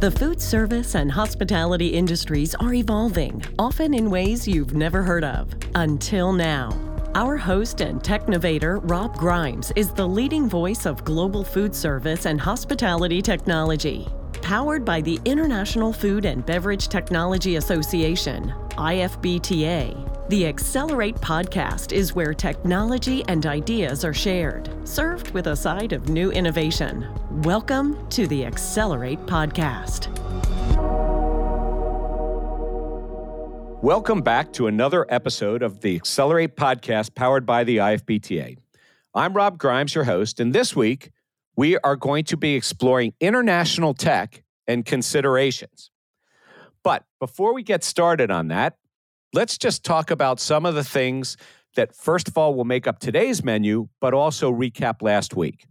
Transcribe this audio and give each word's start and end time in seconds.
The 0.00 0.10
food 0.10 0.40
service 0.40 0.96
and 0.96 1.10
hospitality 1.10 1.88
industries 1.88 2.54
are 2.56 2.74
evolving, 2.74 3.42
often 3.58 3.94
in 3.94 4.10
ways 4.10 4.46
you've 4.46 4.74
never 4.74 5.02
heard 5.02 5.24
of. 5.24 5.54
Until 5.76 6.32
now. 6.32 6.78
Our 7.14 7.36
host 7.36 7.80
and 7.80 8.02
technovator, 8.02 8.80
Rob 8.90 9.16
Grimes, 9.16 9.72
is 9.76 9.92
the 9.92 10.06
leading 10.06 10.48
voice 10.48 10.84
of 10.84 11.04
global 11.04 11.42
food 11.44 11.74
service 11.74 12.26
and 12.26 12.40
hospitality 12.40 13.22
technology. 13.22 14.06
Powered 14.42 14.84
by 14.84 15.00
the 15.00 15.18
International 15.24 15.92
Food 15.92 16.26
and 16.26 16.44
Beverage 16.44 16.88
Technology 16.88 17.56
Association, 17.56 18.52
IFBTA, 18.72 20.13
the 20.30 20.46
Accelerate 20.46 21.16
podcast 21.16 21.92
is 21.92 22.14
where 22.14 22.32
technology 22.32 23.22
and 23.28 23.44
ideas 23.44 24.06
are 24.06 24.14
shared, 24.14 24.70
served 24.88 25.32
with 25.32 25.48
a 25.48 25.56
side 25.56 25.92
of 25.92 26.08
new 26.08 26.30
innovation. 26.30 27.06
Welcome 27.42 28.08
to 28.08 28.26
the 28.26 28.46
Accelerate 28.46 29.18
podcast. 29.26 30.08
Welcome 33.82 34.22
back 34.22 34.50
to 34.54 34.66
another 34.66 35.04
episode 35.10 35.62
of 35.62 35.82
the 35.82 35.94
Accelerate 35.94 36.56
podcast 36.56 37.14
powered 37.14 37.44
by 37.44 37.62
the 37.64 37.76
IFBTA. 37.76 38.56
I'm 39.14 39.34
Rob 39.34 39.58
Grimes, 39.58 39.94
your 39.94 40.04
host, 40.04 40.40
and 40.40 40.54
this 40.54 40.74
week 40.74 41.10
we 41.54 41.76
are 41.80 41.96
going 41.96 42.24
to 42.24 42.38
be 42.38 42.54
exploring 42.54 43.12
international 43.20 43.92
tech 43.92 44.42
and 44.66 44.86
considerations. 44.86 45.90
But 46.82 47.04
before 47.20 47.52
we 47.52 47.62
get 47.62 47.84
started 47.84 48.30
on 48.30 48.48
that, 48.48 48.78
let's 49.34 49.58
just 49.58 49.84
talk 49.84 50.10
about 50.10 50.38
some 50.38 50.64
of 50.64 50.74
the 50.74 50.84
things 50.84 51.36
that, 51.74 51.94
first 51.94 52.28
of 52.28 52.38
all, 52.38 52.54
will 52.54 52.64
make 52.64 52.86
up 52.86 53.00
today's 53.00 53.42
menu, 53.42 53.88
but 54.00 54.14
also 54.14 54.52
recap 54.52 55.02
last 55.02 55.34
week. 55.34 55.66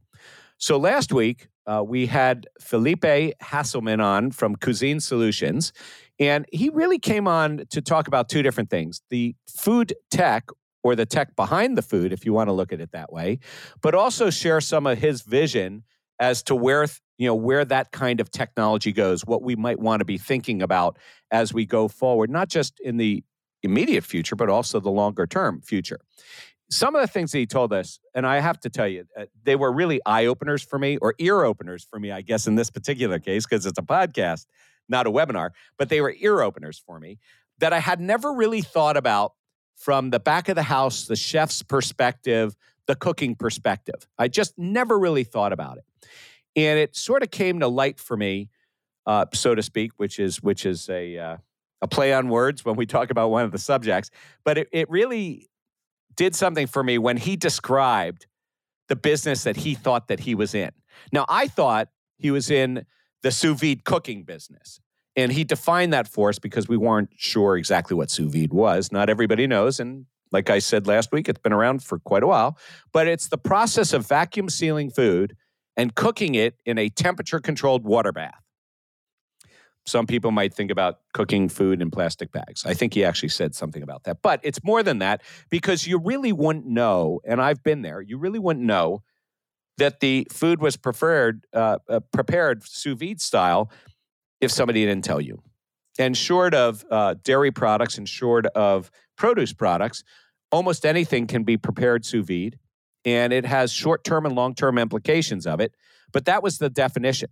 So, 0.58 0.78
last 0.78 1.14
week, 1.14 1.48
uh, 1.66 1.82
we 1.86 2.08
had 2.08 2.46
Felipe 2.60 3.02
Hasselman 3.42 4.04
on 4.04 4.32
from 4.32 4.56
Cuisine 4.58 5.00
Solutions, 5.00 5.72
and 6.20 6.46
he 6.52 6.70
really 6.70 7.00
came 7.00 7.28
on 7.28 7.64
to 7.70 7.82
talk 7.82 8.08
about 8.08 8.28
two 8.30 8.44
different 8.44 8.70
things 8.70 9.02
the 9.10 9.36
food 9.48 9.94
tech 10.12 10.50
or 10.84 10.96
the 10.98 11.06
tech 11.06 11.34
behind 11.38 11.78
the 11.78 11.82
food, 11.82 12.12
if 12.12 12.26
you 12.26 12.34
want 12.34 12.50
to 12.50 12.54
look 12.54 12.74
at 12.74 12.82
it 12.82 12.92
that 12.92 13.14
way, 13.14 13.40
but 13.82 13.96
also 13.96 14.30
share 14.30 14.60
some 14.60 14.86
of 14.86 14.98
his 14.98 15.22
vision 15.22 15.84
as 16.20 16.44
to 16.44 16.56
where 16.56 16.86
you 17.18 17.28
know 17.28 17.36
where 17.36 17.64
that 17.64 17.92
kind 17.92 18.20
of 18.20 18.30
technology 18.30 18.92
goes 18.92 19.26
what 19.26 19.42
we 19.42 19.56
might 19.56 19.80
want 19.80 20.00
to 20.00 20.06
be 20.06 20.18
thinking 20.18 20.62
about 20.62 20.98
as 21.32 21.54
we 21.54 21.66
go 21.66 21.88
forward 21.88 22.30
not 22.30 22.50
just 22.50 22.80
in 22.80 22.98
the 22.98 23.24
immediate 23.64 24.04
future, 24.04 24.36
but 24.36 24.50
also 24.50 24.80
the 24.80 24.92
longer 24.92 25.26
term 25.26 25.62
future. 25.62 26.00
Some 26.70 26.96
of 26.96 27.02
the 27.02 27.08
things 27.08 27.32
that 27.32 27.40
he 27.40 27.46
told 27.46 27.72
us, 27.72 28.00
and 28.16 28.26
I 28.26 28.40
have 28.40 28.60
to 28.62 28.70
tell 28.70 28.88
you, 28.88 29.06
uh, 29.18 29.26
they 29.44 29.56
were 29.56 29.72
really 29.72 30.02
eye 30.06 30.26
openers 30.26 30.64
for 30.64 30.80
me, 30.80 30.98
or 30.98 31.14
ear 31.20 31.44
openers 31.44 31.84
for 31.84 32.00
me, 32.00 32.12
I 32.12 32.22
guess, 32.22 32.48
in 32.48 32.56
this 32.56 32.70
particular 32.70 33.20
case, 33.20 33.46
because 33.46 33.66
it's 33.66 33.78
a 33.78 33.84
podcast, 33.84 34.48
not 34.90 35.06
a 35.06 35.12
webinar, 35.12 35.52
but 35.78 35.90
they 35.90 36.02
were 36.02 36.16
ear 36.20 36.42
openers 36.42 36.82
for 36.86 37.00
me 37.00 37.20
that 37.60 37.74
I 37.74 37.80
had 37.80 38.00
never 38.00 38.34
really 38.34 38.62
thought 38.62 38.98
about 38.98 39.34
from 39.76 40.10
the 40.10 40.20
back 40.20 40.50
of 40.50 40.56
the 40.56 40.64
house, 40.64 41.06
the 41.06 41.16
chef's 41.16 41.62
perspective, 41.62 42.56
the 42.88 42.96
cooking 42.96 43.36
perspective. 43.36 44.08
I 44.18 44.28
just 44.28 44.58
never 44.58 44.98
really 44.98 45.24
thought 45.24 45.54
about 45.54 45.78
it. 45.78 45.86
And 46.56 46.80
it 46.80 46.96
sort 46.96 47.24
of 47.24 47.32
came 47.32 47.60
to 47.60 47.68
light 47.68 48.00
for 48.00 48.16
me, 48.16 48.50
uh, 49.06 49.26
so 49.34 49.56
to 49.56 49.62
speak, 49.62 49.92
which 49.98 50.20
is 50.20 50.42
which 50.42 50.66
is 50.66 50.90
a 50.90 51.18
uh, 51.18 51.38
a 51.84 51.88
play 51.88 52.14
on 52.14 52.30
words 52.30 52.64
when 52.66 52.76
we 52.76 52.86
talk 52.88 53.12
about 53.12 53.30
one 53.30 53.44
of 53.44 53.52
the 53.52 53.60
subjects, 53.60 54.10
but 54.44 54.58
it, 54.58 54.70
it 54.72 54.90
really 54.90 55.50
did 56.16 56.34
something 56.34 56.66
for 56.66 56.82
me 56.82 56.98
when 56.98 57.18
he 57.18 57.36
described 57.36 58.26
the 58.88 58.96
business 58.96 59.44
that 59.44 59.58
he 59.58 59.76
thought 59.76 60.08
that 60.08 60.22
he 60.22 60.34
was 60.34 60.56
in. 60.56 60.72
Now, 61.12 61.26
I 61.28 61.48
thought 61.48 61.90
he 62.18 62.32
was 62.32 62.50
in 62.50 62.86
the 63.22 63.32
sous 63.32 63.60
vide 63.60 63.84
cooking 63.84 64.24
business. 64.24 64.80
And 65.16 65.32
he 65.32 65.44
defined 65.44 65.94
that 65.94 66.08
for 66.08 66.30
us 66.30 66.40
because 66.40 66.68
we 66.68 66.78
weren't 66.78 67.10
sure 67.16 67.56
exactly 67.58 67.96
what 67.96 68.10
sous 68.10 68.32
vide 68.32 68.54
was. 68.54 68.92
Not 68.92 69.10
everybody 69.10 69.46
knows. 69.46 69.80
And 69.80 70.06
like 70.32 70.50
I 70.50 70.60
said 70.60 70.88
last 70.88 71.12
week, 71.12 71.30
it's 71.30 71.40
been 71.40 71.54
around 71.54 71.84
for 71.84 72.00
quite 72.00 72.24
a 72.24 72.28
while. 72.28 72.58
But 72.92 73.08
it's 73.08 73.28
the 73.28 73.38
process 73.38 73.94
of 73.94 74.08
vacuum 74.08 74.50
sealing 74.50 74.90
food 74.90 75.36
and 75.78 75.94
cooking 75.94 76.34
it 76.34 76.56
in 76.66 76.78
a 76.78 76.90
temperature 76.90 77.40
controlled 77.40 77.84
water 77.84 78.12
bath. 78.12 78.42
Some 79.86 80.08
people 80.08 80.32
might 80.32 80.54
think 80.54 80.72
about 80.72 81.00
cooking 81.14 81.50
food 81.50 81.82
in 81.82 81.92
plastic 81.92 82.32
bags. 82.32 82.66
I 82.66 82.74
think 82.74 82.94
he 82.94 83.04
actually 83.04 83.30
said 83.30 83.54
something 83.54 83.84
about 83.84 84.04
that. 84.04 84.22
But 84.22 84.40
it's 84.44 84.64
more 84.64 84.82
than 84.82 85.00
that 85.00 85.22
because 85.50 85.86
you 85.86 86.00
really 86.00 86.32
wouldn't 86.32 86.66
know, 86.66 87.20
and 87.26 87.42
I've 87.42 87.64
been 87.64 87.82
there, 87.82 88.02
you 88.02 88.18
really 88.18 88.40
wouldn't 88.40 88.66
know 88.66 89.04
that 89.78 90.00
the 90.00 90.28
food 90.32 90.62
was 90.62 90.78
preferred, 90.78 91.46
uh, 91.54 91.80
uh, 91.90 92.00
prepared 92.12 92.64
sous 92.64 92.98
vide 92.98 93.20
style 93.20 93.72
if 94.40 94.52
somebody 94.52 94.86
didn't 94.86 95.04
tell 95.04 95.20
you. 95.20 95.42
And 96.00 96.16
short 96.18 96.54
of 96.54 96.86
uh, 96.90 97.16
dairy 97.24 97.52
products 97.52 97.98
and 97.98 98.08
short 98.08 98.46
of 98.48 98.90
produce 99.18 99.54
products, 99.54 100.04
almost 100.52 100.86
anything 100.86 101.28
can 101.28 101.44
be 101.44 101.58
prepared 101.58 102.06
sous 102.06 102.26
vide, 102.26 102.58
and 103.06 103.34
it 103.34 103.46
has 103.46 103.72
short 103.72 104.04
term 104.04 104.26
and 104.26 104.36
long 104.36 104.56
term 104.56 104.78
implications 104.78 105.46
of 105.46 105.60
it. 105.60 105.76
But 106.12 106.26
that 106.26 106.42
was 106.42 106.58
the 106.58 106.70
definition. 106.70 107.30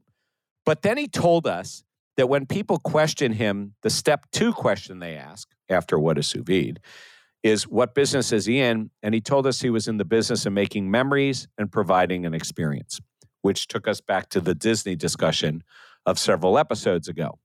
But 0.65 0.81
then 0.81 0.97
he 0.97 1.07
told 1.07 1.47
us 1.47 1.83
that 2.17 2.27
when 2.27 2.45
people 2.45 2.77
question 2.77 3.31
him, 3.33 3.73
the 3.83 3.89
step 3.89 4.25
two 4.31 4.53
question 4.53 4.99
they 4.99 5.15
ask 5.15 5.49
after 5.69 5.97
what 5.97 6.17
is 6.17 6.27
sous 6.27 6.43
vide 6.43 6.79
is 7.43 7.67
what 7.67 7.95
business 7.95 8.31
is 8.31 8.45
he 8.45 8.59
in? 8.59 8.91
And 9.01 9.13
he 9.13 9.21
told 9.21 9.47
us 9.47 9.61
he 9.61 9.69
was 9.69 9.87
in 9.87 9.97
the 9.97 10.05
business 10.05 10.45
of 10.45 10.53
making 10.53 10.91
memories 10.91 11.47
and 11.57 11.71
providing 11.71 12.25
an 12.25 12.33
experience, 12.33 12.99
which 13.41 13.67
took 13.67 13.87
us 13.87 13.99
back 13.99 14.29
to 14.29 14.41
the 14.41 14.53
Disney 14.53 14.95
discussion 14.95 15.63
of 16.05 16.19
several 16.19 16.57
episodes 16.57 17.07
ago. 17.07 17.39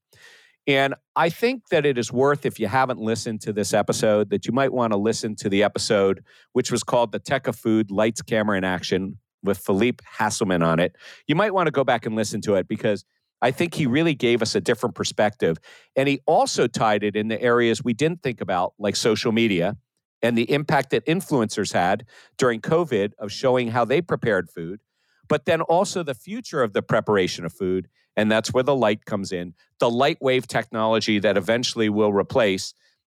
And 0.66 0.94
I 1.14 1.30
think 1.30 1.68
that 1.68 1.86
it 1.86 1.96
is 1.96 2.12
worth, 2.12 2.44
if 2.44 2.58
you 2.58 2.66
haven't 2.66 2.98
listened 2.98 3.40
to 3.42 3.52
this 3.52 3.72
episode, 3.72 4.30
that 4.30 4.46
you 4.46 4.52
might 4.52 4.72
want 4.72 4.92
to 4.92 4.96
listen 4.96 5.36
to 5.36 5.48
the 5.48 5.62
episode, 5.62 6.24
which 6.52 6.72
was 6.72 6.82
called 6.82 7.12
The 7.12 7.20
Tech 7.20 7.46
of 7.46 7.56
Food 7.56 7.90
Lights, 7.90 8.20
Camera, 8.20 8.56
and 8.56 8.66
Action 8.66 9.18
with 9.44 9.58
Philippe 9.58 10.04
Hasselman 10.18 10.66
on 10.66 10.80
it. 10.80 10.96
You 11.28 11.36
might 11.36 11.54
want 11.54 11.68
to 11.68 11.70
go 11.70 11.84
back 11.84 12.04
and 12.04 12.16
listen 12.16 12.40
to 12.42 12.54
it 12.54 12.66
because 12.66 13.04
I 13.42 13.50
think 13.50 13.74
he 13.74 13.86
really 13.86 14.14
gave 14.14 14.42
us 14.42 14.54
a 14.54 14.60
different 14.60 14.94
perspective. 14.94 15.58
And 15.94 16.08
he 16.08 16.20
also 16.26 16.66
tied 16.66 17.02
it 17.02 17.16
in 17.16 17.28
the 17.28 17.40
areas 17.40 17.84
we 17.84 17.92
didn't 17.92 18.22
think 18.22 18.40
about, 18.40 18.74
like 18.78 18.96
social 18.96 19.32
media 19.32 19.76
and 20.22 20.36
the 20.36 20.50
impact 20.50 20.90
that 20.90 21.04
influencers 21.06 21.72
had 21.72 22.06
during 22.38 22.60
COVID 22.60 23.12
of 23.18 23.30
showing 23.30 23.68
how 23.68 23.84
they 23.84 24.00
prepared 24.00 24.50
food, 24.50 24.80
but 25.28 25.44
then 25.44 25.60
also 25.60 26.02
the 26.02 26.14
future 26.14 26.62
of 26.62 26.72
the 26.72 26.82
preparation 26.82 27.44
of 27.44 27.52
food. 27.52 27.88
And 28.16 28.32
that's 28.32 28.52
where 28.52 28.62
the 28.62 28.74
light 28.74 29.04
comes 29.04 29.32
in 29.32 29.54
the 29.78 29.90
light 29.90 30.16
wave 30.22 30.46
technology 30.46 31.18
that 31.18 31.36
eventually 31.36 31.90
will 31.90 32.12
replace 32.12 32.72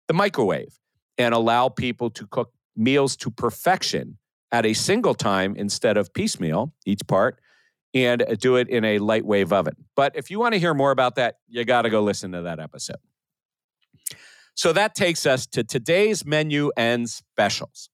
the 0.07 0.13
microwave 0.13 0.77
and 1.17 1.33
allow 1.33 1.69
people 1.69 2.11
to 2.11 2.27
cook 2.27 2.53
meals 2.75 3.15
to 3.15 3.31
perfection 3.31 4.17
at 4.51 4.65
a 4.65 4.73
single 4.73 5.15
time 5.15 5.55
instead 5.55 5.97
of 5.97 6.13
piecemeal, 6.13 6.73
each 6.85 7.01
part 7.07 7.39
and 7.93 8.23
do 8.39 8.55
it 8.55 8.69
in 8.69 8.85
a 8.85 8.99
light 8.99 9.25
wave 9.25 9.51
oven. 9.51 9.75
But 9.95 10.15
if 10.15 10.31
you 10.31 10.39
want 10.39 10.53
to 10.53 10.59
hear 10.59 10.73
more 10.73 10.91
about 10.91 11.15
that, 11.15 11.37
you 11.47 11.63
got 11.65 11.83
to 11.83 11.89
go 11.89 12.01
listen 12.01 12.31
to 12.31 12.43
that 12.43 12.59
episode. 12.59 12.97
So 14.53 14.73
that 14.73 14.95
takes 14.95 15.25
us 15.25 15.45
to 15.47 15.63
today's 15.63 16.25
menu 16.25 16.71
and 16.77 17.09
specials. 17.09 17.89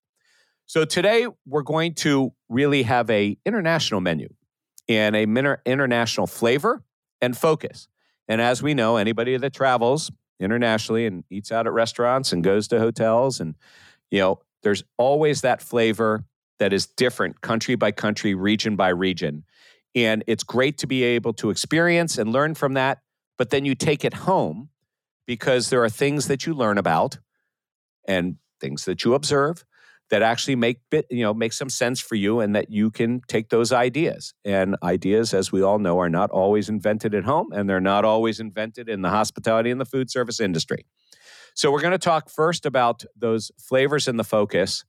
So 0.66 0.86
today 0.86 1.28
we're 1.46 1.62
going 1.62 1.94
to 1.96 2.34
really 2.50 2.84
have 2.84 3.10
a 3.10 3.38
international 3.46 4.02
menu 4.02 4.28
and 4.90 5.16
a 5.16 5.58
international 5.66 6.28
flavor 6.28 6.84
and 7.22 7.38
focus. 7.38 7.88
And 8.28 8.42
as 8.42 8.62
we 8.62 8.74
know, 8.74 8.98
anybody 8.98 9.38
that 9.38 9.54
travels 9.54 10.12
internationally 10.40 11.06
and 11.06 11.24
eats 11.30 11.52
out 11.52 11.68
at 11.68 11.74
restaurants 11.74 12.34
and 12.34 12.44
goes 12.44 12.68
to 12.68 12.80
hotels 12.80 13.40
and 13.40 13.56
you 14.12 14.20
know, 14.20 14.40
there's 14.64 14.84
always 14.98 15.42
that 15.42 15.62
flavor 15.62 16.24
that 16.60 16.74
is 16.74 16.88
different 16.88 17.42
country 17.42 17.76
by 17.76 17.92
country, 17.92 18.34
region 18.34 18.76
by 18.76 18.90
region. 18.90 19.44
And 19.98 20.24
it's 20.28 20.44
great 20.44 20.78
to 20.78 20.88
be 20.88 21.02
able 21.04 21.34
to 21.34 21.50
experience 21.50 22.20
and 22.20 22.32
learn 22.32 22.54
from 22.54 22.76
that. 22.76 23.00
But 23.36 23.50
then 23.50 23.66
you 23.66 23.74
take 23.74 24.06
it 24.06 24.14
home 24.14 24.70
because 25.26 25.72
there 25.72 25.84
are 25.84 25.90
things 25.90 26.28
that 26.28 26.46
you 26.46 26.54
learn 26.54 26.78
about 26.78 27.18
and 28.08 28.36
things 28.62 28.86
that 28.86 29.04
you 29.04 29.16
observe 29.16 29.66
that 30.12 30.22
actually 30.22 30.56
make 30.56 30.82
bit, 30.92 31.08
you 31.10 31.24
know 31.24 31.34
make 31.34 31.52
some 31.52 31.70
sense 31.70 32.00
for 32.00 32.14
you 32.14 32.40
and 32.40 32.56
that 32.56 32.70
you 32.70 32.92
can 32.92 33.22
take 33.28 33.50
those 33.50 33.72
ideas 33.72 34.36
and 34.46 34.76
ideas 34.84 35.34
as 35.34 35.52
we 35.52 35.64
all 35.64 35.80
know 35.80 36.00
are 36.00 36.10
not 36.10 36.30
always 36.30 36.70
invented 36.70 37.16
at 37.16 37.24
home 37.24 37.52
and 37.52 37.68
they're 37.68 37.82
not 37.82 38.06
always 38.06 38.40
invented 38.40 38.88
in 38.88 39.02
the 39.02 39.10
hospitality 39.10 39.72
and 39.72 39.82
the 39.82 39.86
food 39.86 40.10
service 40.10 40.40
industry 40.40 40.86
so 41.56 41.72
we're 41.72 41.82
going 41.82 41.92
to 41.92 41.98
talk 41.98 42.30
first 42.30 42.66
about 42.66 43.04
those 43.18 43.52
flavors 43.60 44.08
and 44.08 44.20
the 44.20 44.24
focus 44.24 44.86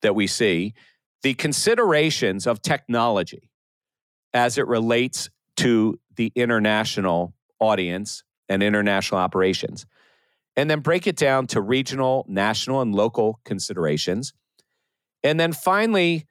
that 0.00 0.14
we 0.14 0.26
see 0.26 0.72
the 1.22 1.34
considerations 1.34 2.46
of 2.46 2.62
technology 2.62 3.50
as 4.34 4.58
it 4.58 4.66
relates 4.66 5.30
to 5.56 5.98
the 6.16 6.32
international 6.34 7.34
audience 7.60 8.24
and 8.48 8.62
international 8.62 9.20
operations. 9.20 9.86
And 10.56 10.70
then 10.70 10.80
break 10.80 11.06
it 11.06 11.16
down 11.16 11.46
to 11.48 11.60
regional, 11.60 12.24
national, 12.28 12.80
and 12.80 12.94
local 12.94 13.40
considerations. 13.44 14.32
And 15.22 15.40
then 15.40 15.52
finally, 15.52 16.26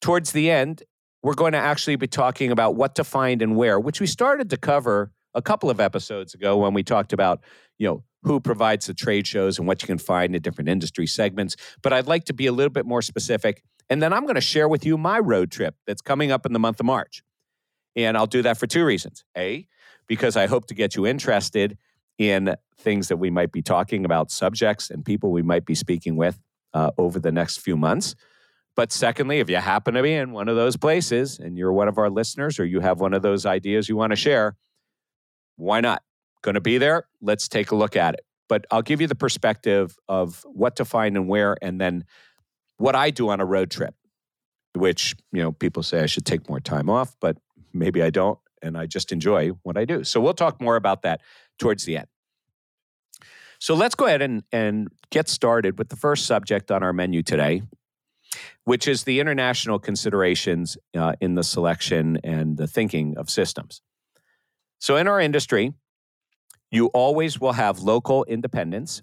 towards 0.00 0.32
the 0.32 0.50
end, 0.50 0.82
we're 1.22 1.34
going 1.34 1.52
to 1.52 1.58
actually 1.58 1.96
be 1.96 2.06
talking 2.06 2.50
about 2.50 2.74
what 2.74 2.94
to 2.96 3.04
find 3.04 3.42
and 3.42 3.56
where, 3.56 3.78
which 3.78 4.00
we 4.00 4.06
started 4.06 4.50
to 4.50 4.56
cover 4.56 5.12
a 5.34 5.42
couple 5.42 5.70
of 5.70 5.78
episodes 5.78 6.34
ago 6.34 6.56
when 6.56 6.72
we 6.72 6.82
talked 6.82 7.12
about, 7.12 7.40
you 7.78 7.86
know, 7.86 8.02
who 8.22 8.40
provides 8.40 8.86
the 8.86 8.94
trade 8.94 9.26
shows 9.26 9.58
and 9.58 9.66
what 9.66 9.82
you 9.82 9.86
can 9.86 9.98
find 9.98 10.34
in 10.34 10.42
different 10.42 10.68
industry 10.68 11.06
segments. 11.06 11.56
But 11.82 11.92
I'd 11.92 12.06
like 12.06 12.24
to 12.24 12.32
be 12.32 12.46
a 12.46 12.52
little 12.52 12.72
bit 12.72 12.86
more 12.86 13.02
specific. 13.02 13.62
And 13.88 14.02
then 14.02 14.12
I'm 14.12 14.22
going 14.22 14.34
to 14.34 14.40
share 14.40 14.68
with 14.68 14.84
you 14.84 14.98
my 14.98 15.18
road 15.18 15.50
trip 15.50 15.74
that's 15.86 16.02
coming 16.02 16.30
up 16.30 16.46
in 16.46 16.52
the 16.52 16.58
month 16.58 16.80
of 16.80 16.86
March. 16.86 17.22
And 17.96 18.16
I'll 18.16 18.26
do 18.26 18.42
that 18.42 18.58
for 18.58 18.66
two 18.66 18.84
reasons. 18.84 19.24
A, 19.36 19.66
because 20.06 20.36
I 20.36 20.46
hope 20.46 20.66
to 20.66 20.74
get 20.74 20.96
you 20.96 21.06
interested 21.06 21.76
in 22.18 22.54
things 22.76 23.08
that 23.08 23.16
we 23.16 23.30
might 23.30 23.52
be 23.52 23.62
talking 23.62 24.04
about, 24.04 24.30
subjects 24.30 24.90
and 24.90 25.04
people 25.04 25.30
we 25.30 25.42
might 25.42 25.64
be 25.64 25.74
speaking 25.74 26.16
with 26.16 26.38
uh, 26.74 26.90
over 26.98 27.18
the 27.18 27.32
next 27.32 27.58
few 27.58 27.76
months. 27.76 28.14
But 28.76 28.92
secondly, 28.92 29.40
if 29.40 29.50
you 29.50 29.56
happen 29.56 29.94
to 29.94 30.02
be 30.02 30.14
in 30.14 30.32
one 30.32 30.48
of 30.48 30.56
those 30.56 30.76
places 30.76 31.38
and 31.38 31.58
you're 31.58 31.72
one 31.72 31.88
of 31.88 31.98
our 31.98 32.10
listeners 32.10 32.58
or 32.58 32.64
you 32.64 32.80
have 32.80 33.00
one 33.00 33.14
of 33.14 33.22
those 33.22 33.46
ideas 33.46 33.88
you 33.88 33.96
want 33.96 34.12
to 34.12 34.16
share, 34.16 34.56
why 35.56 35.80
not? 35.80 36.02
Going 36.42 36.54
to 36.54 36.60
be 36.60 36.78
there? 36.78 37.06
Let's 37.20 37.48
take 37.48 37.70
a 37.70 37.76
look 37.76 37.96
at 37.96 38.14
it. 38.14 38.24
But 38.48 38.66
I'll 38.70 38.82
give 38.82 39.00
you 39.00 39.06
the 39.06 39.14
perspective 39.14 39.96
of 40.08 40.44
what 40.46 40.76
to 40.76 40.84
find 40.84 41.16
and 41.16 41.28
where, 41.28 41.56
and 41.60 41.80
then 41.80 42.04
what 42.78 42.96
I 42.96 43.10
do 43.10 43.28
on 43.28 43.40
a 43.40 43.44
road 43.44 43.70
trip, 43.70 43.94
which, 44.74 45.14
you 45.32 45.42
know, 45.42 45.52
people 45.52 45.82
say 45.82 46.00
I 46.02 46.06
should 46.06 46.24
take 46.24 46.48
more 46.48 46.60
time 46.60 46.88
off, 46.88 47.14
but 47.20 47.36
maybe 47.72 48.02
I 48.02 48.10
don't. 48.10 48.38
And 48.62 48.76
I 48.76 48.86
just 48.86 49.10
enjoy 49.10 49.48
what 49.62 49.76
I 49.78 49.84
do. 49.84 50.04
So 50.04 50.20
we'll 50.20 50.34
talk 50.34 50.60
more 50.60 50.76
about 50.76 51.02
that 51.02 51.22
towards 51.58 51.84
the 51.84 51.96
end. 51.96 52.08
So 53.58 53.74
let's 53.74 53.94
go 53.94 54.06
ahead 54.06 54.22
and, 54.22 54.42
and 54.52 54.88
get 55.10 55.28
started 55.28 55.78
with 55.78 55.90
the 55.90 55.96
first 55.96 56.26
subject 56.26 56.70
on 56.70 56.82
our 56.82 56.92
menu 56.92 57.22
today, 57.22 57.62
which 58.64 58.88
is 58.88 59.04
the 59.04 59.20
international 59.20 59.78
considerations 59.78 60.78
uh, 60.96 61.12
in 61.20 61.34
the 61.34 61.42
selection 61.42 62.18
and 62.24 62.56
the 62.56 62.66
thinking 62.66 63.16
of 63.18 63.28
systems. 63.28 63.82
So, 64.78 64.96
in 64.96 65.06
our 65.06 65.20
industry, 65.20 65.74
you 66.70 66.86
always 66.86 67.38
will 67.38 67.52
have 67.52 67.80
local 67.80 68.24
independence, 68.24 69.02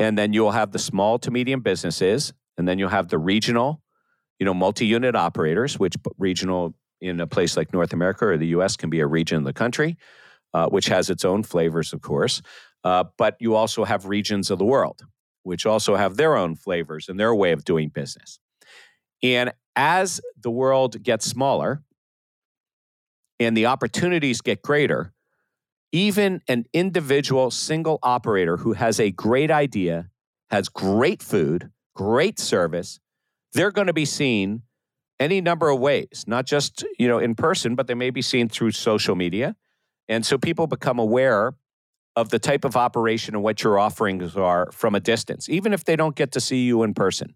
and 0.00 0.18
then 0.18 0.32
you'll 0.32 0.50
have 0.50 0.72
the 0.72 0.80
small 0.80 1.20
to 1.20 1.30
medium 1.30 1.60
businesses, 1.60 2.32
and 2.58 2.66
then 2.66 2.80
you'll 2.80 2.88
have 2.88 3.08
the 3.08 3.18
regional, 3.18 3.82
you 4.40 4.46
know, 4.46 4.54
multi-unit 4.54 5.14
operators, 5.14 5.78
which 5.78 5.94
regional 6.18 6.74
in 7.00 7.20
a 7.20 7.26
place 7.26 7.56
like 7.56 7.72
North 7.72 7.92
America 7.92 8.26
or 8.26 8.36
the 8.36 8.48
U.S. 8.48 8.76
can 8.76 8.90
be 8.90 9.00
a 9.00 9.06
region 9.06 9.38
of 9.38 9.44
the 9.44 9.52
country, 9.52 9.96
uh, 10.54 10.68
which 10.68 10.86
has 10.86 11.10
its 11.10 11.24
own 11.24 11.42
flavors, 11.42 11.92
of 11.92 12.00
course. 12.00 12.42
Uh, 12.84 13.04
but 13.18 13.36
you 13.40 13.54
also 13.54 13.84
have 13.84 14.06
regions 14.06 14.50
of 14.50 14.58
the 14.58 14.64
world, 14.64 15.02
which 15.42 15.66
also 15.66 15.96
have 15.96 16.16
their 16.16 16.36
own 16.36 16.54
flavors 16.54 17.08
and 17.08 17.18
their 17.18 17.34
way 17.34 17.52
of 17.52 17.64
doing 17.64 17.88
business. 17.88 18.38
And 19.22 19.52
as 19.74 20.20
the 20.40 20.50
world 20.50 21.02
gets 21.02 21.26
smaller 21.26 21.82
and 23.38 23.56
the 23.56 23.66
opportunities 23.66 24.40
get 24.40 24.62
greater, 24.62 25.12
even 25.92 26.42
an 26.48 26.64
individual 26.72 27.50
single 27.50 27.98
operator 28.02 28.56
who 28.56 28.72
has 28.72 29.00
a 29.00 29.10
great 29.10 29.50
idea, 29.50 30.10
has 30.50 30.68
great 30.68 31.22
food, 31.22 31.70
great 31.94 32.38
service, 32.38 33.00
they're 33.52 33.70
going 33.70 33.86
to 33.86 33.92
be 33.92 34.04
seen 34.04 34.62
any 35.18 35.40
number 35.40 35.68
of 35.68 35.78
ways, 35.78 36.24
not 36.26 36.46
just, 36.46 36.84
you 36.98 37.08
know, 37.08 37.18
in 37.18 37.34
person, 37.34 37.74
but 37.74 37.86
they 37.86 37.94
may 37.94 38.10
be 38.10 38.22
seen 38.22 38.48
through 38.48 38.72
social 38.72 39.14
media. 39.14 39.56
And 40.08 40.24
so 40.24 40.38
people 40.38 40.66
become 40.66 40.98
aware 40.98 41.54
of 42.14 42.30
the 42.30 42.38
type 42.38 42.64
of 42.64 42.76
operation 42.76 43.34
and 43.34 43.42
what 43.42 43.62
your 43.62 43.78
offerings 43.78 44.36
are 44.36 44.70
from 44.72 44.94
a 44.94 45.00
distance, 45.00 45.48
even 45.48 45.72
if 45.72 45.84
they 45.84 45.96
don't 45.96 46.16
get 46.16 46.32
to 46.32 46.40
see 46.40 46.64
you 46.64 46.82
in 46.82 46.94
person. 46.94 47.34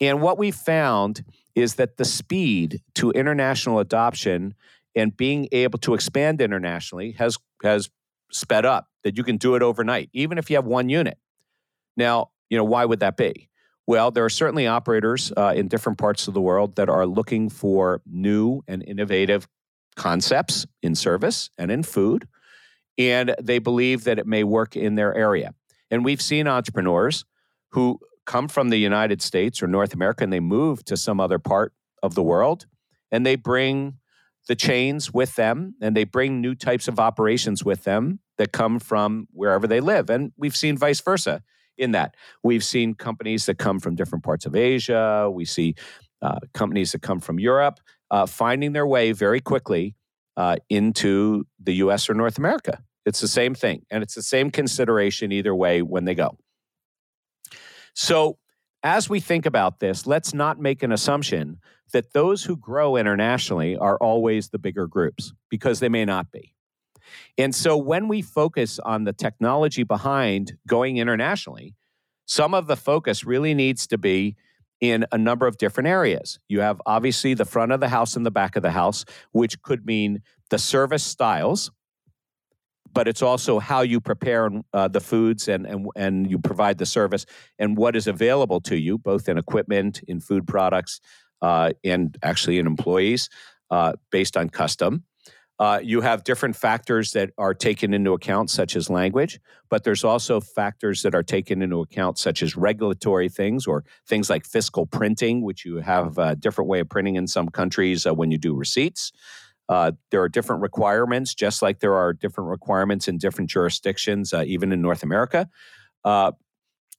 And 0.00 0.20
what 0.20 0.38
we 0.38 0.50
found 0.50 1.24
is 1.54 1.74
that 1.74 1.96
the 1.96 2.04
speed 2.04 2.82
to 2.94 3.10
international 3.12 3.78
adoption 3.78 4.54
and 4.94 5.16
being 5.16 5.48
able 5.52 5.78
to 5.80 5.94
expand 5.94 6.40
internationally 6.40 7.12
has 7.12 7.38
has 7.62 7.90
sped 8.30 8.64
up 8.64 8.88
that 9.04 9.16
you 9.16 9.22
can 9.22 9.36
do 9.36 9.54
it 9.54 9.62
overnight 9.62 10.10
even 10.12 10.36
if 10.36 10.50
you 10.50 10.56
have 10.56 10.64
one 10.64 10.88
unit 10.88 11.16
now 11.96 12.30
you 12.50 12.58
know 12.58 12.64
why 12.64 12.84
would 12.84 12.98
that 13.00 13.16
be 13.16 13.48
well 13.86 14.10
there 14.10 14.24
are 14.24 14.30
certainly 14.30 14.66
operators 14.66 15.32
uh, 15.36 15.52
in 15.54 15.68
different 15.68 15.98
parts 15.98 16.28
of 16.28 16.34
the 16.34 16.40
world 16.40 16.76
that 16.76 16.88
are 16.88 17.06
looking 17.06 17.48
for 17.48 18.00
new 18.06 18.62
and 18.68 18.82
innovative 18.82 19.48
concepts 19.96 20.66
in 20.82 20.94
service 20.94 21.50
and 21.58 21.70
in 21.70 21.82
food 21.82 22.28
and 22.98 23.34
they 23.40 23.58
believe 23.58 24.04
that 24.04 24.18
it 24.18 24.26
may 24.26 24.44
work 24.44 24.76
in 24.76 24.94
their 24.94 25.14
area 25.14 25.54
and 25.90 26.04
we've 26.04 26.22
seen 26.22 26.46
entrepreneurs 26.46 27.24
who 27.72 27.98
come 28.24 28.48
from 28.48 28.68
the 28.68 28.78
united 28.78 29.22
states 29.22 29.62
or 29.62 29.66
north 29.66 29.94
america 29.94 30.22
and 30.22 30.32
they 30.32 30.40
move 30.40 30.84
to 30.84 30.96
some 30.96 31.20
other 31.20 31.38
part 31.38 31.72
of 32.02 32.14
the 32.14 32.22
world 32.22 32.66
and 33.10 33.24
they 33.24 33.36
bring 33.36 33.98
the 34.46 34.54
chains 34.54 35.12
with 35.12 35.34
them 35.36 35.74
and 35.80 35.96
they 35.96 36.04
bring 36.04 36.40
new 36.40 36.54
types 36.54 36.88
of 36.88 37.00
operations 37.00 37.64
with 37.64 37.84
them 37.84 38.20
that 38.38 38.52
come 38.52 38.78
from 38.78 39.26
wherever 39.32 39.66
they 39.66 39.80
live. 39.80 40.10
And 40.10 40.32
we've 40.36 40.56
seen 40.56 40.76
vice 40.76 41.00
versa 41.00 41.42
in 41.78 41.92
that. 41.92 42.14
We've 42.42 42.64
seen 42.64 42.94
companies 42.94 43.46
that 43.46 43.58
come 43.58 43.80
from 43.80 43.94
different 43.94 44.24
parts 44.24 44.46
of 44.46 44.54
Asia. 44.56 45.30
We 45.32 45.44
see 45.44 45.74
uh, 46.22 46.38
companies 46.54 46.92
that 46.92 47.02
come 47.02 47.20
from 47.20 47.38
Europe 47.38 47.80
uh, 48.10 48.26
finding 48.26 48.72
their 48.72 48.86
way 48.86 49.12
very 49.12 49.40
quickly 49.40 49.94
uh, 50.36 50.56
into 50.68 51.46
the 51.62 51.74
US 51.74 52.08
or 52.08 52.14
North 52.14 52.38
America. 52.38 52.82
It's 53.04 53.20
the 53.20 53.28
same 53.28 53.54
thing. 53.54 53.82
And 53.90 54.02
it's 54.02 54.14
the 54.14 54.22
same 54.22 54.50
consideration 54.50 55.32
either 55.32 55.54
way 55.54 55.82
when 55.82 56.04
they 56.04 56.14
go. 56.14 56.38
So, 57.94 58.38
as 58.82 59.08
we 59.08 59.20
think 59.20 59.46
about 59.46 59.80
this, 59.80 60.06
let's 60.06 60.32
not 60.34 60.60
make 60.60 60.82
an 60.82 60.92
assumption 60.92 61.58
that 61.92 62.12
those 62.12 62.44
who 62.44 62.56
grow 62.56 62.96
internationally 62.96 63.76
are 63.76 63.96
always 63.96 64.50
the 64.50 64.58
bigger 64.58 64.86
groups 64.86 65.32
because 65.50 65.80
they 65.80 65.88
may 65.88 66.04
not 66.04 66.30
be. 66.30 66.52
And 67.38 67.54
so 67.54 67.76
when 67.76 68.08
we 68.08 68.22
focus 68.22 68.78
on 68.78 69.04
the 69.04 69.12
technology 69.12 69.82
behind 69.82 70.56
going 70.66 70.96
internationally, 70.98 71.74
some 72.26 72.54
of 72.54 72.66
the 72.66 72.76
focus 72.76 73.24
really 73.24 73.54
needs 73.54 73.86
to 73.88 73.98
be 73.98 74.36
in 74.80 75.06
a 75.12 75.18
number 75.18 75.46
of 75.46 75.56
different 75.56 75.88
areas. 75.88 76.38
You 76.48 76.60
have 76.60 76.80
obviously 76.84 77.34
the 77.34 77.44
front 77.44 77.72
of 77.72 77.80
the 77.80 77.88
house 77.88 78.16
and 78.16 78.26
the 78.26 78.30
back 78.30 78.56
of 78.56 78.62
the 78.62 78.72
house, 78.72 79.04
which 79.32 79.62
could 79.62 79.86
mean 79.86 80.22
the 80.50 80.58
service 80.58 81.04
styles, 81.04 81.70
but 82.92 83.08
it's 83.08 83.22
also 83.22 83.58
how 83.58 83.80
you 83.80 84.00
prepare 84.00 84.50
uh, 84.72 84.88
the 84.88 85.00
foods 85.00 85.48
and, 85.48 85.66
and, 85.66 85.86
and 85.96 86.30
you 86.30 86.38
provide 86.38 86.78
the 86.78 86.86
service 86.86 87.26
and 87.58 87.76
what 87.76 87.96
is 87.96 88.06
available 88.06 88.60
to 88.62 88.78
you, 88.78 88.98
both 88.98 89.28
in 89.28 89.38
equipment, 89.38 90.02
in 90.08 90.20
food 90.20 90.46
products, 90.46 91.00
uh, 91.42 91.72
and 91.84 92.16
actually 92.22 92.58
in 92.58 92.66
employees 92.66 93.28
uh, 93.70 93.92
based 94.10 94.36
on 94.36 94.48
custom. 94.48 95.04
Uh, 95.58 95.80
you 95.82 96.02
have 96.02 96.22
different 96.22 96.54
factors 96.54 97.12
that 97.12 97.30
are 97.38 97.54
taken 97.54 97.94
into 97.94 98.12
account, 98.12 98.50
such 98.50 98.76
as 98.76 98.90
language, 98.90 99.40
but 99.70 99.84
there's 99.84 100.04
also 100.04 100.38
factors 100.38 101.00
that 101.02 101.14
are 101.14 101.22
taken 101.22 101.62
into 101.62 101.80
account, 101.80 102.18
such 102.18 102.42
as 102.42 102.56
regulatory 102.56 103.28
things 103.28 103.66
or 103.66 103.82
things 104.06 104.28
like 104.28 104.44
fiscal 104.44 104.84
printing, 104.86 105.42
which 105.42 105.64
you 105.64 105.76
have 105.76 106.18
a 106.18 106.36
different 106.36 106.68
way 106.68 106.80
of 106.80 106.88
printing 106.88 107.16
in 107.16 107.26
some 107.26 107.48
countries 107.48 108.06
uh, 108.06 108.12
when 108.12 108.30
you 108.30 108.36
do 108.36 108.54
receipts. 108.54 109.12
Uh, 109.68 109.92
there 110.10 110.22
are 110.22 110.28
different 110.28 110.62
requirements, 110.62 111.34
just 111.34 111.62
like 111.62 111.80
there 111.80 111.94
are 111.94 112.12
different 112.12 112.50
requirements 112.50 113.08
in 113.08 113.16
different 113.16 113.48
jurisdictions, 113.48 114.34
uh, 114.34 114.44
even 114.46 114.72
in 114.72 114.82
North 114.82 115.02
America. 115.02 115.48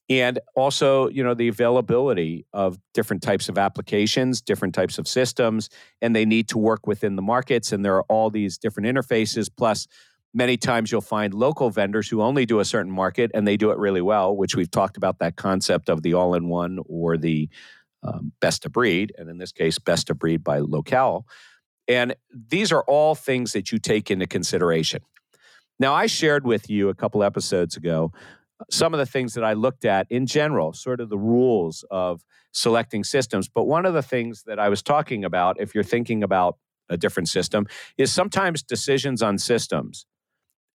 And 0.09 0.39
also 0.55 1.09
you 1.09 1.23
know 1.23 1.33
the 1.33 1.47
availability 1.47 2.45
of 2.53 2.79
different 2.93 3.21
types 3.21 3.49
of 3.49 3.57
applications 3.57 4.41
different 4.41 4.73
types 4.73 4.97
of 4.97 5.07
systems 5.07 5.69
and 6.01 6.15
they 6.15 6.25
need 6.25 6.47
to 6.49 6.57
work 6.57 6.87
within 6.87 7.15
the 7.15 7.21
markets 7.21 7.71
and 7.71 7.83
there 7.83 7.95
are 7.95 8.03
all 8.03 8.29
these 8.29 8.57
different 8.57 8.87
interfaces. 8.87 9.49
Plus 9.55 9.87
many 10.33 10.55
times 10.55 10.91
you'll 10.91 11.01
find 11.01 11.33
local 11.33 11.69
vendors 11.69 12.07
who 12.07 12.21
only 12.21 12.45
do 12.45 12.59
a 12.59 12.65
certain 12.65 12.91
market 12.91 13.31
and 13.33 13.47
they 13.47 13.57
do 13.57 13.71
it 13.71 13.77
really 13.77 14.01
well 14.01 14.35
which 14.35 14.55
we've 14.55 14.71
talked 14.71 14.97
about 14.97 15.19
that 15.19 15.35
concept 15.35 15.89
of 15.89 16.03
the 16.03 16.13
all-in-one 16.13 16.79
or 16.87 17.17
the 17.17 17.49
um, 18.03 18.31
best 18.39 18.65
of 18.65 18.71
breed 18.71 19.13
and 19.17 19.29
in 19.29 19.37
this 19.37 19.51
case 19.51 19.79
best 19.79 20.09
of 20.09 20.19
breed 20.19 20.43
by 20.43 20.59
locale. 20.59 21.25
And 21.87 22.15
these 22.31 22.71
are 22.71 22.83
all 22.83 23.15
things 23.15 23.53
that 23.53 23.71
you 23.71 23.79
take 23.79 24.11
into 24.11 24.27
consideration. 24.27 25.01
Now 25.79 25.93
i 25.93 26.07
shared 26.07 26.45
with 26.45 26.69
you 26.69 26.89
a 26.89 26.95
couple 26.95 27.23
episodes 27.23 27.75
ago 27.75 28.11
some 28.69 28.93
of 28.93 28.97
the 28.97 29.05
things 29.05 29.33
that 29.33 29.43
I 29.43 29.53
looked 29.53 29.85
at 29.85 30.07
in 30.09 30.25
general, 30.25 30.73
sort 30.73 30.99
of 30.99 31.09
the 31.09 31.17
rules 31.17 31.85
of 31.91 32.23
selecting 32.51 33.03
systems. 33.03 33.47
But 33.47 33.65
one 33.65 33.85
of 33.85 33.93
the 33.93 34.01
things 34.01 34.43
that 34.47 34.59
I 34.59 34.69
was 34.69 34.81
talking 34.81 35.23
about, 35.23 35.59
if 35.59 35.75
you're 35.75 35.83
thinking 35.83 36.23
about 36.23 36.57
a 36.89 36.97
different 36.97 37.29
system, 37.29 37.67
is 37.97 38.11
sometimes 38.11 38.63
decisions 38.63 39.21
on 39.21 39.37
systems. 39.37 40.05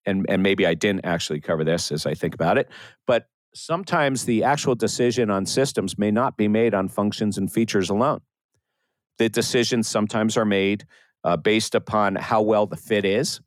And, 0.05 0.27
and 0.29 0.43
maybe 0.43 0.67
I 0.67 0.75
didn't 0.75 1.05
actually 1.05 1.41
cover 1.41 1.65
this 1.65 1.93
as 1.93 2.07
I 2.07 2.15
think 2.15 2.35
about 2.35 2.59
it, 2.59 2.69
but 3.07 3.27
sometimes 3.55 4.25
the 4.25 4.43
actual 4.43 4.75
decision 4.75 5.31
on 5.31 5.47
systems 5.47 5.99
may 5.99 6.11
not 6.11 6.37
be 6.37 6.49
made 6.49 6.75
on 6.75 6.89
functions 6.89 7.39
and 7.39 7.53
features 7.53 7.91
alone. 7.91 8.21
The 9.19 9.29
decisions 9.29 9.87
sometimes 9.87 10.37
are 10.37 10.45
made 10.45 10.87
uh, 11.23 11.37
based 11.37 11.75
upon 11.75 12.17
how 12.17 12.43
well 12.43 12.67
the 12.67 12.77
fit 12.77 13.05
is 13.05 13.41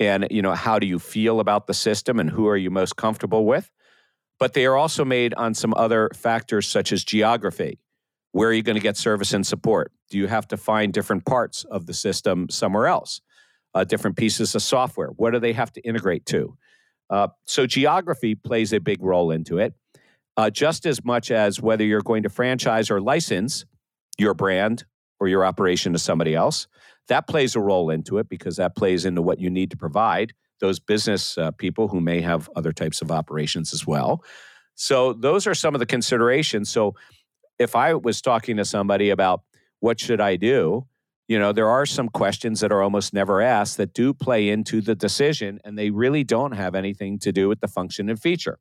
and 0.00 0.26
you 0.30 0.40
know 0.42 0.54
how 0.54 0.78
do 0.78 0.86
you 0.86 0.98
feel 0.98 1.38
about 1.38 1.66
the 1.66 1.74
system 1.74 2.18
and 2.18 2.30
who 2.30 2.48
are 2.48 2.56
you 2.56 2.70
most 2.70 2.96
comfortable 2.96 3.44
with? 3.44 3.70
But 4.40 4.54
they 4.54 4.64
are 4.64 4.76
also 4.76 5.04
made 5.04 5.34
on 5.34 5.54
some 5.54 5.74
other 5.76 6.10
factors 6.14 6.66
such 6.66 6.90
as 6.92 7.04
geography. 7.04 7.78
Where 8.32 8.48
are 8.48 8.52
you 8.52 8.62
going 8.62 8.76
to 8.76 8.82
get 8.82 8.96
service 8.96 9.34
and 9.34 9.46
support? 9.46 9.92
Do 10.08 10.16
you 10.16 10.26
have 10.26 10.48
to 10.48 10.56
find 10.56 10.92
different 10.92 11.26
parts 11.26 11.64
of 11.64 11.86
the 11.86 11.92
system 11.92 12.48
somewhere 12.48 12.86
else? 12.86 13.20
Uh, 13.74 13.84
different 13.84 14.16
pieces 14.16 14.54
of 14.54 14.62
software. 14.62 15.08
What 15.08 15.32
do 15.32 15.38
they 15.38 15.52
have 15.52 15.72
to 15.74 15.80
integrate 15.82 16.26
to? 16.26 16.56
Uh, 17.10 17.28
so 17.44 17.66
geography 17.66 18.34
plays 18.34 18.72
a 18.72 18.80
big 18.80 19.02
role 19.02 19.30
into 19.30 19.58
it, 19.58 19.74
uh, 20.36 20.48
just 20.48 20.86
as 20.86 21.04
much 21.04 21.30
as 21.30 21.60
whether 21.60 21.84
you're 21.84 22.00
going 22.00 22.22
to 22.22 22.28
franchise 22.30 22.90
or 22.90 23.00
license 23.00 23.64
your 24.18 24.34
brand 24.34 24.84
or 25.20 25.28
your 25.28 25.44
operation 25.44 25.92
to 25.92 25.98
somebody 25.98 26.34
else. 26.34 26.66
That 27.08 27.28
plays 27.28 27.54
a 27.54 27.60
role 27.60 27.90
into 27.90 28.18
it 28.18 28.28
because 28.28 28.56
that 28.56 28.74
plays 28.74 29.04
into 29.04 29.22
what 29.22 29.38
you 29.38 29.50
need 29.50 29.70
to 29.70 29.76
provide 29.76 30.32
those 30.60 30.78
business 30.78 31.38
uh, 31.38 31.50
people 31.52 31.88
who 31.88 32.00
may 32.00 32.20
have 32.20 32.50
other 32.54 32.72
types 32.72 33.00
of 33.00 33.10
operations 33.10 33.72
as 33.72 33.86
well. 33.86 34.22
So 34.74 35.12
those 35.12 35.46
are 35.46 35.54
some 35.54 35.74
of 35.74 35.78
the 35.78 35.86
considerations. 35.86 36.70
So 36.70 36.94
if 37.58 37.74
I 37.74 37.94
was 37.94 38.20
talking 38.20 38.56
to 38.58 38.64
somebody 38.64 39.10
about 39.10 39.42
what 39.80 39.98
should 40.00 40.20
I 40.20 40.36
do, 40.36 40.86
you 41.28 41.38
know, 41.38 41.52
there 41.52 41.68
are 41.68 41.86
some 41.86 42.08
questions 42.08 42.60
that 42.60 42.72
are 42.72 42.82
almost 42.82 43.14
never 43.14 43.40
asked 43.40 43.76
that 43.76 43.94
do 43.94 44.12
play 44.12 44.48
into 44.48 44.80
the 44.80 44.94
decision, 44.94 45.60
and 45.64 45.78
they 45.78 45.90
really 45.90 46.24
don't 46.24 46.52
have 46.52 46.74
anything 46.74 47.18
to 47.20 47.32
do 47.32 47.48
with 47.48 47.60
the 47.60 47.68
function 47.68 48.10
and 48.10 48.20
feature. 48.20 48.58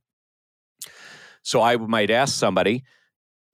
So 1.41 1.61
I 1.61 1.77
might 1.77 2.11
ask 2.11 2.35
somebody, 2.35 2.83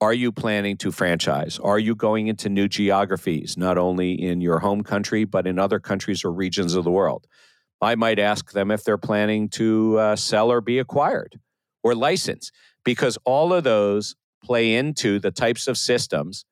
are 0.00 0.12
you 0.12 0.30
planning 0.30 0.76
to 0.78 0.92
franchise? 0.92 1.58
Are 1.58 1.78
you 1.78 1.94
going 1.94 2.26
into 2.26 2.48
new 2.48 2.68
geographies, 2.68 3.56
not 3.56 3.78
only 3.78 4.12
in 4.12 4.40
your 4.40 4.58
home 4.58 4.82
country, 4.82 5.24
but 5.24 5.46
in 5.46 5.58
other 5.58 5.80
countries 5.80 6.24
or 6.24 6.32
regions 6.32 6.74
of 6.74 6.84
the 6.84 6.90
world? 6.90 7.26
I 7.80 7.94
might 7.94 8.18
ask 8.18 8.52
them 8.52 8.70
if 8.70 8.84
they're 8.84 8.98
planning 8.98 9.48
to 9.50 9.98
uh, 9.98 10.16
sell 10.16 10.50
or 10.50 10.60
be 10.60 10.78
acquired 10.78 11.38
or 11.82 11.94
license, 11.94 12.50
because 12.84 13.18
all 13.24 13.52
of 13.52 13.64
those 13.64 14.16
play 14.42 14.74
into 14.74 15.18
the 15.18 15.30
types 15.30 15.66
of 15.66 15.78
systems 15.78 16.44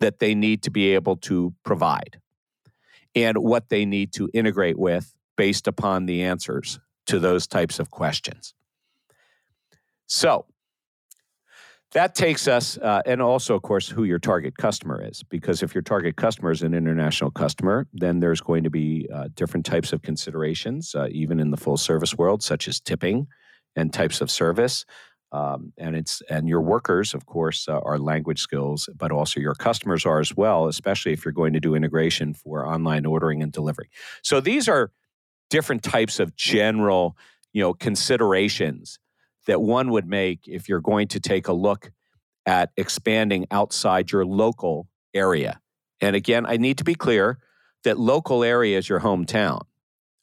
that 0.00 0.18
they 0.18 0.34
need 0.34 0.62
to 0.62 0.70
be 0.70 0.94
able 0.94 1.16
to 1.16 1.54
provide 1.64 2.20
and 3.14 3.38
what 3.38 3.68
they 3.68 3.84
need 3.84 4.12
to 4.12 4.30
integrate 4.32 4.78
with 4.78 5.14
based 5.36 5.66
upon 5.66 6.06
the 6.06 6.22
answers 6.22 6.78
to 7.06 7.18
those 7.18 7.46
types 7.46 7.78
of 7.78 7.90
questions. 7.90 8.54
So, 10.06 10.46
that 11.92 12.14
takes 12.14 12.46
us, 12.46 12.78
uh, 12.78 13.02
and 13.04 13.20
also, 13.20 13.56
of 13.56 13.62
course, 13.62 13.88
who 13.88 14.04
your 14.04 14.20
target 14.20 14.56
customer 14.56 15.02
is. 15.04 15.24
Because 15.24 15.62
if 15.62 15.74
your 15.74 15.82
target 15.82 16.16
customer 16.16 16.52
is 16.52 16.62
an 16.62 16.72
international 16.72 17.30
customer, 17.32 17.88
then 17.92 18.20
there's 18.20 18.40
going 18.40 18.62
to 18.62 18.70
be 18.70 19.08
uh, 19.12 19.28
different 19.34 19.66
types 19.66 19.92
of 19.92 20.02
considerations, 20.02 20.94
uh, 20.94 21.08
even 21.10 21.40
in 21.40 21.50
the 21.50 21.56
full 21.56 21.76
service 21.76 22.16
world, 22.16 22.42
such 22.42 22.68
as 22.68 22.80
tipping 22.80 23.26
and 23.74 23.92
types 23.92 24.20
of 24.20 24.30
service. 24.30 24.84
Um, 25.32 25.72
and 25.78 25.94
it's 25.96 26.22
and 26.28 26.48
your 26.48 26.60
workers, 26.60 27.14
of 27.14 27.26
course, 27.26 27.68
uh, 27.68 27.78
are 27.78 27.98
language 27.98 28.40
skills, 28.40 28.88
but 28.96 29.12
also 29.12 29.40
your 29.40 29.54
customers 29.54 30.04
are 30.04 30.20
as 30.20 30.36
well, 30.36 30.66
especially 30.66 31.12
if 31.12 31.24
you're 31.24 31.32
going 31.32 31.52
to 31.52 31.60
do 31.60 31.74
integration 31.74 32.34
for 32.34 32.66
online 32.66 33.06
ordering 33.06 33.42
and 33.42 33.52
delivery. 33.52 33.90
So 34.22 34.40
these 34.40 34.68
are 34.68 34.90
different 35.48 35.82
types 35.82 36.18
of 36.20 36.34
general, 36.36 37.16
you 37.52 37.62
know, 37.62 37.74
considerations 37.74 38.98
that 39.46 39.60
one 39.62 39.90
would 39.90 40.06
make 40.06 40.46
if 40.46 40.68
you're 40.68 40.80
going 40.80 41.08
to 41.08 41.20
take 41.20 41.48
a 41.48 41.52
look 41.52 41.92
at 42.46 42.70
expanding 42.76 43.46
outside 43.50 44.10
your 44.10 44.24
local 44.24 44.88
area. 45.14 45.60
And 46.00 46.16
again, 46.16 46.46
I 46.46 46.56
need 46.56 46.78
to 46.78 46.84
be 46.84 46.94
clear 46.94 47.38
that 47.84 47.98
local 47.98 48.42
area 48.44 48.78
is 48.78 48.88
your 48.88 49.00
hometown 49.00 49.62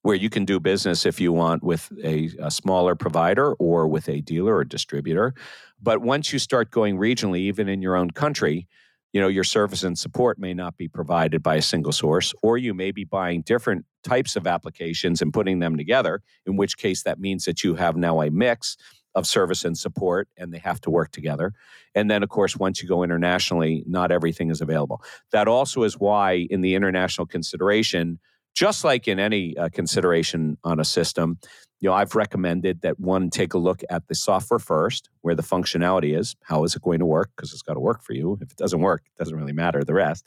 where 0.01 0.15
you 0.15 0.29
can 0.29 0.45
do 0.45 0.59
business 0.59 1.05
if 1.05 1.19
you 1.19 1.33
want 1.33 1.63
with 1.63 1.91
a, 2.03 2.29
a, 2.39 2.49
smaller 2.49 2.95
provider 2.95 3.53
or 3.55 3.87
with 3.87 4.07
a 4.07 4.21
dealer 4.21 4.55
or 4.55 4.63
distributor. 4.63 5.33
But 5.81 6.01
once 6.01 6.31
you 6.31 6.39
start 6.39 6.71
going 6.71 6.97
regionally, 6.97 7.39
even 7.39 7.67
in 7.67 7.81
your 7.81 7.95
own 7.95 8.11
country, 8.11 8.67
you 9.11 9.21
know 9.21 9.27
your 9.27 9.43
service 9.43 9.83
and 9.83 9.97
support 9.97 10.37
may 10.37 10.53
not 10.53 10.77
be 10.77 10.87
provided 10.87 11.41
by 11.41 11.55
a 11.55 11.61
single 11.61 11.91
source, 11.91 12.33
or 12.43 12.57
you 12.57 12.73
may 12.73 12.91
be 12.91 13.03
buying 13.03 13.41
different 13.41 13.85
types 14.03 14.35
of 14.35 14.47
applications 14.47 15.21
and 15.21 15.33
putting 15.33 15.59
them 15.59 15.75
together. 15.75 16.21
In 16.45 16.55
which 16.55 16.77
case, 16.77 17.03
that 17.03 17.19
means 17.19 17.45
that 17.45 17.63
you 17.63 17.75
have 17.75 17.95
now 17.95 18.21
a 18.21 18.29
mix 18.29 18.77
of 19.17 19.25
service 19.25 19.65
and 19.65 19.77
support, 19.77 20.29
and 20.37 20.53
they 20.53 20.59
have 20.59 20.79
to 20.81 20.89
work 20.89 21.11
together. 21.11 21.53
And 21.95 22.09
then, 22.09 22.23
of 22.23 22.29
course, 22.29 22.55
once 22.55 22.81
you 22.81 22.87
go 22.87 23.03
internationally, 23.03 23.83
not 23.87 24.11
everything 24.11 24.51
is 24.51 24.61
available. 24.61 25.01
That 25.31 25.47
also 25.47 25.83
is 25.83 25.95
why, 25.99 26.47
in 26.49 26.61
the 26.61 26.75
international 26.75 27.27
consideration, 27.27 28.19
just 28.53 28.83
like 28.83 29.07
in 29.07 29.19
any 29.19 29.57
uh, 29.57 29.69
consideration 29.69 30.57
on 30.63 30.79
a 30.79 30.85
system, 30.85 31.39
you 31.79 31.89
know, 31.89 31.95
I've 31.95 32.15
recommended 32.15 32.81
that 32.81 32.99
one 32.99 33.29
take 33.29 33.53
a 33.53 33.57
look 33.57 33.81
at 33.89 34.07
the 34.07 34.15
software 34.15 34.59
first, 34.59 35.09
where 35.21 35.35
the 35.35 35.43
functionality 35.43 36.17
is. 36.17 36.35
How 36.43 36.63
is 36.63 36.75
it 36.75 36.81
going 36.81 36.99
to 36.99 37.05
work? 37.05 37.29
Because 37.35 37.53
it's 37.53 37.61
got 37.61 37.73
to 37.73 37.79
work 37.79 38.01
for 38.03 38.13
you. 38.13 38.37
If 38.41 38.51
it 38.51 38.57
doesn't 38.57 38.81
work, 38.81 39.03
it 39.05 39.17
doesn't 39.19 39.35
really 39.35 39.53
matter 39.53 39.83
the 39.83 39.93
rest. 39.93 40.23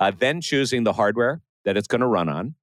Uh, 0.00 0.12
then 0.16 0.40
choosing 0.40 0.84
the 0.84 0.92
hardware 0.92 1.40
that 1.64 1.76
it's 1.76 1.88
going 1.88 2.00
to 2.00 2.06
run 2.06 2.28
on, 2.28 2.54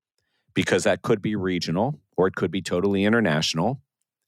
because 0.53 0.83
that 0.83 1.01
could 1.01 1.21
be 1.21 1.36
regional 1.36 2.00
or 2.17 2.27
it 2.27 2.36
could 2.36 2.51
be 2.51 2.62
totally 2.62 3.05
international. 3.05 3.81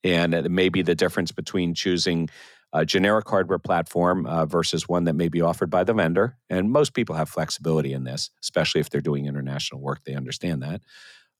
And 0.03 0.33
it 0.33 0.49
may 0.49 0.69
be 0.69 0.81
the 0.81 0.95
difference 0.95 1.31
between 1.31 1.73
choosing 1.73 2.29
a 2.73 2.85
generic 2.85 3.27
hardware 3.27 3.59
platform 3.59 4.25
uh, 4.25 4.45
versus 4.45 4.87
one 4.87 5.03
that 5.03 5.13
may 5.13 5.27
be 5.27 5.41
offered 5.41 5.69
by 5.69 5.83
the 5.83 5.93
vendor. 5.93 6.37
And 6.49 6.71
most 6.71 6.93
people 6.93 7.15
have 7.15 7.29
flexibility 7.29 7.93
in 7.93 8.05
this, 8.05 8.29
especially 8.41 8.79
if 8.81 8.89
they're 8.89 9.01
doing 9.01 9.25
international 9.25 9.81
work. 9.81 10.03
They 10.05 10.15
understand 10.15 10.63
that. 10.63 10.81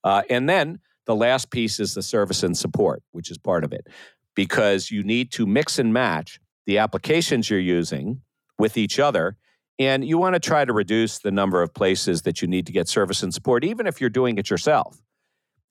Uh, 0.04 0.24
and 0.30 0.50
then 0.50 0.80
the 1.06 1.16
last 1.16 1.50
piece 1.50 1.80
is 1.80 1.94
the 1.94 2.04
service 2.04 2.44
and 2.44 2.58
support, 2.58 3.02
which 3.12 3.32
is 3.32 3.38
part 3.38 3.64
of 3.64 3.72
it, 3.72 3.88
because 4.36 4.92
you 4.92 5.04
need 5.04 5.32
to 5.32 5.46
mix 5.46 5.80
and 5.80 5.94
match 5.94 6.40
the 6.66 6.78
applications 6.78 7.50
you're 7.50 7.60
using 7.60 8.22
with 8.60 8.78
each 8.78 9.00
other. 9.00 9.38
And 9.80 10.06
you 10.06 10.18
want 10.18 10.36
to 10.36 10.40
try 10.40 10.66
to 10.66 10.74
reduce 10.74 11.20
the 11.20 11.32
number 11.32 11.62
of 11.62 11.74
places 11.74 12.24
that 12.24 12.42
you 12.42 12.48
need 12.48 12.68
to 12.68 12.72
get 12.72 12.88
service 12.88 13.24
and 13.24 13.34
support, 13.34 13.64
even 13.64 13.88
if 13.88 14.00
you're 14.00 14.10
doing 14.12 14.38
it 14.38 14.50
yourself. 14.50 15.02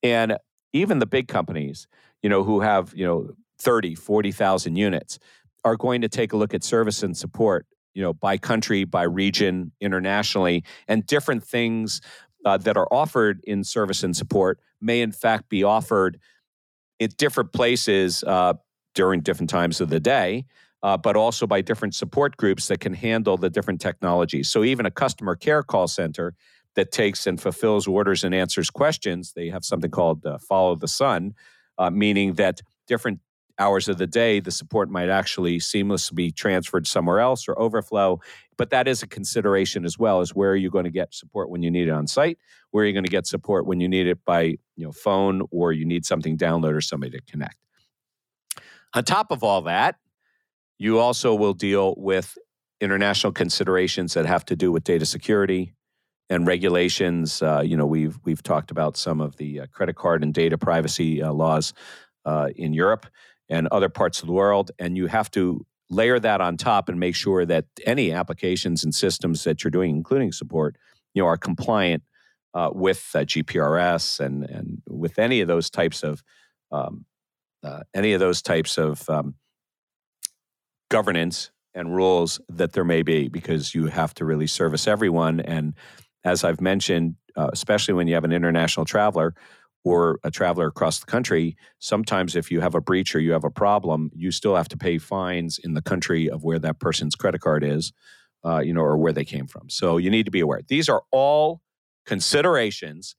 And 0.02 0.38
even 0.72 0.98
the 0.98 1.06
big 1.06 1.28
companies, 1.28 1.86
you 2.22 2.28
know, 2.28 2.44
who 2.44 2.60
have, 2.60 2.92
you 2.94 3.04
know, 3.04 3.30
30, 3.58 3.94
40,000 3.94 4.76
units, 4.76 5.18
are 5.64 5.76
going 5.76 6.00
to 6.00 6.08
take 6.08 6.32
a 6.32 6.36
look 6.36 6.54
at 6.54 6.64
service 6.64 7.02
and 7.02 7.16
support, 7.16 7.66
you 7.94 8.02
know, 8.02 8.12
by 8.12 8.38
country, 8.38 8.84
by 8.84 9.02
region, 9.02 9.72
internationally, 9.80 10.64
and 10.88 11.06
different 11.06 11.44
things 11.44 12.00
uh, 12.44 12.56
that 12.58 12.76
are 12.76 12.88
offered 12.90 13.40
in 13.44 13.62
service 13.64 14.02
and 14.02 14.16
support 14.16 14.58
may 14.80 15.02
in 15.02 15.12
fact 15.12 15.48
be 15.48 15.62
offered 15.62 16.18
at 17.00 17.16
different 17.16 17.52
places 17.52 18.24
uh, 18.24 18.54
during 18.94 19.20
different 19.20 19.50
times 19.50 19.80
of 19.80 19.90
the 19.90 20.00
day. 20.00 20.44
Uh, 20.82 20.96
but 20.96 21.14
also 21.14 21.46
by 21.46 21.60
different 21.60 21.94
support 21.94 22.38
groups 22.38 22.68
that 22.68 22.80
can 22.80 22.94
handle 22.94 23.36
the 23.36 23.50
different 23.50 23.82
technologies. 23.82 24.50
So, 24.50 24.64
even 24.64 24.86
a 24.86 24.90
customer 24.90 25.36
care 25.36 25.62
call 25.62 25.86
center 25.86 26.32
that 26.74 26.90
takes 26.90 27.26
and 27.26 27.38
fulfills 27.38 27.86
orders 27.86 28.24
and 28.24 28.34
answers 28.34 28.70
questions, 28.70 29.34
they 29.34 29.50
have 29.50 29.62
something 29.62 29.90
called 29.90 30.24
uh, 30.24 30.38
Follow 30.38 30.76
the 30.76 30.88
Sun, 30.88 31.34
uh, 31.80 31.90
meaning 31.90 32.34
that 32.34 32.60
different 32.86 33.20
hours 33.58 33.88
of 33.88 33.98
the 33.98 34.06
day, 34.06 34.38
the 34.38 34.50
support 34.50 34.90
might 34.90 35.08
actually 35.08 35.58
seamlessly 35.58 36.14
be 36.14 36.30
transferred 36.30 36.86
somewhere 36.86 37.20
else 37.20 37.48
or 37.48 37.58
overflow. 37.58 38.20
But 38.56 38.70
that 38.70 38.86
is 38.86 39.02
a 39.02 39.06
consideration 39.06 39.84
as 39.84 39.98
well 39.98 40.20
as 40.20 40.34
where 40.34 40.50
are 40.50 40.56
you 40.56 40.70
going 40.70 40.84
to 40.84 40.90
get 40.90 41.14
support 41.14 41.50
when 41.50 41.62
you 41.62 41.70
need 41.70 41.88
it 41.88 41.92
on 41.92 42.06
site? 42.06 42.38
Where 42.70 42.84
are 42.84 42.86
you 42.86 42.92
going 42.92 43.04
to 43.04 43.10
get 43.10 43.26
support 43.26 43.66
when 43.66 43.80
you 43.80 43.88
need 43.88 44.06
it 44.06 44.24
by 44.24 44.42
you 44.42 44.86
know 44.86 44.92
phone 44.92 45.42
or 45.50 45.72
you 45.72 45.86
need 45.86 46.04
something 46.04 46.36
download 46.36 46.74
or 46.74 46.82
somebody 46.82 47.12
to 47.18 47.22
connect? 47.22 47.56
On 48.92 49.02
top 49.02 49.30
of 49.30 49.42
all 49.42 49.62
that, 49.62 49.96
you 50.78 50.98
also 50.98 51.34
will 51.34 51.54
deal 51.54 51.94
with 51.96 52.36
international 52.80 53.32
considerations 53.32 54.14
that 54.14 54.26
have 54.26 54.44
to 54.46 54.56
do 54.56 54.70
with 54.70 54.84
data 54.84 55.06
security 55.06 55.74
and 56.30 56.46
regulations. 56.46 57.42
Uh, 57.42 57.60
you 57.60 57.76
know, 57.76 57.84
we've 57.84 58.18
we've 58.24 58.42
talked 58.42 58.70
about 58.70 58.96
some 58.96 59.20
of 59.20 59.36
the 59.36 59.60
uh, 59.60 59.66
credit 59.66 59.96
card 59.96 60.22
and 60.22 60.32
data 60.32 60.56
privacy 60.56 61.22
uh, 61.22 61.32
laws 61.32 61.74
uh, 62.24 62.48
in 62.56 62.72
Europe 62.72 63.06
and 63.48 63.66
other 63.68 63.88
parts 63.88 64.20
of 64.20 64.26
the 64.26 64.32
world. 64.32 64.70
And 64.78 64.96
you 64.96 65.08
have 65.08 65.30
to 65.32 65.66
layer 65.90 66.20
that 66.20 66.40
on 66.40 66.56
top 66.56 66.88
and 66.88 67.00
make 67.00 67.16
sure 67.16 67.44
that 67.44 67.66
any 67.84 68.12
applications 68.12 68.84
and 68.84 68.94
systems 68.94 69.42
that 69.44 69.64
you're 69.64 69.72
doing, 69.72 69.90
including 69.90 70.30
support, 70.30 70.76
you 71.14 71.22
know, 71.22 71.26
are 71.26 71.36
compliant 71.36 72.04
uh, 72.54 72.70
with 72.72 73.10
uh, 73.14 73.18
GPRS 73.18 74.20
and 74.20 74.44
and 74.44 74.82
with 74.88 75.18
any 75.18 75.40
of 75.40 75.48
those 75.48 75.68
types 75.68 76.02
of 76.02 76.22
um, 76.70 77.04
any 77.92 78.12
of 78.12 78.20
those 78.20 78.40
types 78.40 78.78
of 78.78 79.10
um, 79.10 79.34
governance 80.90 81.50
and 81.74 81.94
rules 81.94 82.40
that 82.48 82.72
there 82.72 82.84
may 82.84 83.02
be, 83.02 83.28
because 83.28 83.74
you 83.74 83.86
have 83.86 84.14
to 84.14 84.24
really 84.24 84.46
service 84.46 84.86
everyone. 84.88 85.40
And 85.40 85.74
as 86.24 86.44
I've 86.44 86.60
mentioned, 86.60 87.16
uh, 87.36 87.50
especially 87.52 87.94
when 87.94 88.08
you 88.08 88.14
have 88.14 88.24
an 88.24 88.32
international 88.32 88.86
traveler, 88.86 89.34
or 89.84 90.20
a 90.24 90.30
traveler 90.30 90.66
across 90.66 90.98
the 90.98 91.06
country, 91.06 91.56
sometimes 91.78 92.36
if 92.36 92.50
you 92.50 92.60
have 92.60 92.74
a 92.74 92.80
breach 92.80 93.14
or 93.14 93.20
you 93.20 93.32
have 93.32 93.44
a 93.44 93.50
problem, 93.50 94.10
you 94.14 94.30
still 94.30 94.54
have 94.54 94.68
to 94.68 94.76
pay 94.76 94.98
fines 94.98 95.58
in 95.58 95.74
the 95.74 95.82
country 95.82 96.28
of 96.28 96.44
where 96.44 96.58
that 96.58 96.78
person's 96.78 97.14
credit 97.14 97.40
card 97.40 97.64
is, 97.64 97.92
uh, 98.44 98.58
you 98.58 98.74
know, 98.74 98.82
or 98.82 98.98
where 98.98 99.12
they 99.12 99.24
came 99.24 99.46
from. 99.46 99.70
So 99.70 99.96
you 99.96 100.10
need 100.10 100.26
to 100.26 100.30
be 100.30 100.40
aware. 100.40 100.60
These 100.68 100.88
are 100.88 101.02
all 101.10 101.62
considerations 102.04 103.16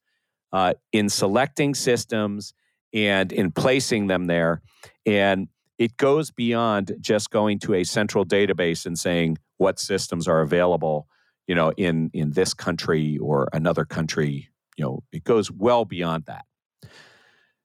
uh, 0.52 0.74
in 0.92 1.08
selecting 1.08 1.74
systems 1.74 2.54
and 2.92 3.32
in 3.32 3.50
placing 3.50 4.06
them 4.06 4.26
there. 4.26 4.62
And 5.04 5.48
it 5.78 5.96
goes 5.96 6.30
beyond 6.30 6.92
just 7.00 7.30
going 7.30 7.58
to 7.60 7.74
a 7.74 7.84
central 7.84 8.24
database 8.24 8.86
and 8.86 8.96
saying 8.96 9.38
what 9.56 9.80
systems 9.80 10.28
are 10.28 10.42
available, 10.42 11.08
you 11.46 11.54
know, 11.54 11.72
in 11.76 12.10
in 12.12 12.32
this 12.32 12.54
country 12.54 13.18
or 13.18 13.48
another 13.52 13.84
country 13.84 14.48
you 14.76 14.84
know, 14.84 15.02
it 15.12 15.24
goes 15.24 15.50
well 15.50 15.84
beyond 15.84 16.24
that. 16.26 16.44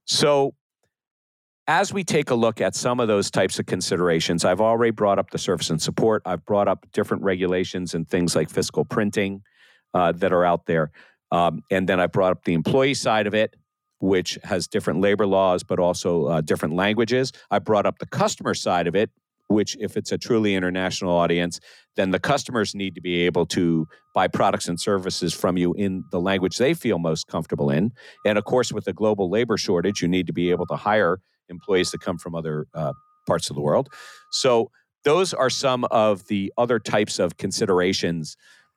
So, 0.05 0.53
as 1.69 1.91
we 1.91 2.05
take 2.05 2.29
a 2.29 2.35
look 2.35 2.61
at 2.61 2.75
some 2.75 3.01
of 3.01 3.09
those 3.09 3.29
types 3.29 3.59
of 3.59 3.65
considerations, 3.65 4.45
I've 4.45 4.61
already 4.61 4.91
brought 4.91 5.19
up 5.19 5.31
the 5.31 5.37
service 5.37 5.69
and 5.69 5.81
support. 5.81 6.21
I've 6.25 6.45
brought 6.45 6.69
up 6.69 6.85
different 6.93 7.23
regulations 7.23 7.93
and 7.93 8.07
things 8.07 8.35
like 8.37 8.49
fiscal 8.49 8.85
printing 8.85 9.41
uh, 9.93 10.13
that 10.13 10.31
are 10.31 10.45
out 10.45 10.65
there. 10.65 10.91
Um, 11.29 11.63
and 11.69 11.89
then 11.89 11.99
I 11.99 12.07
brought 12.07 12.31
up 12.31 12.45
the 12.45 12.53
employee 12.53 12.93
side 12.93 13.27
of 13.27 13.33
it, 13.33 13.53
which 13.99 14.39
has 14.45 14.69
different 14.69 15.01
labor 15.01 15.27
laws, 15.27 15.63
but 15.63 15.77
also 15.77 16.27
uh, 16.27 16.41
different 16.41 16.75
languages. 16.75 17.33
I 17.51 17.59
brought 17.59 17.85
up 17.85 17.99
the 17.99 18.05
customer 18.05 18.53
side 18.53 18.87
of 18.87 18.95
it, 18.95 19.09
which, 19.47 19.77
if 19.79 19.97
it's 19.97 20.11
a 20.11 20.17
truly 20.17 20.55
international 20.55 21.11
audience, 21.11 21.59
then 21.95 22.11
the 22.11 22.19
customers 22.19 22.75
need 22.75 22.95
to 22.95 23.01
be 23.01 23.21
able 23.21 23.45
to 23.47 23.87
buy 24.13 24.27
products 24.27 24.67
and 24.67 24.79
services 24.79 25.33
from 25.33 25.57
you 25.57 25.73
in 25.73 26.03
the 26.11 26.19
language 26.19 26.57
they 26.57 26.73
feel 26.73 26.99
most 26.99 27.27
comfortable 27.27 27.69
in. 27.69 27.91
And 28.25 28.37
of 28.37 28.45
course, 28.45 28.71
with 28.71 28.85
the 28.85 28.93
global 28.93 29.29
labor 29.29 29.57
shortage, 29.57 30.01
you 30.01 30.07
need 30.07 30.27
to 30.27 30.33
be 30.33 30.51
able 30.51 30.67
to 30.67 30.75
hire 30.75 31.19
employees 31.49 31.91
that 31.91 32.01
come 32.01 32.17
from 32.17 32.35
other 32.35 32.67
uh, 32.73 32.93
parts 33.25 33.49
of 33.49 33.55
the 33.55 33.61
world. 33.61 33.89
So, 34.31 34.71
those 35.03 35.33
are 35.33 35.49
some 35.49 35.85
of 35.85 36.27
the 36.27 36.51
other 36.57 36.79
types 36.79 37.17
of 37.17 37.37
considerations 37.37 38.35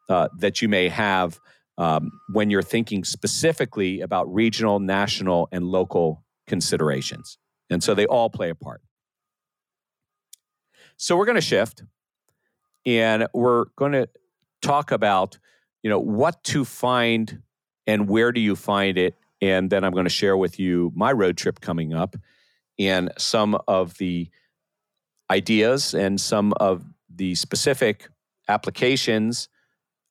uh, 0.08 0.28
that 0.38 0.62
you 0.62 0.68
may 0.68 0.88
have 0.88 1.40
um, 1.78 2.10
when 2.32 2.50
you're 2.50 2.62
thinking 2.62 3.04
specifically 3.04 4.00
about 4.00 4.32
regional, 4.32 4.78
national, 4.78 5.48
and 5.50 5.64
local 5.64 6.22
considerations. 6.46 7.38
And 7.70 7.82
so 7.82 7.94
they 7.94 8.06
all 8.06 8.28
play 8.28 8.50
a 8.50 8.54
part. 8.54 8.82
So 11.02 11.16
we're 11.16 11.25
going 11.25 11.37
to 11.37 11.40
shift 11.40 11.83
and 12.85 13.26
we're 13.33 13.64
going 13.76 13.92
to 13.92 14.07
talk 14.61 14.92
about, 14.92 15.38
you 15.83 15.88
know, 15.88 15.99
what 15.99 16.45
to 16.45 16.62
find 16.62 17.40
and 17.87 18.07
where 18.07 18.33
do 18.33 18.40
you 18.40 18.54
find 18.54 18.99
it. 18.99 19.14
And 19.40 19.71
then 19.71 19.83
I'm 19.83 19.92
going 19.92 20.04
to 20.04 20.11
share 20.11 20.37
with 20.37 20.61
you 20.61 20.92
my 20.95 21.11
road 21.12 21.38
trip 21.38 21.62
coming 21.62 21.95
up 21.95 22.16
and 22.78 23.11
some 23.16 23.59
of 23.66 23.97
the 23.97 24.28
ideas 25.30 25.95
and 25.95 26.21
some 26.21 26.52
of 26.61 26.85
the 27.09 27.35
specific 27.35 28.11
applications 28.47 29.49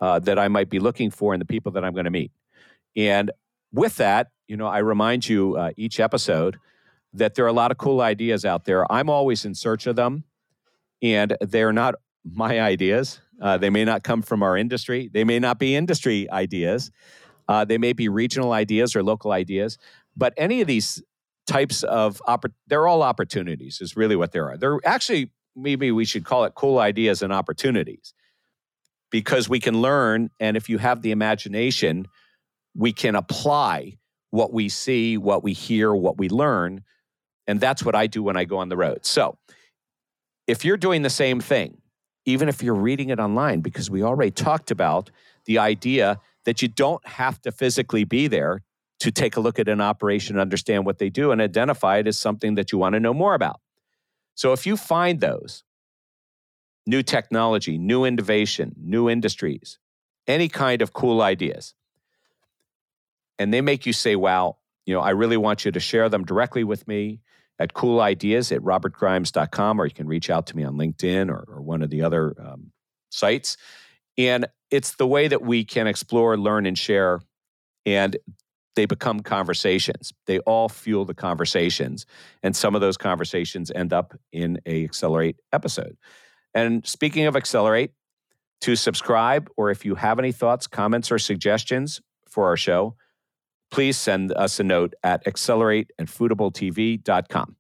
uh, 0.02 0.18
that 0.18 0.40
I 0.40 0.48
might 0.48 0.72
be 0.72 0.80
looking 0.80 1.12
for 1.12 1.36
and 1.36 1.42
the 1.42 1.46
people 1.46 1.72
that 1.74 1.86
I'm 1.86 1.94
going 1.94 2.06
to 2.06 2.10
meet. 2.10 2.32
And 2.96 3.30
with 3.72 3.98
that, 3.98 4.32
you 4.48 4.58
know, 4.58 4.66
I 4.66 4.80
remind 4.80 5.30
you 5.30 5.56
uh, 5.56 5.70
each 5.78 6.00
episode 6.00 6.58
that 7.14 7.36
there 7.36 7.46
are 7.46 7.50
a 7.50 7.54
lot 7.54 7.70
of 7.70 7.78
cool 7.78 8.02
ideas 8.02 8.44
out 8.44 8.66
there. 8.66 8.92
I'm 8.92 9.08
always 9.08 9.46
in 9.46 9.54
search 9.54 9.86
of 9.86 9.96
them, 9.96 10.24
and 11.02 11.38
they're 11.42 11.74
not 11.74 11.96
my 12.24 12.60
ideas. 12.60 13.22
Uh, 13.42 13.58
they 13.58 13.70
may 13.70 13.86
not 13.86 14.04
come 14.04 14.22
from 14.22 14.44
our 14.44 14.58
industry. 14.58 15.10
They 15.12 15.24
may 15.24 15.40
not 15.40 15.60
be 15.60 15.76
industry 15.76 16.30
ideas. 16.30 16.92
Uh, 17.48 17.66
they 17.66 17.78
may 17.78 17.94
be 17.94 18.10
regional 18.10 18.52
ideas 18.52 18.96
or 18.96 19.04
local 19.04 19.32
ideas. 19.32 19.78
But 20.16 20.34
any 20.38 20.62
of 20.62 20.68
these 20.68 21.02
types 21.50 21.84
of 21.84 22.22
oppor- 22.28 22.54
they're 22.68 22.88
all 22.88 23.02
opportunities. 23.02 23.82
Is 23.82 23.98
really 23.98 24.16
what 24.16 24.32
they 24.32 24.40
are. 24.40 24.58
They're 24.58 24.80
actually 24.86 25.32
maybe 25.56 25.92
we 25.92 26.06
should 26.06 26.24
call 26.24 26.46
it 26.46 26.54
cool 26.56 26.80
ideas 26.80 27.22
and 27.22 27.34
opportunities 27.34 28.14
because 29.10 29.50
we 29.50 29.60
can 29.60 29.82
learn. 29.82 30.30
And 30.40 30.56
if 30.56 30.70
you 30.70 30.78
have 30.78 31.02
the 31.02 31.12
imagination, 31.12 32.08
we 32.76 32.94
can 32.94 33.16
apply 33.16 33.98
what 34.30 34.54
we 34.54 34.70
see, 34.70 35.18
what 35.18 35.44
we 35.44 35.54
hear, 35.54 35.94
what 35.94 36.18
we 36.18 36.30
learn. 36.30 36.84
And 37.48 37.60
that's 37.60 37.84
what 37.84 37.96
I 37.96 38.06
do 38.06 38.22
when 38.22 38.38
I 38.38 38.46
go 38.46 38.60
on 38.60 38.70
the 38.70 38.78
road. 38.78 39.06
So 39.06 39.38
if 40.50 40.66
you're 40.66 40.78
doing 40.78 41.04
the 41.04 41.12
same 41.12 41.40
thing, 41.40 41.78
even 42.26 42.50
if 42.50 42.64
you're 42.64 42.74
reading 42.74 43.12
it 43.12 43.20
online, 43.20 43.62
because 43.62 43.92
we 43.92 44.02
already 44.02 44.32
talked 44.32 44.72
about 44.72 45.12
the 45.46 45.60
idea 45.60 46.20
that 46.46 46.64
you 46.64 46.68
don't 46.68 47.06
have 47.08 47.40
to 47.44 47.52
physically 47.52 48.04
be 48.04 48.28
there 48.28 48.64
to 49.00 49.12
take 49.12 49.38
a 49.38 49.40
look 49.40 49.60
at 49.60 49.70
an 49.70 49.80
operation, 49.80 50.40
understand 50.40 50.88
what 50.88 50.98
they 50.98 51.10
do, 51.10 51.32
and 51.32 51.40
identify 51.40 51.98
it 51.98 52.08
as 52.08 52.18
something 52.18 52.56
that 52.56 52.72
you 52.72 52.80
want 52.80 52.94
to 52.94 53.00
know 53.00 53.14
more 53.14 53.36
about. 53.36 53.62
So 54.34 54.52
if 54.52 54.66
you 54.66 54.76
find 54.76 55.20
those, 55.20 55.64
new 56.88 57.04
technology, 57.04 57.78
new 57.78 58.04
innovation, 58.04 58.74
new 58.76 59.08
industries, 59.08 59.78
any 60.26 60.50
kind 60.50 60.82
of 60.82 60.94
cool 60.94 61.22
ideas. 61.22 61.76
And 63.38 63.54
they 63.54 63.62
make 63.62 63.86
you 63.86 63.94
say, 63.94 64.16
wow, 64.16 64.58
you 64.88 64.96
know, 64.96 65.02
I 65.02 65.12
really 65.12 65.38
want 65.38 65.64
you 65.64 65.72
to 65.72 65.80
share 65.80 66.10
them 66.10 66.26
directly 66.26 66.64
with 66.64 66.88
me 66.88 67.20
at 67.60 67.74
coolideas 67.74 68.56
at 68.56 68.62
robertgrimes.com, 68.62 69.82
or 69.82 69.86
you 69.86 69.94
can 69.94 70.08
reach 70.08 70.30
out 70.30 70.48
to 70.48 70.56
me 70.56 70.64
on 70.64 70.76
LinkedIn 70.76 71.30
or, 71.30 71.46
or 71.48 71.62
one 71.62 71.82
of 71.82 71.90
the 71.90 72.02
other 72.02 72.34
um, 72.40 72.72
sites. 73.10 73.58
And 74.18 74.48
it's 74.72 74.96
the 74.96 75.08
way 75.08 75.28
that 75.28 75.42
we 75.42 75.66
can 75.66 75.88
explore, 75.88 76.38
learn, 76.38 76.66
and 76.66 76.78
share. 76.78 77.22
And 77.86 78.18
they 78.76 78.86
become 78.86 79.20
conversations. 79.22 80.14
They 80.26 80.40
all 80.40 80.70
fuel 80.70 81.04
the 81.04 81.14
conversations. 81.14 82.06
And 82.44 82.56
some 82.56 82.76
of 82.76 82.82
those 82.82 82.98
conversations 82.98 83.72
end 83.74 83.92
up 83.92 84.18
in 84.32 84.60
a 84.66 84.86
Accelerate 84.86 85.38
episode. 85.52 85.98
And 86.54 86.86
speaking 86.88 87.26
of 87.26 87.36
Accelerate, 87.36 87.92
to 88.62 88.76
subscribe, 88.76 89.50
or 89.58 89.72
if 89.72 89.86
you 89.86 89.96
have 89.96 90.20
any 90.20 90.32
thoughts, 90.32 90.68
comments, 90.68 91.12
or 91.12 91.20
suggestions 91.20 92.02
for 92.28 92.46
our 92.46 92.58
show, 92.58 92.96
please 93.72 93.98
send 93.98 94.32
us 94.34 94.60
a 94.60 94.64
note 94.64 94.94
at 95.04 95.26
accelerate 95.28 95.92
at 96.00 96.08
foodabletv.com. 96.08 97.56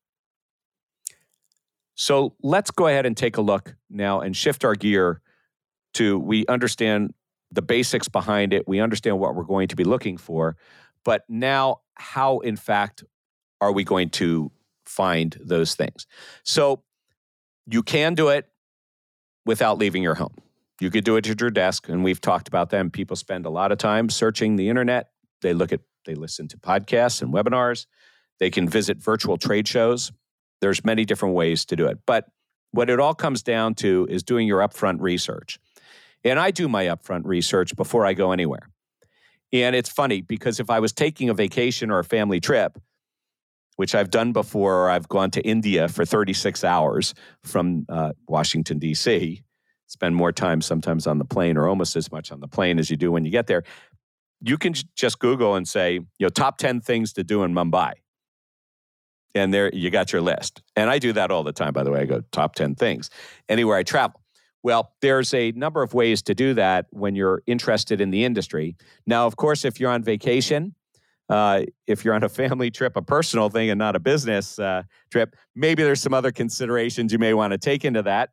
So 1.95 2.35
let's 2.41 2.71
go 2.71 2.87
ahead 2.87 3.05
and 3.05 3.15
take 3.15 3.37
a 3.37 3.41
look 3.41 3.75
now 3.89 4.21
and 4.21 4.35
shift 4.35 4.63
our 4.63 4.75
gear 4.75 5.21
to 5.95 6.17
we 6.17 6.45
understand 6.47 7.13
the 7.51 7.61
basics 7.61 8.07
behind 8.07 8.53
it. 8.53 8.67
We 8.67 8.79
understand 8.79 9.19
what 9.19 9.35
we're 9.35 9.43
going 9.43 9.67
to 9.69 9.75
be 9.75 9.83
looking 9.83 10.17
for. 10.17 10.55
But 11.03 11.23
now, 11.27 11.81
how 11.95 12.39
in 12.39 12.55
fact 12.55 13.03
are 13.59 13.71
we 13.71 13.83
going 13.83 14.09
to 14.11 14.51
find 14.85 15.37
those 15.43 15.75
things? 15.75 16.07
So 16.43 16.83
you 17.69 17.83
can 17.83 18.15
do 18.15 18.29
it 18.29 18.47
without 19.45 19.77
leaving 19.77 20.03
your 20.03 20.15
home. 20.15 20.35
You 20.79 20.89
could 20.89 21.03
do 21.03 21.17
it 21.17 21.27
at 21.29 21.41
your 21.41 21.49
desk, 21.49 21.89
and 21.89 22.03
we've 22.03 22.21
talked 22.21 22.47
about 22.47 22.69
them. 22.69 22.89
People 22.89 23.15
spend 23.15 23.45
a 23.45 23.49
lot 23.49 23.71
of 23.71 23.77
time 23.77 24.09
searching 24.09 24.55
the 24.55 24.69
internet. 24.69 25.11
They 25.41 25.53
look 25.53 25.73
at, 25.73 25.81
they 26.09 26.15
listen 26.15 26.47
to 26.47 26.57
podcasts 26.57 27.21
and 27.21 27.31
webinars. 27.31 27.85
They 28.39 28.49
can 28.49 28.67
visit 28.67 28.97
virtual 28.97 29.37
trade 29.37 29.67
shows. 29.67 30.11
There's 30.59 30.83
many 30.83 31.05
different 31.05 31.35
ways 31.35 31.65
to 31.65 31.75
do 31.75 31.85
it. 31.85 31.99
But 32.07 32.25
what 32.71 32.89
it 32.89 32.99
all 32.99 33.13
comes 33.13 33.43
down 33.43 33.75
to 33.75 34.07
is 34.09 34.23
doing 34.23 34.47
your 34.47 34.59
upfront 34.59 35.01
research. 35.01 35.59
And 36.23 36.39
I 36.39 36.49
do 36.49 36.67
my 36.67 36.85
upfront 36.85 37.21
research 37.25 37.75
before 37.75 38.07
I 38.07 38.13
go 38.13 38.31
anywhere. 38.31 38.69
And 39.53 39.75
it's 39.75 39.89
funny 39.89 40.21
because 40.21 40.59
if 40.59 40.71
I 40.71 40.79
was 40.79 40.91
taking 40.91 41.29
a 41.29 41.33
vacation 41.35 41.91
or 41.91 41.99
a 41.99 42.03
family 42.03 42.39
trip, 42.39 42.79
which 43.75 43.95
I've 43.95 44.09
done 44.09 44.33
before. 44.33 44.89
I've 44.89 45.07
gone 45.07 45.31
to 45.31 45.41
India 45.41 45.87
for 45.87 46.03
36 46.03 46.65
hours 46.65 47.13
from 47.43 47.85
uh, 47.87 48.11
Washington, 48.27 48.77
D.C., 48.77 49.41
spend 49.87 50.15
more 50.17 50.33
time 50.33 50.59
sometimes 50.61 51.07
on 51.07 51.17
the 51.17 51.23
plane 51.23 51.55
or 51.55 51.65
almost 51.65 51.95
as 51.95 52.11
much 52.11 52.29
on 52.29 52.41
the 52.41 52.47
plane 52.49 52.77
as 52.77 52.89
you 52.91 52.97
do 52.97 53.09
when 53.09 53.23
you 53.23 53.31
get 53.31 53.47
there. 53.47 53.63
You 54.41 54.57
can 54.57 54.73
just 54.95 55.19
Google 55.19 55.55
and 55.55 55.67
say, 55.67 55.93
you 55.93 56.05
know, 56.19 56.29
top 56.29 56.57
10 56.57 56.81
things 56.81 57.13
to 57.13 57.23
do 57.23 57.43
in 57.43 57.53
Mumbai. 57.53 57.93
And 59.35 59.53
there 59.53 59.69
you 59.73 59.89
got 59.89 60.11
your 60.11 60.21
list. 60.21 60.61
And 60.75 60.89
I 60.89 60.97
do 60.99 61.13
that 61.13 61.31
all 61.31 61.43
the 61.43 61.51
time, 61.51 61.73
by 61.73 61.83
the 61.83 61.91
way. 61.91 62.01
I 62.01 62.05
go 62.05 62.21
top 62.31 62.55
10 62.55 62.75
things 62.75 63.09
anywhere 63.47 63.77
I 63.77 63.83
travel. 63.83 64.21
Well, 64.63 64.93
there's 65.01 65.33
a 65.33 65.51
number 65.51 65.83
of 65.83 65.93
ways 65.93 66.21
to 66.23 66.35
do 66.35 66.53
that 66.55 66.87
when 66.89 67.15
you're 67.15 67.43
interested 67.47 68.01
in 68.01 68.09
the 68.09 68.25
industry. 68.25 68.75
Now, 69.05 69.25
of 69.25 69.37
course, 69.37 69.63
if 69.63 69.79
you're 69.79 69.91
on 69.91 70.03
vacation, 70.03 70.75
uh, 71.29 71.61
if 71.87 72.03
you're 72.03 72.13
on 72.13 72.23
a 72.23 72.29
family 72.29 72.71
trip, 72.71 72.97
a 72.97 73.01
personal 73.01 73.49
thing, 73.49 73.69
and 73.69 73.77
not 73.77 73.95
a 73.95 73.99
business 73.99 74.59
uh, 74.59 74.83
trip, 75.11 75.35
maybe 75.55 75.83
there's 75.83 76.01
some 76.01 76.13
other 76.13 76.31
considerations 76.31 77.13
you 77.13 77.19
may 77.19 77.33
want 77.33 77.51
to 77.51 77.57
take 77.57 77.85
into 77.85 78.01
that. 78.01 78.31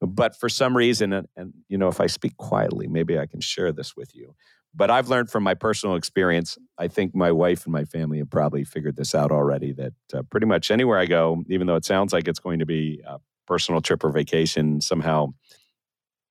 But 0.00 0.38
for 0.38 0.48
some 0.48 0.76
reason, 0.76 1.12
and, 1.12 1.28
and 1.36 1.52
you 1.68 1.76
know, 1.76 1.88
if 1.88 2.00
I 2.00 2.06
speak 2.06 2.36
quietly, 2.36 2.86
maybe 2.86 3.18
I 3.18 3.26
can 3.26 3.40
share 3.40 3.72
this 3.72 3.96
with 3.96 4.14
you. 4.14 4.34
But 4.78 4.92
I've 4.92 5.08
learned 5.08 5.28
from 5.28 5.42
my 5.42 5.54
personal 5.54 5.96
experience. 5.96 6.56
I 6.78 6.86
think 6.86 7.12
my 7.12 7.32
wife 7.32 7.64
and 7.64 7.72
my 7.72 7.84
family 7.84 8.18
have 8.18 8.30
probably 8.30 8.62
figured 8.62 8.94
this 8.94 9.12
out 9.12 9.32
already. 9.32 9.72
That 9.72 9.92
uh, 10.14 10.22
pretty 10.30 10.46
much 10.46 10.70
anywhere 10.70 10.98
I 10.98 11.06
go, 11.06 11.42
even 11.48 11.66
though 11.66 11.74
it 11.74 11.84
sounds 11.84 12.12
like 12.12 12.28
it's 12.28 12.38
going 12.38 12.60
to 12.60 12.66
be 12.66 13.02
a 13.04 13.18
personal 13.44 13.80
trip 13.80 14.04
or 14.04 14.10
vacation, 14.10 14.80
somehow 14.80 15.34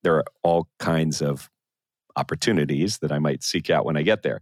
there 0.03 0.15
are 0.15 0.23
all 0.43 0.69
kinds 0.79 1.21
of 1.21 1.49
opportunities 2.15 2.99
that 2.99 3.11
I 3.11 3.19
might 3.19 3.43
seek 3.43 3.69
out 3.69 3.83
when 3.83 3.97
I 3.97 4.01
get 4.01 4.23
there. 4.23 4.39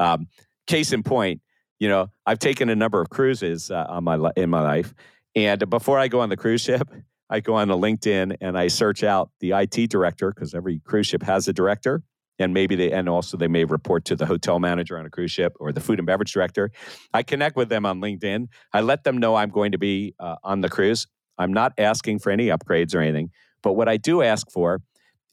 Um, 0.00 0.26
case 0.66 0.92
in 0.92 1.04
point, 1.04 1.40
you 1.78 1.88
know, 1.88 2.10
I've 2.26 2.40
taken 2.40 2.68
a 2.68 2.74
number 2.74 3.00
of 3.00 3.10
cruises 3.10 3.70
uh, 3.70 3.86
on 3.88 4.02
my 4.02 4.32
in 4.36 4.50
my 4.50 4.60
life, 4.60 4.92
and 5.36 5.70
before 5.70 6.00
I 6.00 6.08
go 6.08 6.18
on 6.18 6.30
the 6.30 6.36
cruise 6.36 6.62
ship, 6.62 6.90
I 7.30 7.38
go 7.38 7.54
on 7.54 7.68
to 7.68 7.74
LinkedIn 7.74 8.38
and 8.40 8.58
I 8.58 8.68
search 8.68 9.04
out 9.04 9.30
the 9.38 9.52
IT 9.52 9.88
director 9.88 10.32
because 10.32 10.52
every 10.52 10.80
cruise 10.80 11.06
ship 11.06 11.22
has 11.22 11.46
a 11.46 11.52
director, 11.52 12.02
and 12.38 12.52
maybe 12.52 12.74
they 12.74 12.92
and 12.92 13.08
also 13.08 13.36
they 13.36 13.48
may 13.48 13.64
report 13.64 14.04
to 14.06 14.16
the 14.16 14.26
hotel 14.26 14.58
manager 14.58 14.98
on 14.98 15.06
a 15.06 15.10
cruise 15.10 15.30
ship 15.30 15.56
or 15.58 15.72
the 15.72 15.80
food 15.80 15.98
and 15.98 16.06
beverage 16.06 16.32
director. 16.32 16.70
I 17.14 17.22
connect 17.22 17.56
with 17.56 17.68
them 17.68 17.86
on 17.86 18.00
LinkedIn. 18.00 18.48
I 18.72 18.80
let 18.80 19.04
them 19.04 19.18
know 19.18 19.36
I'm 19.36 19.50
going 19.50 19.72
to 19.72 19.78
be 19.78 20.14
uh, 20.20 20.36
on 20.44 20.60
the 20.60 20.68
cruise. 20.68 21.06
I'm 21.38 21.52
not 21.52 21.72
asking 21.78 22.20
for 22.20 22.30
any 22.30 22.48
upgrades 22.48 22.94
or 22.94 23.00
anything, 23.00 23.30
but 23.62 23.74
what 23.74 23.88
I 23.88 23.96
do 23.96 24.22
ask 24.22 24.50
for 24.50 24.82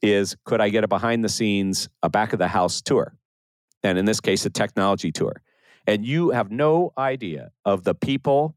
is 0.02 0.36
could 0.44 0.60
I 0.60 0.68
get 0.68 0.84
a 0.84 0.88
behind 0.88 1.24
the 1.24 1.28
scenes, 1.28 1.88
a 2.02 2.10
back 2.10 2.32
of 2.32 2.38
the 2.38 2.48
house 2.48 2.82
tour? 2.82 3.14
and 3.84 3.98
in 3.98 4.06
this 4.06 4.20
case, 4.20 4.44
a 4.46 4.50
technology 4.50 5.12
tour. 5.12 5.42
And 5.86 6.04
you 6.04 6.30
have 6.30 6.50
no 6.50 6.92
idea 6.96 7.52
of 7.64 7.84
the 7.84 7.94
people 7.94 8.56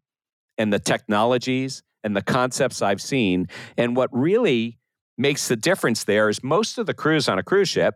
and 0.58 0.72
the 0.72 0.80
technologies 0.80 1.84
and 2.04 2.16
the 2.16 2.22
concepts 2.22 2.82
I've 2.82 3.02
seen. 3.02 3.48
And 3.78 3.96
what 3.96 4.10
really 4.14 4.80
makes 5.18 5.50
the 5.50 5.58
difference 5.58 6.06
there 6.06 6.30
is 6.30 6.42
most 6.42 6.78
of 6.78 6.86
the 6.86 6.94
crews 6.94 7.28
on 7.28 7.38
a 7.38 7.44
cruise 7.44 7.70
ship 7.70 7.96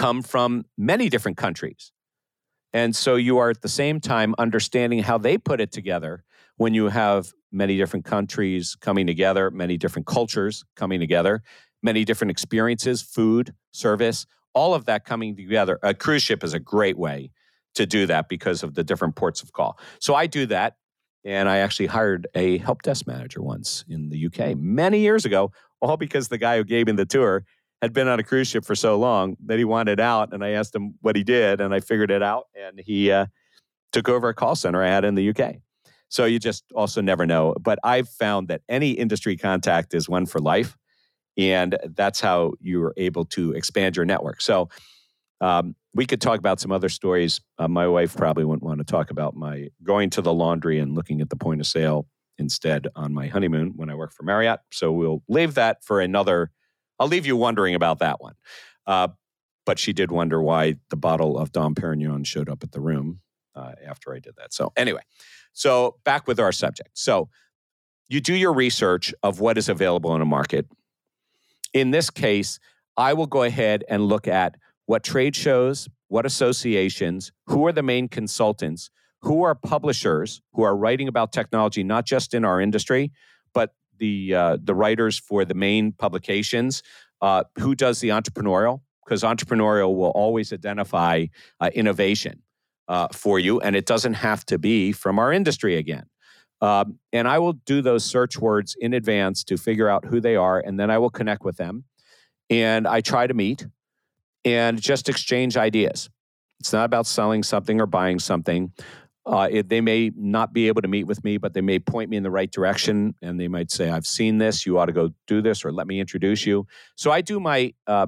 come 0.00 0.22
from 0.22 0.64
many 0.78 1.10
different 1.10 1.36
countries. 1.36 1.92
And 2.72 2.96
so 2.96 3.16
you 3.16 3.36
are 3.36 3.50
at 3.50 3.60
the 3.60 3.68
same 3.68 4.00
time 4.00 4.34
understanding 4.38 5.02
how 5.02 5.18
they 5.18 5.36
put 5.36 5.60
it 5.60 5.72
together 5.72 6.24
when 6.56 6.72
you 6.72 6.88
have 6.88 7.32
many 7.52 7.76
different 7.76 8.06
countries 8.06 8.78
coming 8.80 9.06
together, 9.06 9.50
many 9.50 9.76
different 9.76 10.06
cultures 10.06 10.64
coming 10.74 11.00
together, 11.00 11.42
many 11.82 12.06
different 12.06 12.30
experiences, 12.30 13.02
food, 13.02 13.52
service, 13.72 14.24
all 14.54 14.72
of 14.72 14.86
that 14.86 15.04
coming 15.04 15.36
together. 15.36 15.78
A 15.82 15.92
cruise 15.92 16.22
ship 16.22 16.42
is 16.42 16.54
a 16.54 16.60
great 16.60 16.96
way 16.96 17.30
to 17.74 17.84
do 17.84 18.06
that 18.06 18.30
because 18.30 18.62
of 18.62 18.74
the 18.74 18.82
different 18.82 19.16
ports 19.16 19.42
of 19.42 19.52
call. 19.52 19.78
So 20.00 20.14
I 20.14 20.26
do 20.26 20.46
that. 20.46 20.76
And 21.26 21.46
I 21.46 21.58
actually 21.58 21.88
hired 21.88 22.26
a 22.34 22.56
help 22.56 22.80
desk 22.80 23.06
manager 23.06 23.42
once 23.42 23.84
in 23.86 24.08
the 24.08 24.26
UK 24.28 24.56
many 24.56 25.00
years 25.00 25.26
ago, 25.26 25.52
all 25.82 25.98
because 25.98 26.28
the 26.28 26.38
guy 26.38 26.56
who 26.56 26.64
gave 26.64 26.86
me 26.86 26.92
the 26.94 27.04
tour 27.04 27.44
had 27.82 27.92
been 27.92 28.08
on 28.08 28.20
a 28.20 28.22
cruise 28.22 28.48
ship 28.48 28.64
for 28.64 28.74
so 28.74 28.98
long 28.98 29.36
that 29.46 29.58
he 29.58 29.64
wanted 29.64 30.00
out. 30.00 30.32
And 30.32 30.44
I 30.44 30.50
asked 30.50 30.74
him 30.74 30.94
what 31.00 31.16
he 31.16 31.24
did, 31.24 31.60
and 31.60 31.74
I 31.74 31.80
figured 31.80 32.10
it 32.10 32.22
out. 32.22 32.44
And 32.54 32.78
he 32.78 33.10
uh, 33.10 33.26
took 33.92 34.08
over 34.08 34.28
a 34.28 34.34
call 34.34 34.54
center 34.54 34.82
I 34.82 34.88
had 34.88 35.04
in 35.04 35.14
the 35.14 35.30
UK. 35.30 35.56
So 36.08 36.24
you 36.24 36.38
just 36.38 36.64
also 36.74 37.00
never 37.00 37.24
know. 37.26 37.54
But 37.60 37.78
I've 37.84 38.08
found 38.08 38.48
that 38.48 38.62
any 38.68 38.90
industry 38.90 39.36
contact 39.36 39.94
is 39.94 40.08
one 40.08 40.26
for 40.26 40.40
life. 40.40 40.76
And 41.38 41.78
that's 41.94 42.20
how 42.20 42.54
you're 42.60 42.92
able 42.96 43.24
to 43.26 43.52
expand 43.52 43.96
your 43.96 44.04
network. 44.04 44.40
So 44.40 44.68
um, 45.40 45.74
we 45.94 46.04
could 46.04 46.20
talk 46.20 46.38
about 46.38 46.60
some 46.60 46.72
other 46.72 46.88
stories. 46.88 47.40
Uh, 47.58 47.68
my 47.68 47.86
wife 47.86 48.14
probably 48.16 48.44
wouldn't 48.44 48.64
want 48.64 48.78
to 48.78 48.84
talk 48.84 49.10
about 49.10 49.34
my 49.34 49.68
going 49.82 50.10
to 50.10 50.22
the 50.22 50.34
laundry 50.34 50.78
and 50.78 50.94
looking 50.94 51.20
at 51.20 51.30
the 51.30 51.36
point 51.36 51.60
of 51.60 51.66
sale 51.66 52.06
instead 52.38 52.88
on 52.96 53.14
my 53.14 53.28
honeymoon 53.28 53.72
when 53.76 53.90
I 53.90 53.94
work 53.94 54.12
for 54.12 54.22
Marriott. 54.22 54.60
So 54.72 54.92
we'll 54.92 55.22
leave 55.28 55.54
that 55.54 55.84
for 55.84 56.00
another. 56.00 56.50
I'll 57.00 57.08
leave 57.08 57.26
you 57.26 57.36
wondering 57.36 57.74
about 57.74 57.98
that 57.98 58.20
one. 58.20 58.34
Uh, 58.86 59.08
but 59.66 59.78
she 59.78 59.92
did 59.92 60.10
wonder 60.10 60.40
why 60.42 60.76
the 60.90 60.96
bottle 60.96 61.38
of 61.38 61.50
Dom 61.50 61.74
Perignon 61.74 62.24
showed 62.24 62.48
up 62.48 62.62
at 62.62 62.72
the 62.72 62.80
room 62.80 63.20
uh, 63.54 63.72
after 63.84 64.14
I 64.14 64.18
did 64.18 64.34
that. 64.36 64.52
So 64.52 64.72
anyway, 64.76 65.02
so 65.52 65.96
back 66.04 66.26
with 66.26 66.38
our 66.38 66.52
subject. 66.52 66.90
So 66.94 67.28
you 68.08 68.20
do 68.20 68.34
your 68.34 68.52
research 68.52 69.14
of 69.22 69.40
what 69.40 69.58
is 69.58 69.68
available 69.68 70.14
in 70.14 70.20
a 70.20 70.26
market. 70.26 70.66
In 71.72 71.90
this 71.90 72.10
case, 72.10 72.58
I 72.96 73.12
will 73.14 73.26
go 73.26 73.42
ahead 73.44 73.84
and 73.88 74.06
look 74.06 74.28
at 74.28 74.56
what 74.86 75.02
trade 75.02 75.36
shows, 75.36 75.88
what 76.08 76.26
associations, 76.26 77.32
who 77.46 77.66
are 77.66 77.72
the 77.72 77.82
main 77.82 78.08
consultants, 78.08 78.90
who 79.22 79.42
are 79.42 79.54
publishers 79.54 80.42
who 80.52 80.62
are 80.62 80.76
writing 80.76 81.08
about 81.08 81.32
technology, 81.32 81.84
not 81.84 82.04
just 82.04 82.34
in 82.34 82.44
our 82.44 82.60
industry, 82.60 83.12
but 83.54 83.74
the 84.00 84.34
uh, 84.34 84.56
the 84.62 84.74
writers 84.74 85.18
for 85.18 85.44
the 85.44 85.54
main 85.54 85.92
publications. 85.92 86.82
Uh, 87.22 87.44
who 87.58 87.74
does 87.74 88.00
the 88.00 88.08
entrepreneurial? 88.08 88.80
Because 89.04 89.22
entrepreneurial 89.22 89.94
will 89.94 90.10
always 90.10 90.52
identify 90.52 91.26
uh, 91.60 91.70
innovation 91.74 92.42
uh, 92.88 93.08
for 93.12 93.38
you, 93.38 93.60
and 93.60 93.76
it 93.76 93.86
doesn't 93.86 94.14
have 94.14 94.44
to 94.46 94.58
be 94.58 94.90
from 94.90 95.18
our 95.18 95.32
industry 95.32 95.76
again. 95.76 96.06
Um, 96.60 96.98
and 97.12 97.26
I 97.28 97.38
will 97.38 97.54
do 97.54 97.80
those 97.80 98.04
search 98.04 98.36
words 98.38 98.76
in 98.78 98.92
advance 98.92 99.44
to 99.44 99.56
figure 99.56 99.88
out 99.88 100.04
who 100.04 100.20
they 100.20 100.36
are, 100.36 100.58
and 100.58 100.78
then 100.78 100.90
I 100.90 100.98
will 100.98 101.10
connect 101.10 101.44
with 101.44 101.56
them. 101.56 101.84
And 102.50 102.88
I 102.88 103.00
try 103.00 103.26
to 103.26 103.34
meet 103.34 103.66
and 104.44 104.80
just 104.80 105.08
exchange 105.08 105.56
ideas. 105.56 106.10
It's 106.58 106.72
not 106.72 106.84
about 106.84 107.06
selling 107.06 107.42
something 107.42 107.80
or 107.80 107.86
buying 107.86 108.18
something. 108.18 108.72
Uh, 109.26 109.48
it, 109.50 109.68
they 109.68 109.80
may 109.80 110.10
not 110.16 110.52
be 110.52 110.68
able 110.68 110.80
to 110.80 110.88
meet 110.88 111.04
with 111.04 111.22
me, 111.22 111.36
but 111.36 111.52
they 111.52 111.60
may 111.60 111.78
point 111.78 112.08
me 112.08 112.16
in 112.16 112.22
the 112.22 112.30
right 112.30 112.50
direction, 112.50 113.14
and 113.20 113.38
they 113.38 113.48
might 113.48 113.70
say, 113.70 113.90
"I've 113.90 114.06
seen 114.06 114.38
this. 114.38 114.64
You 114.64 114.78
ought 114.78 114.86
to 114.86 114.92
go 114.92 115.10
do 115.26 115.42
this, 115.42 115.64
or 115.64 115.72
let 115.72 115.86
me 115.86 116.00
introduce 116.00 116.46
you." 116.46 116.66
So 116.96 117.10
I 117.10 117.20
do 117.20 117.38
my 117.38 117.74
uh, 117.86 118.06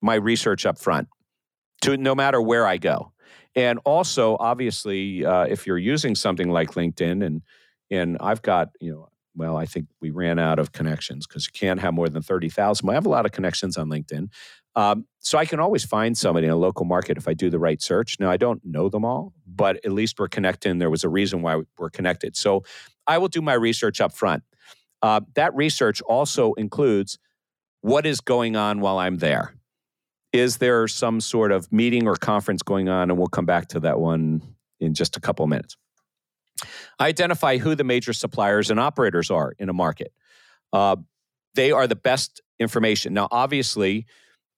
my 0.00 0.14
research 0.14 0.64
up 0.64 0.78
front, 0.78 1.08
to 1.82 1.96
no 1.96 2.14
matter 2.14 2.40
where 2.40 2.66
I 2.66 2.78
go, 2.78 3.12
and 3.54 3.78
also 3.84 4.36
obviously 4.40 5.24
uh, 5.24 5.44
if 5.44 5.66
you're 5.66 5.78
using 5.78 6.14
something 6.14 6.50
like 6.50 6.70
LinkedIn, 6.70 7.24
and 7.24 7.42
and 7.90 8.16
I've 8.20 8.40
got 8.40 8.70
you 8.80 8.92
know 8.92 9.08
well, 9.38 9.56
I 9.56 9.66
think 9.66 9.86
we 10.00 10.10
ran 10.10 10.40
out 10.40 10.58
of 10.58 10.72
connections 10.72 11.26
because 11.26 11.46
you 11.46 11.52
can't 11.52 11.78
have 11.78 11.94
more 11.94 12.08
than 12.08 12.22
30,000. 12.22 12.88
I 12.90 12.94
have 12.94 13.06
a 13.06 13.08
lot 13.08 13.24
of 13.24 13.30
connections 13.30 13.76
on 13.76 13.88
LinkedIn. 13.88 14.30
Um, 14.78 15.06
so 15.18 15.38
I 15.38 15.44
can 15.44 15.58
always 15.58 15.84
find 15.84 16.16
somebody 16.16 16.46
in 16.46 16.52
a 16.52 16.56
local 16.56 16.86
market 16.86 17.18
if 17.18 17.26
I 17.26 17.34
do 17.34 17.50
the 17.50 17.58
right 17.58 17.82
search. 17.82 18.20
Now, 18.20 18.30
I 18.30 18.36
don't 18.36 18.64
know 18.64 18.88
them 18.88 19.04
all, 19.04 19.32
but 19.44 19.84
at 19.84 19.90
least 19.90 20.20
we're 20.20 20.28
connected. 20.28 20.78
There 20.78 20.88
was 20.88 21.02
a 21.02 21.08
reason 21.08 21.42
why 21.42 21.62
we're 21.76 21.90
connected. 21.90 22.36
So 22.36 22.62
I 23.04 23.18
will 23.18 23.26
do 23.26 23.42
my 23.42 23.54
research 23.54 24.00
up 24.00 24.12
front. 24.12 24.44
Uh, 25.02 25.22
that 25.34 25.52
research 25.56 26.00
also 26.02 26.52
includes 26.52 27.18
what 27.80 28.06
is 28.06 28.20
going 28.20 28.54
on 28.54 28.78
while 28.78 28.98
I'm 28.98 29.16
there. 29.16 29.52
Is 30.32 30.58
there 30.58 30.86
some 30.86 31.20
sort 31.20 31.50
of 31.50 31.72
meeting 31.72 32.06
or 32.06 32.14
conference 32.14 32.62
going 32.62 32.88
on? 32.88 33.10
And 33.10 33.18
we'll 33.18 33.26
come 33.26 33.46
back 33.46 33.66
to 33.70 33.80
that 33.80 33.98
one 33.98 34.42
in 34.78 34.94
just 34.94 35.16
a 35.16 35.20
couple 35.20 35.44
minutes. 35.48 35.76
Identify 37.00 37.58
who 37.58 37.74
the 37.74 37.82
major 37.84 38.12
suppliers 38.12 38.70
and 38.70 38.78
operators 38.78 39.28
are 39.28 39.54
in 39.58 39.68
a 39.68 39.72
market. 39.72 40.12
Uh, 40.72 40.94
they 41.54 41.72
are 41.72 41.88
the 41.88 41.96
best 41.96 42.42
information. 42.60 43.12
Now, 43.12 43.26
obviously, 43.32 44.06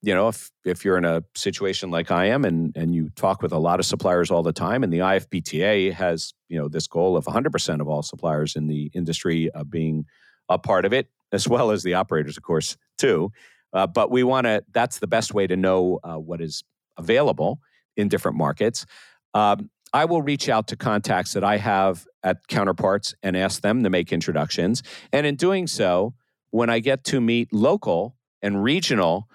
you 0.02 0.14
know, 0.14 0.28
if 0.28 0.50
if 0.64 0.84
you're 0.84 0.96
in 0.96 1.04
a 1.04 1.22
situation 1.34 1.90
like 1.90 2.10
I 2.10 2.26
am, 2.26 2.44
and 2.44 2.74
and 2.76 2.94
you 2.94 3.10
talk 3.10 3.42
with 3.42 3.52
a 3.52 3.58
lot 3.58 3.80
of 3.80 3.86
suppliers 3.86 4.30
all 4.30 4.42
the 4.42 4.52
time, 4.52 4.82
and 4.82 4.92
the 4.92 4.98
IFBTA 5.00 5.92
has 5.92 6.32
you 6.48 6.58
know 6.58 6.68
this 6.68 6.86
goal 6.86 7.16
of 7.16 7.26
100% 7.26 7.80
of 7.80 7.88
all 7.88 8.02
suppliers 8.02 8.56
in 8.56 8.66
the 8.66 8.90
industry 8.94 9.50
uh, 9.54 9.64
being 9.64 10.06
a 10.48 10.58
part 10.58 10.84
of 10.84 10.92
it, 10.92 11.08
as 11.32 11.46
well 11.46 11.70
as 11.70 11.82
the 11.82 11.94
operators, 11.94 12.36
of 12.36 12.42
course, 12.42 12.76
too. 12.98 13.30
Uh, 13.72 13.86
but 13.86 14.10
we 14.10 14.22
want 14.22 14.46
to. 14.46 14.64
That's 14.72 14.98
the 14.98 15.06
best 15.06 15.34
way 15.34 15.46
to 15.46 15.56
know 15.56 16.00
uh, 16.02 16.16
what 16.16 16.40
is 16.40 16.64
available 16.96 17.60
in 17.96 18.08
different 18.08 18.38
markets. 18.38 18.86
Um, 19.34 19.70
I 19.92 20.04
will 20.04 20.22
reach 20.22 20.48
out 20.48 20.68
to 20.68 20.76
contacts 20.76 21.32
that 21.34 21.44
I 21.44 21.58
have 21.58 22.06
at 22.22 22.46
counterparts 22.48 23.14
and 23.22 23.36
ask 23.36 23.60
them 23.60 23.82
to 23.82 23.90
make 23.90 24.12
introductions. 24.12 24.82
And 25.12 25.26
in 25.26 25.36
doing 25.36 25.66
so, 25.66 26.14
when 26.50 26.70
I 26.70 26.78
get 26.78 27.04
to 27.04 27.20
meet 27.20 27.52
local 27.52 28.16
and 28.42 28.62
regional 28.62 29.28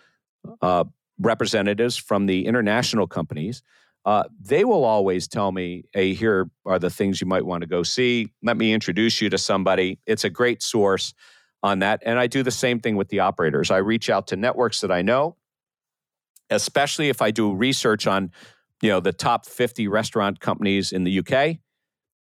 uh, 0.61 0.83
representatives 1.19 1.97
from 1.97 2.25
the 2.25 2.45
international 2.45 3.07
companies, 3.07 3.63
uh, 4.05 4.23
they 4.39 4.63
will 4.63 4.83
always 4.83 5.27
tell 5.27 5.51
me, 5.51 5.83
hey, 5.93 6.13
here 6.13 6.49
are 6.65 6.77
the 6.77 6.89
things 6.89 7.19
you 7.19 7.27
might 7.27 7.45
want 7.45 7.61
to 7.61 7.67
go 7.67 7.81
see. 7.83 8.31
Let 8.43 8.57
me 8.57 8.73
introduce 8.73 9.19
you 9.21 9.29
to 9.29 9.37
somebody. 9.37 9.99
It's 10.05 10.23
a 10.23 10.29
great 10.29 10.61
source 10.61 11.13
on 11.63 11.79
that. 11.79 12.03
And 12.05 12.19
I 12.19 12.27
do 12.27 12.43
the 12.43 12.51
same 12.51 12.79
thing 12.79 12.95
with 12.95 13.09
the 13.09 13.21
operators. 13.21 13.71
I 13.71 13.77
reach 13.77 14.09
out 14.09 14.27
to 14.27 14.35
networks 14.35 14.81
that 14.81 14.91
I 14.91 15.01
know, 15.01 15.37
especially 16.51 17.09
if 17.09 17.21
I 17.21 17.31
do 17.31 17.53
research 17.53 18.05
on 18.05 18.31
you 18.81 18.89
know 18.89 18.99
the 18.99 19.13
top 19.13 19.45
50 19.45 19.87
restaurant 19.87 20.39
companies 20.39 20.91
in 20.91 21.03
the 21.03 21.19
UK. 21.19 21.57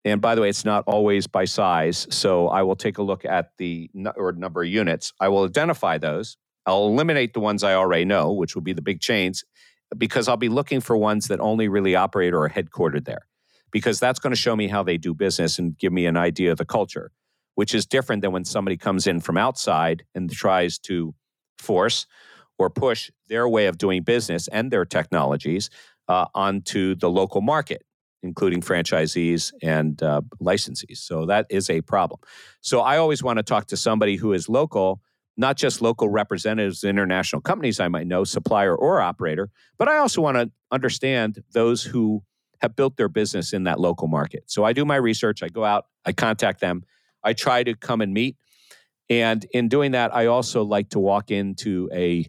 And 0.05 0.21
by 0.21 0.35
the 0.35 0.41
way, 0.41 0.49
it's 0.49 0.65
not 0.65 0.85
always 0.87 1.27
by 1.27 1.45
size. 1.45 2.07
So 2.11 2.49
I 2.49 2.63
will 2.63 2.77
take 2.77 2.99
a 2.99 3.03
look 3.03 3.25
at 3.25 3.53
the 3.59 3.91
or 4.17 4.33
number 4.33 4.63
of 4.63 4.69
units. 4.69 5.13
I 5.21 5.29
will 5.29 5.45
identify 5.45 5.99
those. 5.99 6.37
I'll 6.69 6.87
eliminate 6.87 7.33
the 7.33 7.41
ones 7.41 7.65
I 7.65 7.75
already 7.75 8.05
know, 8.05 8.31
which 8.33 8.55
will 8.55 8.63
be 8.63 8.75
the 8.75 8.83
big 8.83 9.01
chains, 9.01 9.45
because 9.97 10.29
I'll 10.29 10.37
be 10.37 10.51
looking 10.51 10.81
for 10.81 10.97
ones 10.97 11.29
that 11.29 11.41
only 11.41 11.67
really 11.67 11.97
operate 11.97 12.35
or 12.35 12.45
are 12.45 12.51
headquartered 12.51 13.07
there, 13.07 13.27
because 13.73 13.99
that's 13.99 14.19
going 14.19 14.33
to 14.33 14.37
show 14.37 14.55
me 14.55 14.69
how 14.69 14.83
they 14.83 14.99
do 14.99 15.15
business 15.15 15.59
and 15.59 15.77
give 15.79 15.93
me 15.93 16.05
an 16.07 16.17
idea 16.17 16.53
of 16.53 16.59
the 16.59 16.67
culture, 16.67 17.11
which 17.55 17.75
is 17.75 17.87
different 17.87 18.21
than 18.23 18.33
when 18.33 18.45
somebody 18.45 18.77
comes 18.77 19.07
in 19.07 19.21
from 19.21 19.39
outside 19.39 20.05
and 20.15 20.31
tries 20.31 20.79
to 20.79 21.15
force 21.59 22.07
or 22.59 22.69
push 22.69 23.11
their 23.29 23.49
way 23.49 23.67
of 23.67 23.79
doing 23.79 24.03
business 24.03 24.47
and 24.49 24.71
their 24.71 24.85
technologies 24.85 25.71
uh, 26.09 26.27
onto 26.35 26.95
the 26.97 27.09
local 27.09 27.41
market, 27.41 27.83
including 28.23 28.61
franchisees 28.61 29.53
and 29.63 30.03
uh, 30.03 30.21
licensees. 30.43 30.99
So 30.99 31.25
that 31.27 31.47
is 31.49 31.71
a 31.71 31.81
problem. 31.81 32.21
So 32.61 32.81
I 32.81 32.99
always 32.99 33.23
want 33.23 33.39
to 33.39 33.43
talk 33.43 33.69
to 33.69 33.77
somebody 33.77 34.17
who 34.17 34.35
is 34.35 34.49
local, 34.49 35.01
not 35.39 35.57
just 35.57 35.81
local 35.81 36.09
representatives, 36.09 36.85
international 36.85 37.41
companies 37.41 37.81
I 37.81 37.89
might 37.89 38.07
know, 38.07 38.25
supplier 38.25 38.75
or 38.75 39.01
operator, 39.01 39.49
but 39.79 39.89
I 39.89 39.99
also 39.99 40.21
want 40.21 40.37
to 40.37 40.51
understand 40.71 41.43
those 41.53 41.83
who 41.83 42.23
have 42.61 42.75
built 42.75 42.97
their 42.97 43.09
business 43.09 43.53
in 43.53 43.65
that 43.65 43.79
local 43.79 44.09
market. 44.09 44.43
So 44.47 44.65
I 44.65 44.73
do 44.73 44.85
my 44.85 44.97
research, 44.97 45.43
I 45.43 45.49
go 45.49 45.65
out, 45.65 45.87
I 46.05 46.13
contact 46.13 46.61
them, 46.61 46.83
I 47.23 47.33
try 47.33 47.63
to 47.63 47.75
come 47.75 48.01
and 48.01 48.13
meet. 48.13 48.37
And 49.09 49.47
in 49.53 49.69
doing 49.69 49.93
that, 49.93 50.15
I 50.15 50.27
also 50.27 50.65
like 50.65 50.91
to 50.91 50.99
walk 50.99 51.31
into 51.31 51.89
a 51.93 52.29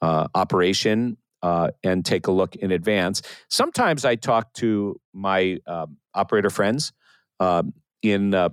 uh, 0.00 0.26
operation 0.34 1.18
uh, 1.42 1.70
and 1.84 2.04
take 2.04 2.26
a 2.26 2.32
look 2.32 2.56
in 2.56 2.72
advance. 2.72 3.22
Sometimes 3.48 4.04
I 4.04 4.16
talk 4.16 4.52
to 4.54 4.98
my 5.12 5.58
uh, 5.66 5.86
operator 6.14 6.50
friends 6.50 6.92
um, 7.38 7.74
in 8.02 8.34
uh, 8.34 8.48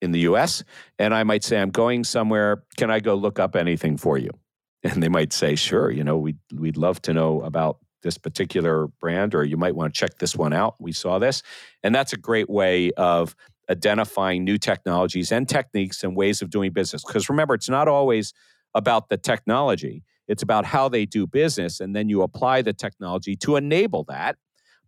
in 0.00 0.12
the 0.12 0.20
U.S. 0.20 0.64
and 0.98 1.14
I 1.14 1.24
might 1.24 1.44
say, 1.44 1.60
"I'm 1.60 1.70
going 1.70 2.04
somewhere. 2.04 2.62
Can 2.76 2.90
I 2.90 3.00
go 3.00 3.14
look 3.14 3.38
up 3.38 3.56
anything 3.56 3.96
for 3.96 4.18
you?" 4.18 4.30
And 4.82 5.02
they 5.02 5.08
might 5.08 5.32
say, 5.32 5.56
"Sure. 5.56 5.90
You 5.90 6.04
know, 6.04 6.16
we 6.16 6.36
we'd, 6.52 6.60
we'd 6.60 6.76
love 6.76 7.02
to 7.02 7.12
know 7.12 7.42
about 7.42 7.78
this 8.02 8.18
particular 8.18 8.86
brand, 9.00 9.34
or 9.34 9.44
you 9.44 9.56
might 9.56 9.74
want 9.74 9.92
to 9.94 9.98
check 9.98 10.18
this 10.18 10.36
one 10.36 10.52
out. 10.52 10.74
We 10.78 10.92
saw 10.92 11.18
this. 11.18 11.42
And 11.82 11.94
that's 11.94 12.12
a 12.12 12.16
great 12.16 12.48
way 12.48 12.90
of 12.92 13.34
identifying 13.70 14.44
new 14.44 14.58
technologies 14.58 15.30
and 15.30 15.48
techniques 15.48 16.02
and 16.02 16.16
ways 16.16 16.42
of 16.42 16.50
doing 16.50 16.72
business. 16.72 17.04
Because 17.04 17.28
remember, 17.28 17.54
it's 17.54 17.68
not 17.68 17.88
always 17.88 18.32
about 18.74 19.08
the 19.08 19.16
technology, 19.16 20.04
it's 20.28 20.42
about 20.42 20.64
how 20.64 20.88
they 20.88 21.06
do 21.06 21.26
business. 21.26 21.80
And 21.80 21.94
then 21.94 22.08
you 22.08 22.22
apply 22.22 22.62
the 22.62 22.72
technology 22.72 23.34
to 23.36 23.56
enable 23.56 24.04
that. 24.04 24.36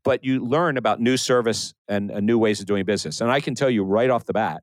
But 0.05 0.25
you 0.25 0.44
learn 0.44 0.77
about 0.77 1.01
new 1.01 1.16
service 1.16 1.75
and, 1.87 2.11
and 2.11 2.27
new 2.27 2.38
ways 2.38 2.59
of 2.61 2.66
doing 2.66 2.85
business. 2.85 3.20
And 3.20 3.31
I 3.31 3.40
can 3.40 3.55
tell 3.55 3.70
you 3.70 3.85
right 3.85 4.11
off 4.11 4.25
the 4.25 4.33
bat, 4.33 4.62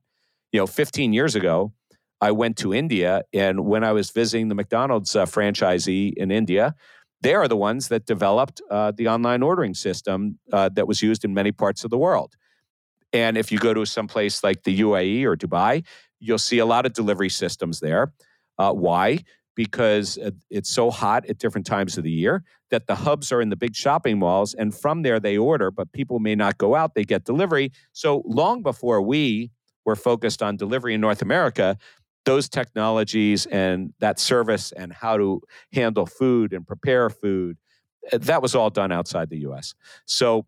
you 0.52 0.60
know, 0.60 0.66
15 0.66 1.12
years 1.12 1.34
ago, 1.34 1.72
I 2.20 2.32
went 2.32 2.58
to 2.58 2.74
India, 2.74 3.22
and 3.32 3.64
when 3.64 3.82
I 3.82 3.92
was 3.92 4.10
visiting 4.10 4.48
the 4.48 4.54
McDonald's 4.54 5.16
uh, 5.16 5.24
franchisee 5.24 6.12
in 6.14 6.30
India, 6.30 6.74
they 7.22 7.34
are 7.34 7.48
the 7.48 7.56
ones 7.56 7.88
that 7.88 8.06
developed 8.06 8.60
uh, 8.70 8.92
the 8.94 9.08
online 9.08 9.42
ordering 9.42 9.74
system 9.74 10.38
uh, 10.52 10.68
that 10.70 10.86
was 10.86 11.02
used 11.02 11.24
in 11.24 11.34
many 11.34 11.52
parts 11.52 11.84
of 11.84 11.90
the 11.90 11.98
world. 11.98 12.34
And 13.12 13.36
if 13.36 13.50
you 13.50 13.58
go 13.58 13.74
to 13.74 13.84
some 13.84 14.06
place 14.06 14.44
like 14.44 14.62
the 14.62 14.80
UAE 14.80 15.24
or 15.24 15.36
Dubai, 15.36 15.84
you'll 16.18 16.38
see 16.38 16.58
a 16.58 16.66
lot 16.66 16.86
of 16.86 16.92
delivery 16.92 17.28
systems 17.28 17.80
there. 17.80 18.12
Uh, 18.58 18.72
why? 18.72 19.20
Because 19.56 20.18
uh, 20.18 20.30
it's 20.50 20.70
so 20.70 20.90
hot 20.90 21.26
at 21.28 21.38
different 21.38 21.66
times 21.66 21.96
of 21.98 22.04
the 22.04 22.10
year 22.10 22.44
that 22.70 22.86
the 22.86 22.94
hubs 22.94 23.32
are 23.32 23.40
in 23.40 23.48
the 23.48 23.56
big 23.56 23.74
shopping 23.74 24.18
malls, 24.18 24.54
and 24.54 24.74
from 24.74 25.02
there 25.02 25.18
they 25.18 25.36
order, 25.36 25.70
but 25.70 25.90
people 25.92 26.20
may 26.20 26.34
not 26.34 26.58
go 26.58 26.74
out, 26.74 26.94
they 26.94 27.04
get 27.04 27.24
delivery. 27.24 27.72
So 27.92 28.22
long 28.26 28.62
before 28.62 29.02
we 29.02 29.50
were 29.84 29.96
focused 29.96 30.42
on 30.42 30.56
delivery 30.56 30.94
in 30.94 31.00
North 31.00 31.22
America, 31.22 31.76
those 32.24 32.48
technologies 32.48 33.46
and 33.46 33.92
that 34.00 34.18
service 34.18 34.72
and 34.72 34.92
how 34.92 35.16
to 35.16 35.40
handle 35.72 36.06
food 36.06 36.52
and 36.52 36.66
prepare 36.66 37.08
food 37.08 37.56
eh, 38.12 38.18
that 38.18 38.42
was 38.42 38.54
all 38.54 38.70
done 38.70 38.92
outside 38.92 39.30
the 39.30 39.38
us 39.38 39.74
so 40.04 40.46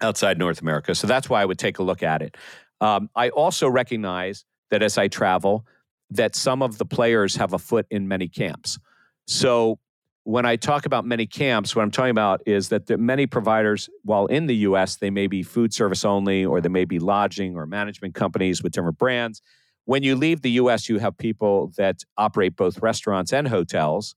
outside 0.00 0.38
north 0.38 0.60
america. 0.60 0.94
So 0.94 1.06
that's 1.06 1.28
why 1.28 1.42
i 1.42 1.44
would 1.44 1.58
take 1.58 1.78
a 1.78 1.82
look 1.82 2.02
at 2.02 2.22
it. 2.22 2.36
Um, 2.80 3.08
i 3.16 3.30
also 3.30 3.68
recognize 3.68 4.44
that 4.70 4.82
as 4.82 4.98
i 4.98 5.08
travel 5.08 5.66
that 6.10 6.36
some 6.36 6.62
of 6.62 6.78
the 6.78 6.84
players 6.84 7.36
have 7.36 7.52
a 7.52 7.58
foot 7.58 7.86
in 7.90 8.06
many 8.06 8.28
camps. 8.28 8.78
So 9.26 9.80
when 10.26 10.44
i 10.44 10.56
talk 10.56 10.86
about 10.86 11.04
many 11.04 11.26
camps 11.26 11.74
what 11.76 11.82
i'm 11.82 11.90
talking 11.90 12.10
about 12.10 12.40
is 12.46 12.68
that 12.68 12.88
many 12.98 13.26
providers 13.26 13.88
while 14.02 14.26
in 14.26 14.46
the 14.46 14.54
us 14.56 14.96
they 14.96 15.10
may 15.10 15.26
be 15.26 15.42
food 15.42 15.72
service 15.72 16.04
only 16.04 16.44
or 16.44 16.60
they 16.60 16.68
may 16.68 16.84
be 16.84 16.98
lodging 16.98 17.56
or 17.56 17.66
management 17.66 18.14
companies 18.14 18.62
with 18.62 18.72
different 18.72 18.98
brands 18.98 19.40
when 19.86 20.02
you 20.02 20.16
leave 20.16 20.42
the 20.42 20.50
US, 20.62 20.88
you 20.88 20.98
have 20.98 21.16
people 21.16 21.72
that 21.78 22.02
operate 22.18 22.56
both 22.56 22.82
restaurants 22.82 23.32
and 23.32 23.48
hotels. 23.48 24.14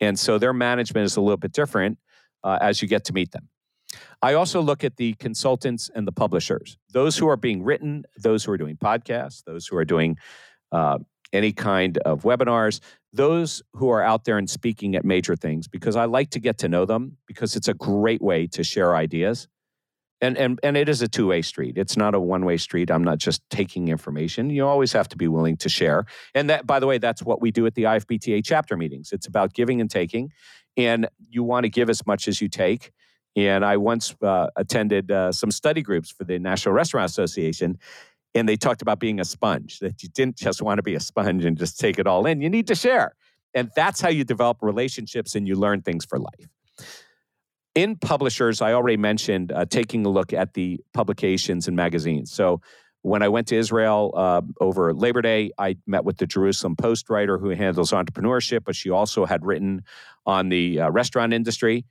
And 0.00 0.18
so 0.18 0.38
their 0.38 0.52
management 0.52 1.06
is 1.06 1.16
a 1.16 1.20
little 1.20 1.38
bit 1.38 1.52
different 1.52 1.98
uh, 2.44 2.58
as 2.60 2.80
you 2.80 2.88
get 2.88 3.04
to 3.06 3.12
meet 3.12 3.32
them. 3.32 3.48
I 4.22 4.34
also 4.34 4.60
look 4.60 4.84
at 4.84 4.96
the 4.96 5.14
consultants 5.14 5.90
and 5.94 6.06
the 6.06 6.12
publishers, 6.12 6.76
those 6.92 7.16
who 7.16 7.28
are 7.28 7.36
being 7.36 7.62
written, 7.64 8.04
those 8.18 8.44
who 8.44 8.52
are 8.52 8.58
doing 8.58 8.76
podcasts, 8.76 9.42
those 9.44 9.66
who 9.66 9.76
are 9.76 9.84
doing 9.84 10.16
uh, 10.70 10.98
any 11.32 11.52
kind 11.52 11.98
of 11.98 12.22
webinars, 12.22 12.80
those 13.12 13.62
who 13.74 13.88
are 13.90 14.02
out 14.02 14.24
there 14.24 14.38
and 14.38 14.48
speaking 14.48 14.94
at 14.94 15.04
major 15.04 15.36
things, 15.36 15.68
because 15.68 15.96
I 15.96 16.04
like 16.04 16.30
to 16.30 16.40
get 16.40 16.58
to 16.58 16.68
know 16.68 16.84
them 16.84 17.16
because 17.26 17.56
it's 17.56 17.68
a 17.68 17.74
great 17.74 18.22
way 18.22 18.46
to 18.48 18.64
share 18.64 18.96
ideas. 18.96 19.48
And 20.22 20.36
and 20.36 20.60
and 20.62 20.76
it 20.76 20.88
is 20.88 21.00
a 21.00 21.08
two-way 21.08 21.40
street. 21.40 21.78
It's 21.78 21.96
not 21.96 22.14
a 22.14 22.20
one-way 22.20 22.58
street. 22.58 22.90
I'm 22.90 23.02
not 23.02 23.16
just 23.16 23.40
taking 23.48 23.88
information. 23.88 24.50
You 24.50 24.66
always 24.66 24.92
have 24.92 25.08
to 25.08 25.16
be 25.16 25.28
willing 25.28 25.56
to 25.58 25.70
share. 25.70 26.04
And 26.34 26.50
that 26.50 26.66
by 26.66 26.78
the 26.78 26.86
way 26.86 26.98
that's 26.98 27.22
what 27.22 27.40
we 27.40 27.50
do 27.50 27.64
at 27.64 27.74
the 27.74 27.84
ifbta 27.84 28.42
chapter 28.44 28.76
meetings. 28.76 29.12
It's 29.12 29.26
about 29.26 29.54
giving 29.54 29.80
and 29.80 29.90
taking 29.90 30.30
and 30.76 31.08
you 31.28 31.42
want 31.42 31.64
to 31.64 31.70
give 31.70 31.90
as 31.90 32.06
much 32.06 32.28
as 32.28 32.40
you 32.40 32.48
take. 32.48 32.92
And 33.36 33.64
i 33.64 33.76
once 33.76 34.14
uh, 34.22 34.48
attended 34.56 35.10
uh, 35.10 35.30
some 35.32 35.50
study 35.50 35.82
groups 35.82 36.10
for 36.10 36.24
the 36.24 36.38
national 36.38 36.74
restaurant 36.74 37.08
association 37.08 37.78
and 38.34 38.48
they 38.48 38.56
talked 38.56 38.82
about 38.82 39.00
being 39.00 39.20
a 39.20 39.24
sponge 39.24 39.78
that 39.80 40.02
you 40.02 40.08
didn't 40.08 40.36
just 40.36 40.62
want 40.62 40.78
to 40.78 40.82
be 40.82 40.94
a 40.94 41.00
sponge 41.00 41.44
and 41.44 41.58
just 41.58 41.78
take 41.78 41.98
it 41.98 42.06
all 42.06 42.26
in 42.26 42.40
you 42.40 42.50
need 42.50 42.66
to 42.66 42.74
share 42.74 43.14
and 43.54 43.70
that's 43.74 44.00
how 44.00 44.08
you 44.08 44.24
develop 44.24 44.58
relationships 44.60 45.34
and 45.34 45.48
you 45.48 45.54
learn 45.54 45.82
things 45.82 46.04
for 46.04 46.18
life 46.18 46.48
in 47.74 47.96
publishers, 47.96 48.60
I 48.60 48.72
already 48.72 48.96
mentioned 48.96 49.52
uh, 49.52 49.64
taking 49.64 50.04
a 50.04 50.08
look 50.08 50.32
at 50.32 50.54
the 50.54 50.80
publications 50.92 51.68
and 51.68 51.76
magazines. 51.76 52.32
So 52.32 52.60
when 53.02 53.22
I 53.22 53.28
went 53.28 53.46
to 53.48 53.56
Israel 53.56 54.12
uh, 54.14 54.42
over 54.60 54.92
Labor 54.92 55.22
Day, 55.22 55.52
I 55.56 55.76
met 55.86 56.04
with 56.04 56.18
the 56.18 56.26
Jerusalem 56.26 56.76
Post 56.76 57.08
writer 57.08 57.38
who 57.38 57.50
handles 57.50 57.92
entrepreneurship, 57.92 58.64
but 58.64 58.76
she 58.76 58.90
also 58.90 59.24
had 59.24 59.46
written 59.46 59.84
on 60.26 60.48
the 60.48 60.80
uh, 60.80 60.90
restaurant 60.90 61.32
industry. 61.32 61.84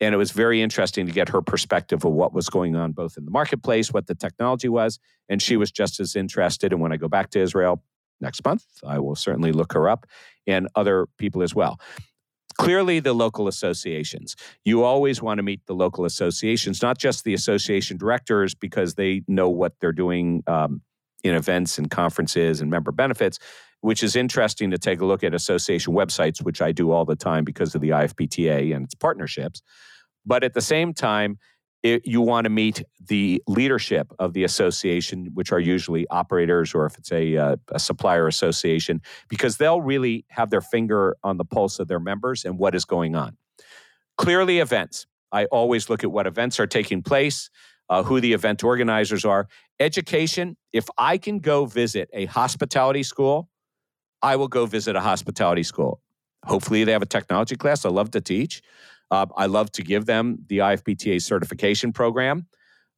And 0.00 0.14
it 0.14 0.18
was 0.18 0.30
very 0.30 0.60
interesting 0.60 1.06
to 1.06 1.12
get 1.12 1.30
her 1.30 1.40
perspective 1.40 2.04
of 2.04 2.12
what 2.12 2.32
was 2.32 2.48
going 2.50 2.76
on 2.76 2.92
both 2.92 3.16
in 3.16 3.24
the 3.24 3.30
marketplace, 3.30 3.92
what 3.92 4.06
the 4.06 4.14
technology 4.14 4.68
was. 4.68 4.98
And 5.28 5.40
she 5.40 5.56
was 5.56 5.70
just 5.70 6.00
as 6.00 6.14
interested. 6.16 6.72
And 6.72 6.80
when 6.80 6.92
I 6.92 6.96
go 6.96 7.08
back 7.08 7.30
to 7.30 7.40
Israel 7.40 7.82
next 8.20 8.44
month, 8.44 8.64
I 8.86 8.98
will 8.98 9.14
certainly 9.14 9.52
look 9.52 9.72
her 9.72 9.88
up 9.88 10.06
and 10.46 10.68
other 10.74 11.06
people 11.18 11.42
as 11.42 11.54
well. 11.54 11.80
Clearly, 12.58 13.00
the 13.00 13.12
local 13.12 13.48
associations. 13.48 14.34
You 14.64 14.82
always 14.82 15.20
want 15.20 15.38
to 15.38 15.42
meet 15.42 15.66
the 15.66 15.74
local 15.74 16.06
associations, 16.06 16.80
not 16.80 16.96
just 16.96 17.22
the 17.24 17.34
association 17.34 17.98
directors, 17.98 18.54
because 18.54 18.94
they 18.94 19.22
know 19.28 19.50
what 19.50 19.74
they're 19.80 19.92
doing 19.92 20.42
um, 20.46 20.80
in 21.22 21.34
events 21.34 21.78
and 21.78 21.90
conferences 21.90 22.62
and 22.62 22.70
member 22.70 22.92
benefits, 22.92 23.38
which 23.80 24.02
is 24.02 24.16
interesting 24.16 24.70
to 24.70 24.78
take 24.78 25.00
a 25.00 25.04
look 25.04 25.22
at 25.22 25.34
association 25.34 25.94
websites, 25.94 26.42
which 26.42 26.60
I 26.60 26.72
do 26.72 26.90
all 26.90 27.04
the 27.04 27.16
time 27.16 27.44
because 27.44 27.74
of 27.74 27.80
the 27.80 27.90
IFBTA 27.90 28.74
and 28.74 28.84
its 28.84 28.94
partnerships. 28.94 29.62
But 30.24 30.42
at 30.42 30.54
the 30.54 30.60
same 30.60 30.92
time, 30.92 31.38
it, 31.82 32.06
you 32.06 32.20
want 32.20 32.46
to 32.46 32.50
meet 32.50 32.82
the 33.06 33.42
leadership 33.46 34.12
of 34.18 34.32
the 34.32 34.44
association, 34.44 35.30
which 35.34 35.52
are 35.52 35.60
usually 35.60 36.06
operators 36.08 36.74
or 36.74 36.86
if 36.86 36.98
it's 36.98 37.12
a, 37.12 37.36
uh, 37.36 37.56
a, 37.70 37.78
supplier 37.78 38.26
association, 38.26 39.00
because 39.28 39.58
they'll 39.58 39.80
really 39.80 40.24
have 40.30 40.50
their 40.50 40.60
finger 40.60 41.16
on 41.22 41.36
the 41.36 41.44
pulse 41.44 41.78
of 41.78 41.86
their 41.86 42.00
members 42.00 42.44
and 42.44 42.58
what 42.58 42.74
is 42.74 42.84
going 42.84 43.14
on. 43.14 43.36
Clearly, 44.18 44.58
events. 44.58 45.06
I 45.30 45.44
always 45.46 45.88
look 45.90 46.02
at 46.02 46.10
what 46.10 46.26
events 46.26 46.58
are 46.58 46.66
taking 46.66 47.02
place, 47.02 47.50
uh, 47.88 48.02
who 48.02 48.20
the 48.20 48.32
event 48.32 48.64
organizers 48.64 49.24
are. 49.24 49.48
Education. 49.78 50.56
If 50.72 50.88
I 50.98 51.18
can 51.18 51.38
go 51.38 51.66
visit 51.66 52.08
a 52.12 52.24
hospitality 52.26 53.02
school, 53.02 53.48
I 54.22 54.36
will 54.36 54.48
go 54.48 54.66
visit 54.66 54.96
a 54.96 55.00
hospitality 55.00 55.62
school. 55.62 56.00
Hopefully, 56.44 56.84
they 56.84 56.92
have 56.92 57.02
a 57.02 57.06
technology 57.06 57.56
class. 57.56 57.84
I 57.84 57.90
love 57.90 58.10
to 58.12 58.20
teach. 58.20 58.62
Uh, 59.10 59.26
I 59.36 59.46
love 59.46 59.70
to 59.72 59.82
give 59.82 60.06
them 60.06 60.38
the 60.48 60.58
IFBTA 60.58 61.22
certification 61.22 61.92
program 61.92 62.46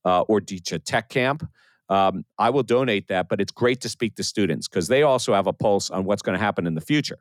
uh, 0.05 0.23
or 0.23 0.41
teach 0.41 0.73
a 0.73 0.79
tech 0.79 1.09
camp. 1.09 1.49
Um, 1.89 2.25
I 2.39 2.51
will 2.51 2.63
donate 2.63 3.09
that, 3.09 3.29
but 3.29 3.41
it's 3.41 3.53
great 3.53 3.81
to 3.83 3.89
speak 3.89 4.15
to 4.17 4.23
students 4.23 4.69
because 4.69 4.89
they 4.89 5.03
also 5.03 5.35
have 5.35 5.47
a 5.47 5.53
pulse 5.53 5.91
on 5.91 6.05
what's 6.05 6.23
going 6.23 6.39
to 6.39 6.45
happen 6.45 6.67
in 6.67 6.75
the 6.75 6.81
future. 6.81 7.19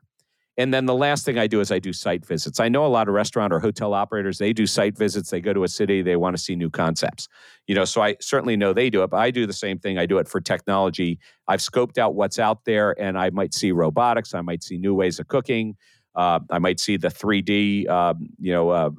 And 0.58 0.74
then 0.74 0.86
the 0.86 0.94
last 0.94 1.24
thing 1.24 1.38
I 1.38 1.46
do 1.46 1.60
is 1.60 1.70
I 1.70 1.78
do 1.78 1.92
site 1.92 2.26
visits. 2.26 2.58
I 2.58 2.68
know 2.68 2.84
a 2.84 2.88
lot 2.88 3.06
of 3.06 3.14
restaurant 3.14 3.52
or 3.52 3.60
hotel 3.60 3.94
operators, 3.94 4.38
they 4.38 4.52
do 4.52 4.66
site 4.66 4.98
visits. 4.98 5.30
They 5.30 5.40
go 5.40 5.52
to 5.52 5.62
a 5.62 5.68
city, 5.68 6.02
they 6.02 6.16
want 6.16 6.36
to 6.36 6.42
see 6.42 6.56
new 6.56 6.68
concepts. 6.68 7.28
You 7.68 7.76
know, 7.76 7.84
so 7.84 8.02
I 8.02 8.16
certainly 8.20 8.56
know 8.56 8.72
they 8.72 8.90
do 8.90 9.04
it, 9.04 9.10
but 9.10 9.18
I 9.18 9.30
do 9.30 9.46
the 9.46 9.52
same 9.52 9.78
thing. 9.78 9.98
I 9.98 10.06
do 10.06 10.18
it 10.18 10.26
for 10.26 10.40
technology. 10.40 11.20
I've 11.46 11.60
scoped 11.60 11.96
out 11.96 12.16
what's 12.16 12.40
out 12.40 12.64
there 12.64 13.00
and 13.00 13.16
I 13.16 13.30
might 13.30 13.54
see 13.54 13.70
robotics, 13.70 14.34
I 14.34 14.40
might 14.40 14.64
see 14.64 14.78
new 14.78 14.94
ways 14.94 15.20
of 15.20 15.28
cooking. 15.28 15.76
Uh, 16.16 16.40
I 16.50 16.58
might 16.58 16.80
see 16.80 16.96
the 16.96 17.08
3D, 17.08 17.88
um, 17.88 18.28
you 18.40 18.52
know, 18.52 18.70
uh, 18.70 18.90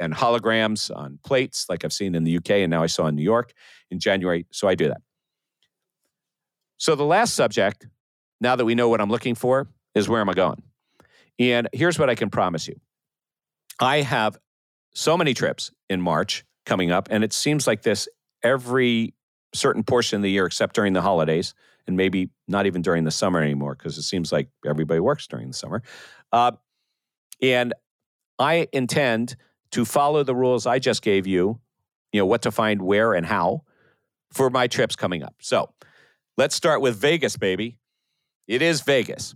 and 0.00 0.12
holograms 0.12 0.90
on 0.96 1.20
plates 1.24 1.66
like 1.68 1.84
I've 1.84 1.92
seen 1.92 2.16
in 2.16 2.24
the 2.24 2.38
UK 2.38 2.50
and 2.50 2.70
now 2.70 2.82
I 2.82 2.86
saw 2.86 3.06
in 3.06 3.14
New 3.14 3.22
York 3.22 3.52
in 3.92 4.00
January. 4.00 4.46
So 4.50 4.66
I 4.66 4.74
do 4.74 4.88
that. 4.88 5.00
So 6.78 6.96
the 6.96 7.04
last 7.04 7.34
subject, 7.34 7.86
now 8.40 8.56
that 8.56 8.64
we 8.64 8.74
know 8.74 8.88
what 8.88 9.00
I'm 9.00 9.10
looking 9.10 9.36
for, 9.36 9.68
is 9.94 10.08
where 10.08 10.20
am 10.20 10.28
I 10.28 10.34
going? 10.34 10.60
And 11.38 11.68
here's 11.72 11.98
what 11.98 12.10
I 12.10 12.14
can 12.14 12.30
promise 12.30 12.68
you 12.68 12.80
I 13.80 14.02
have 14.02 14.38
so 14.94 15.16
many 15.16 15.34
trips 15.34 15.70
in 15.88 16.00
March 16.00 16.44
coming 16.66 16.90
up, 16.90 17.08
and 17.10 17.24
it 17.24 17.32
seems 17.32 17.66
like 17.66 17.82
this 17.82 18.08
every 18.42 19.14
certain 19.54 19.82
portion 19.82 20.16
of 20.16 20.22
the 20.22 20.30
year 20.30 20.46
except 20.46 20.74
during 20.74 20.92
the 20.92 21.02
holidays 21.02 21.54
and 21.86 21.96
maybe 21.96 22.30
not 22.48 22.66
even 22.66 22.82
during 22.82 23.04
the 23.04 23.10
summer 23.10 23.40
anymore 23.40 23.74
because 23.74 23.98
it 23.98 24.02
seems 24.02 24.32
like 24.32 24.48
everybody 24.66 25.00
works 25.00 25.26
during 25.26 25.48
the 25.48 25.54
summer. 25.54 25.82
Uh, 26.32 26.52
and 27.42 27.74
I 28.38 28.68
intend 28.72 29.36
to 29.72 29.84
follow 29.84 30.22
the 30.22 30.34
rules 30.34 30.66
I 30.66 30.78
just 30.78 31.02
gave 31.02 31.26
you, 31.26 31.60
you 32.12 32.20
know, 32.20 32.26
what 32.26 32.42
to 32.42 32.50
find 32.50 32.82
where 32.82 33.14
and 33.14 33.26
how 33.26 33.64
for 34.32 34.48
my 34.48 34.66
trips 34.66 34.96
coming 34.96 35.22
up. 35.22 35.34
So 35.40 35.72
let's 36.36 36.54
start 36.54 36.80
with 36.80 36.96
Vegas, 36.96 37.36
baby. 37.36 37.78
It 38.46 38.62
is 38.62 38.80
Vegas. 38.82 39.34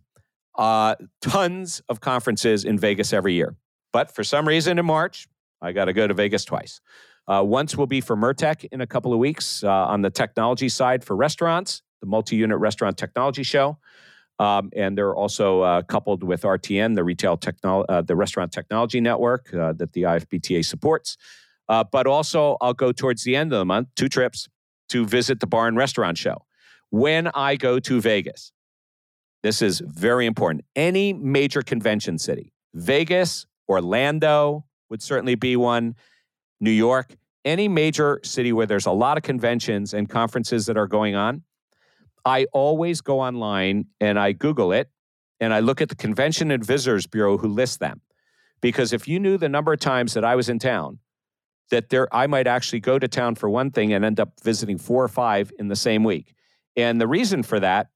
Uh, 0.57 0.95
tons 1.21 1.83
of 1.89 2.01
conferences 2.01 2.65
in 2.65 2.79
Vegas 2.79 3.13
every 3.13 3.35
year. 3.35 3.57
But 3.93 4.15
for 4.15 4.25
some 4.25 4.49
reason 4.49 4.79
in 4.79 4.87
March, 4.87 5.29
I 5.61 5.73
got 5.73 5.87
to 5.87 5.93
go 5.93 6.07
to 6.07 6.15
Vegas 6.15 6.45
twice. 6.45 6.81
Uh, 7.29 7.43
once 7.45 7.77
will 7.77 7.87
be 7.87 8.01
for 8.01 8.17
MURTEC 8.17 8.69
in 8.71 8.81
a 8.81 8.87
couple 8.87 9.13
of 9.13 9.19
weeks 9.19 9.65
uh, 9.65 9.71
on 9.71 10.03
the 10.03 10.11
technology 10.11 10.69
side 10.69 11.05
for 11.05 11.17
restaurants, 11.17 11.83
the 12.01 12.07
multi 12.07 12.37
unit 12.37 12.59
restaurant 12.59 12.97
technology 12.97 13.43
show. 13.43 13.79
Um, 14.39 14.71
and 14.77 14.97
they're 14.97 15.15
also 15.15 15.63
uh, 15.63 15.83
coupled 15.83 16.23
with 16.23 16.43
RTN, 16.43 16.95
the 16.95 17.03
retail 17.03 17.39
technol- 17.39 17.87
uh, 17.89 18.03
the 18.03 18.15
restaurant 18.15 18.53
technology 18.53 19.01
network 19.01 19.53
uh, 19.55 19.73
that 19.75 19.93
the 19.93 20.03
IFBTA 20.03 20.65
supports. 20.65 21.17
Uh, 21.69 21.83
but 21.85 22.07
also, 22.07 22.57
I'll 22.61 22.75
go 22.75 22.93
towards 22.93 23.25
the 23.25 23.35
end 23.35 23.53
of 23.53 23.59
the 23.59 23.65
month, 23.65 23.89
two 23.97 24.09
trips 24.09 24.49
to 24.91 25.05
visit 25.07 25.41
the 25.41 25.47
bar 25.47 25.67
and 25.67 25.77
restaurant 25.77 26.19
show. 26.19 26.45
When 26.91 27.29
I 27.29 27.57
go 27.57 27.81
to 27.81 28.01
Vegas, 28.01 28.53
this 29.43 29.63
is 29.63 29.81
very 29.81 30.27
important. 30.27 30.65
Any 30.75 31.13
major 31.13 31.63
convention 31.63 32.19
city, 32.19 32.53
Vegas, 32.75 33.47
Orlando 33.69 34.65
would 34.89 35.03
certainly 35.03 35.35
be 35.35 35.57
one, 35.57 35.95
New 36.61 36.71
York, 36.71 37.17
any 37.45 37.69
major 37.69 38.21
city 38.23 38.53
where 38.53 38.67
there's 38.67 38.87
a 38.87 38.93
lot 38.93 39.17
of 39.17 39.23
conventions 39.23 39.95
and 39.95 40.09
conferences 40.09 40.67
that 40.67 40.77
are 40.77 40.87
going 40.87 41.15
on, 41.15 41.43
I 42.25 42.47
always 42.53 43.01
go 43.01 43.21
online 43.21 43.87
and 44.01 44.19
I 44.19 44.33
Google 44.33 44.73
it 44.73 44.91
and 45.39 45.55
I 45.55 45.61
look 45.61 45.81
at 45.81 45.89
the 45.89 45.95
Convention 45.95 46.51
and 46.51 46.65
Visitors 46.65 47.07
Bureau 47.07 47.39
who 47.39 47.49
lists 47.49 47.77
them. 47.77 48.01
Because 48.61 48.93
if 48.93 49.07
you 49.07 49.21
knew 49.21 49.39
the 49.39 49.49
number 49.49 49.73
of 49.73 49.79
times 49.79 50.15
that 50.15 50.25
I 50.25 50.35
was 50.35 50.49
in 50.49 50.59
town, 50.59 50.99
that 51.71 51.89
there 51.89 52.13
I 52.15 52.27
might 52.27 52.47
actually 52.47 52.81
go 52.81 52.99
to 52.99 53.07
town 53.07 53.35
for 53.35 53.49
one 53.49 53.71
thing 53.71 53.93
and 53.93 54.05
end 54.05 54.19
up 54.19 54.33
visiting 54.43 54.79
four 54.79 55.05
or 55.05 55.09
five 55.09 55.53
in 55.59 55.69
the 55.69 55.77
same 55.77 56.05
week. 56.05 56.35
And 56.77 57.01
the 57.01 57.07
reason 57.07 57.43
for 57.43 57.61
that 57.61 57.89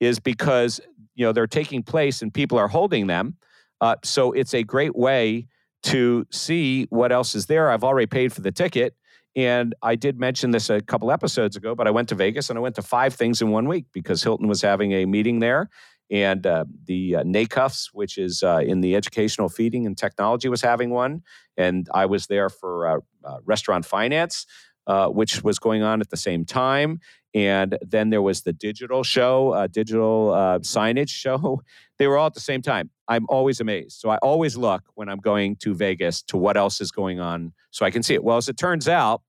is 0.00 0.18
because 0.20 0.80
you 1.14 1.24
know 1.24 1.32
they're 1.32 1.46
taking 1.46 1.82
place 1.82 2.22
and 2.22 2.32
people 2.32 2.58
are 2.58 2.68
holding 2.68 3.06
them. 3.06 3.36
Uh, 3.80 3.96
so 4.04 4.32
it's 4.32 4.54
a 4.54 4.62
great 4.62 4.96
way 4.96 5.46
to 5.82 6.26
see 6.30 6.86
what 6.90 7.12
else 7.12 7.34
is 7.34 7.46
there. 7.46 7.70
I've 7.70 7.84
already 7.84 8.06
paid 8.06 8.32
for 8.32 8.40
the 8.40 8.52
ticket. 8.52 8.94
And 9.36 9.74
I 9.82 9.96
did 9.96 10.18
mention 10.18 10.50
this 10.50 10.70
a 10.70 10.80
couple 10.80 11.12
episodes 11.12 11.56
ago, 11.56 11.74
but 11.74 11.86
I 11.86 11.90
went 11.90 12.08
to 12.08 12.14
Vegas 12.14 12.48
and 12.48 12.58
I 12.58 12.62
went 12.62 12.74
to 12.76 12.82
five 12.82 13.14
things 13.14 13.42
in 13.42 13.50
one 13.50 13.68
week 13.68 13.84
because 13.92 14.22
Hilton 14.22 14.48
was 14.48 14.62
having 14.62 14.92
a 14.92 15.04
meeting 15.04 15.40
there. 15.40 15.68
And 16.10 16.46
uh, 16.46 16.64
the 16.86 17.16
uh, 17.16 17.22
NACUFS, 17.24 17.90
which 17.92 18.16
is 18.16 18.42
uh, 18.42 18.62
in 18.64 18.80
the 18.80 18.96
educational 18.96 19.48
feeding 19.48 19.86
and 19.86 19.96
technology, 19.96 20.48
was 20.48 20.62
having 20.62 20.90
one. 20.90 21.22
And 21.56 21.88
I 21.92 22.06
was 22.06 22.28
there 22.28 22.48
for 22.48 22.86
uh, 22.86 22.98
uh, 23.24 23.38
restaurant 23.44 23.84
finance, 23.84 24.46
uh, 24.86 25.08
which 25.08 25.42
was 25.42 25.58
going 25.58 25.82
on 25.82 26.00
at 26.00 26.10
the 26.10 26.16
same 26.16 26.44
time. 26.44 27.00
And 27.36 27.76
then 27.82 28.08
there 28.08 28.22
was 28.22 28.40
the 28.40 28.54
digital 28.54 29.04
show, 29.04 29.50
uh, 29.50 29.66
digital 29.66 30.32
uh, 30.32 30.58
signage 30.60 31.10
show. 31.10 31.62
They 31.98 32.06
were 32.06 32.18
all 32.18 32.26
at 32.26 32.34
the 32.34 32.40
same 32.40 32.60
time. 32.60 32.90
I'm 33.08 33.24
always 33.30 33.58
amazed. 33.58 33.92
So 34.00 34.10
I 34.10 34.18
always 34.18 34.54
look 34.54 34.82
when 34.96 35.08
I'm 35.08 35.18
going 35.18 35.56
to 35.60 35.74
Vegas 35.74 36.20
to 36.24 36.36
what 36.36 36.58
else 36.58 36.82
is 36.82 36.90
going 36.90 37.20
on 37.20 37.54
so 37.70 37.86
I 37.86 37.90
can 37.90 38.02
see 38.02 38.12
it. 38.12 38.22
Well, 38.22 38.36
as 38.36 38.50
it 38.50 38.58
turns 38.58 38.86
out, 38.86 39.22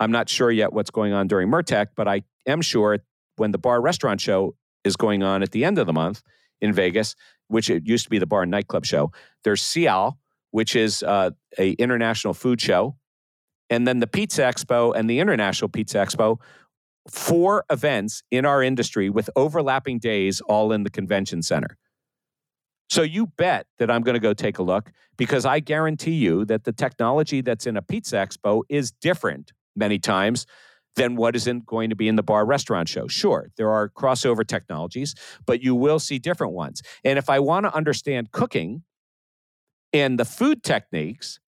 I'm 0.00 0.10
not 0.10 0.28
sure 0.28 0.50
yet 0.50 0.72
what's 0.72 0.90
going 0.90 1.12
on 1.12 1.28
during 1.28 1.48
MURTEC, 1.48 1.90
but 1.94 2.08
I 2.08 2.22
am 2.44 2.60
sure 2.60 2.98
when 3.36 3.52
the 3.52 3.58
bar 3.58 3.80
restaurant 3.80 4.20
show 4.20 4.56
is 4.82 4.96
going 4.96 5.22
on 5.22 5.44
at 5.44 5.52
the 5.52 5.64
end 5.64 5.78
of 5.78 5.86
the 5.86 5.92
month 5.92 6.22
in 6.60 6.72
Vegas, 6.72 7.14
which 7.46 7.70
it 7.70 7.86
used 7.86 8.02
to 8.02 8.10
be 8.10 8.18
the 8.18 8.26
bar 8.26 8.42
and 8.42 8.50
nightclub 8.50 8.84
show, 8.84 9.12
there's 9.44 9.62
SIAL, 9.62 10.18
which 10.50 10.74
is 10.74 11.04
uh, 11.04 11.30
a 11.56 11.70
international 11.74 12.34
food 12.34 12.60
show, 12.60 12.96
and 13.70 13.86
then 13.86 14.00
the 14.00 14.08
Pizza 14.08 14.42
Expo 14.42 14.92
and 14.96 15.08
the 15.08 15.20
International 15.20 15.68
Pizza 15.68 15.98
Expo, 15.98 16.38
four 17.10 17.64
events 17.70 18.22
in 18.30 18.44
our 18.44 18.62
industry 18.62 19.10
with 19.10 19.30
overlapping 19.36 19.98
days 19.98 20.40
all 20.42 20.72
in 20.72 20.82
the 20.82 20.90
convention 20.90 21.42
center. 21.42 21.76
So 22.88 23.02
you 23.02 23.28
bet 23.36 23.66
that 23.78 23.90
I'm 23.90 24.02
going 24.02 24.14
to 24.14 24.20
go 24.20 24.32
take 24.32 24.58
a 24.58 24.62
look 24.62 24.92
because 25.16 25.44
I 25.44 25.60
guarantee 25.60 26.14
you 26.14 26.44
that 26.44 26.64
the 26.64 26.72
technology 26.72 27.40
that's 27.40 27.66
in 27.66 27.76
a 27.76 27.82
pizza 27.82 28.16
expo 28.16 28.62
is 28.68 28.92
different 28.92 29.52
many 29.74 29.98
times 29.98 30.46
than 30.94 31.16
what 31.16 31.36
isn't 31.36 31.66
going 31.66 31.90
to 31.90 31.96
be 31.96 32.08
in 32.08 32.16
the 32.16 32.22
bar 32.22 32.46
restaurant 32.46 32.88
show. 32.88 33.06
Sure, 33.06 33.50
there 33.56 33.70
are 33.70 33.88
crossover 33.88 34.46
technologies, 34.46 35.14
but 35.44 35.62
you 35.62 35.74
will 35.74 35.98
see 35.98 36.18
different 36.18 36.54
ones. 36.54 36.80
And 37.04 37.18
if 37.18 37.28
I 37.28 37.38
want 37.38 37.64
to 37.64 37.74
understand 37.74 38.32
cooking 38.32 38.82
and 39.92 40.18
the 40.18 40.24
food 40.24 40.62
techniques, 40.62 41.38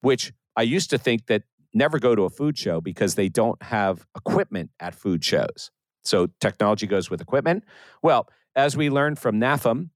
which 0.00 0.32
I 0.56 0.62
used 0.62 0.90
to 0.90 0.98
think 0.98 1.26
that 1.26 1.42
never 1.74 1.98
go 1.98 2.14
to 2.14 2.22
a 2.22 2.30
food 2.30 2.56
show 2.56 2.80
because 2.80 3.14
they 3.14 3.28
don't 3.28 3.62
have 3.62 4.06
equipment 4.16 4.70
at 4.80 4.94
food 4.94 5.24
shows. 5.24 5.70
So 6.04 6.28
technology 6.40 6.86
goes 6.86 7.10
with 7.10 7.20
equipment. 7.20 7.64
Well, 8.02 8.28
as 8.54 8.76
we 8.76 8.90
learned 8.90 9.18
from 9.18 9.40
NAFEM, 9.40 9.90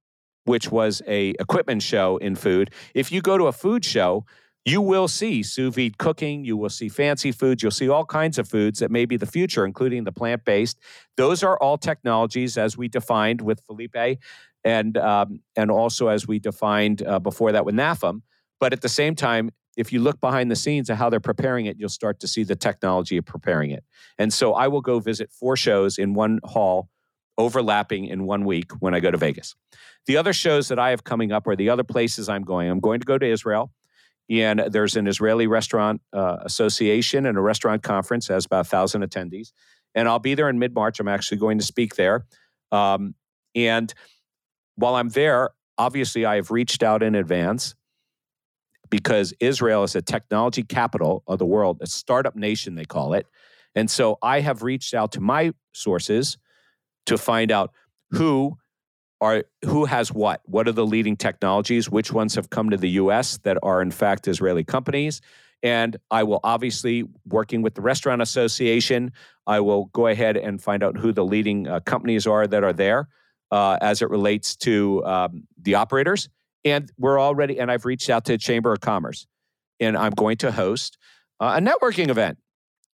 which 0.45 0.71
was 0.71 1.03
a 1.07 1.31
equipment 1.39 1.83
show 1.83 2.17
in 2.17 2.35
food, 2.35 2.73
if 2.95 3.13
you 3.13 3.21
go 3.21 3.39
to 3.39 3.47
a 3.47 3.53
food 3.53 3.85
show, 3.85 4.25
you 4.65 4.81
will 4.83 5.09
see 5.09 5.43
sous 5.43 5.75
vide 5.75 5.99
cooking. 5.99 6.45
You 6.45 6.57
will 6.57 6.69
see 6.69 6.89
fancy 6.89 7.33
foods. 7.33 7.63
You'll 7.63 7.73
see 7.73 7.89
all 7.89 8.05
kinds 8.05 8.39
of 8.39 8.49
foods 8.49 8.81
that 8.81 8.91
may 8.91 9.07
be 9.07 9.17
the 9.17 9.27
future, 9.27 9.65
including 9.65 10.05
the 10.05 10.13
plant 10.13 10.45
based. 10.45 10.79
Those 11.17 11.43
are 11.43 11.59
all 11.59 11.79
technologies 11.79 12.59
as 12.59 12.77
we 12.77 12.89
defined 12.89 13.41
with 13.41 13.61
Felipe, 13.61 14.19
and 14.65 14.99
um, 14.99 15.41
and 15.57 15.71
also 15.71 16.09
as 16.09 16.27
we 16.27 16.39
defined 16.39 17.03
uh, 17.07 17.19
before 17.19 17.53
that 17.53 17.65
with 17.65 17.75
NAFEM. 17.75 18.23
But 18.61 18.73
at 18.73 18.83
the 18.83 18.89
same 18.89 19.15
time, 19.15 19.51
if 19.79 19.93
you 19.93 20.01
look 20.01 20.21
behind 20.21 20.51
the 20.51 20.57
scenes 20.57 20.91
of 20.91 20.99
how 20.99 21.09
they're 21.09 21.21
preparing 21.21 21.67
it, 21.67 21.77
you'll 21.79 21.89
start 21.89 22.19
to 22.21 22.27
see 22.27 22.43
the 22.43 22.57
technology 22.57 23.17
of 23.17 23.25
preparing 23.25 23.71
it. 23.71 23.85
And 24.19 24.33
so 24.35 24.53
I 24.55 24.67
will 24.67 24.81
go 24.81 24.99
visit 24.99 25.31
four 25.31 25.57
shows 25.57 25.99
in 25.99 26.15
one 26.15 26.41
hall, 26.43 26.91
overlapping 27.39 28.05
in 28.05 28.27
one 28.27 28.45
week 28.45 28.73
when 28.81 28.93
I 28.93 28.99
go 28.99 29.13
to 29.13 29.17
Vegas. 29.17 29.55
The 30.07 30.17
other 30.17 30.33
shows 30.33 30.67
that 30.69 30.81
I 30.81 30.91
have 30.91 31.05
coming 31.05 31.31
up 31.31 31.47
are 31.47 31.55
the 31.55 31.71
other 31.71 31.85
places 31.85 32.29
I'm 32.29 32.43
going. 32.43 32.69
I'm 32.69 32.81
going 32.81 32.99
to 32.99 33.07
go 33.07 33.19
to 33.19 33.27
Israel. 33.27 33.71
And 34.29 34.65
there's 34.69 34.97
an 34.97 35.07
Israeli 35.07 35.47
Restaurant 35.47 36.03
uh, 36.13 36.39
Association 36.41 37.25
and 37.25 37.39
a 37.39 37.41
restaurant 37.41 37.85
conference 37.85 38.27
has 38.27 38.47
about 38.47 38.67
1,000 38.67 39.03
attendees. 39.03 39.53
And 39.95 40.09
I'll 40.09 40.19
be 40.19 40.35
there 40.35 40.49
in 40.49 40.59
mid 40.59 40.75
March. 40.75 40.99
I'm 40.99 41.09
actually 41.09 41.39
going 41.39 41.59
to 41.59 41.65
speak 41.65 41.95
there. 41.95 42.27
Um, 42.73 43.15
and 43.55 43.95
while 44.75 44.97
I'm 44.97 45.09
there, 45.11 45.51
obviously, 45.79 46.27
I 46.27 46.35
have 46.35 46.51
reached 46.51 46.83
out 46.83 47.03
in 47.03 47.15
advance 47.15 47.77
because 48.91 49.35
Israel 49.41 49.85
is 49.85 49.95
a 49.95 50.03
technology 50.03 50.63
capital 50.63 51.23
of 51.27 51.39
the 51.39 51.47
world, 51.47 51.79
a 51.81 51.87
startup 51.87 52.37
nation, 52.37 52.75
they 52.75 52.85
call 52.85 53.15
it. 53.15 53.27
And 53.75 53.91
so 53.91 54.19
I 54.23 54.41
have 54.41 54.63
reached 54.63 54.95
out 54.95 55.13
to 55.13 55.21
my 55.21 55.53
sources 55.73 56.39
to 57.07 57.19
find 57.19 57.53
out 57.53 57.73
who 58.11 58.57
are 59.21 59.45
who 59.65 59.85
has 59.85 60.13
what. 60.13 60.43
What 60.45 60.69
are 60.69 60.73
the 60.73 60.87
leading 60.87 61.17
technologies? 61.17 61.91
Which 61.91 62.13
ones 62.13 62.35
have 62.35 62.51
come 62.51 62.71
to 62.71 62.77
the 62.77 62.91
US 62.91 63.39
that 63.39 63.59
are 63.63 63.83
in 63.83 63.91
fact 63.91 64.29
Israeli 64.29 64.65
companies? 64.65 65.21
And 65.63 65.97
I 66.11 66.23
will 66.23 66.41
obviously 66.45 67.05
working 67.27 67.63
with 67.63 67.75
the 67.75 67.83
restaurant 67.83 68.23
association 68.23 69.13
I 69.49 69.61
will 69.61 69.87
go 69.87 70.07
ahead 70.07 70.37
and 70.37 70.63
find 70.63 70.85
out 70.85 70.99
who 70.99 71.11
the 71.11 71.25
leading 71.25 71.67
uh, 71.67 71.81
companies 71.81 72.27
are 72.27 72.47
that 72.47 72.63
are 72.63 72.75
there 72.75 73.09
uh, 73.51 73.79
as 73.81 74.03
it 74.03 74.11
relates 74.11 74.55
to 74.57 75.03
um, 75.07 75.49
the 75.61 75.75
operators 75.75 76.29
and 76.65 76.91
we're 76.99 77.21
already, 77.21 77.59
and 77.59 77.71
I've 77.71 77.85
reached 77.85 78.11
out 78.11 78.25
to 78.27 78.33
the 78.33 78.39
Chamber 78.39 78.73
of 78.73 78.81
Commerce, 78.81 79.27
and 79.81 79.97
I'm 79.97 80.13
going 80.13 80.37
to 80.39 80.53
host 80.53 80.99
uh, 81.41 81.57
a 81.59 81.61
networking 81.61 82.09
event. 82.09 82.39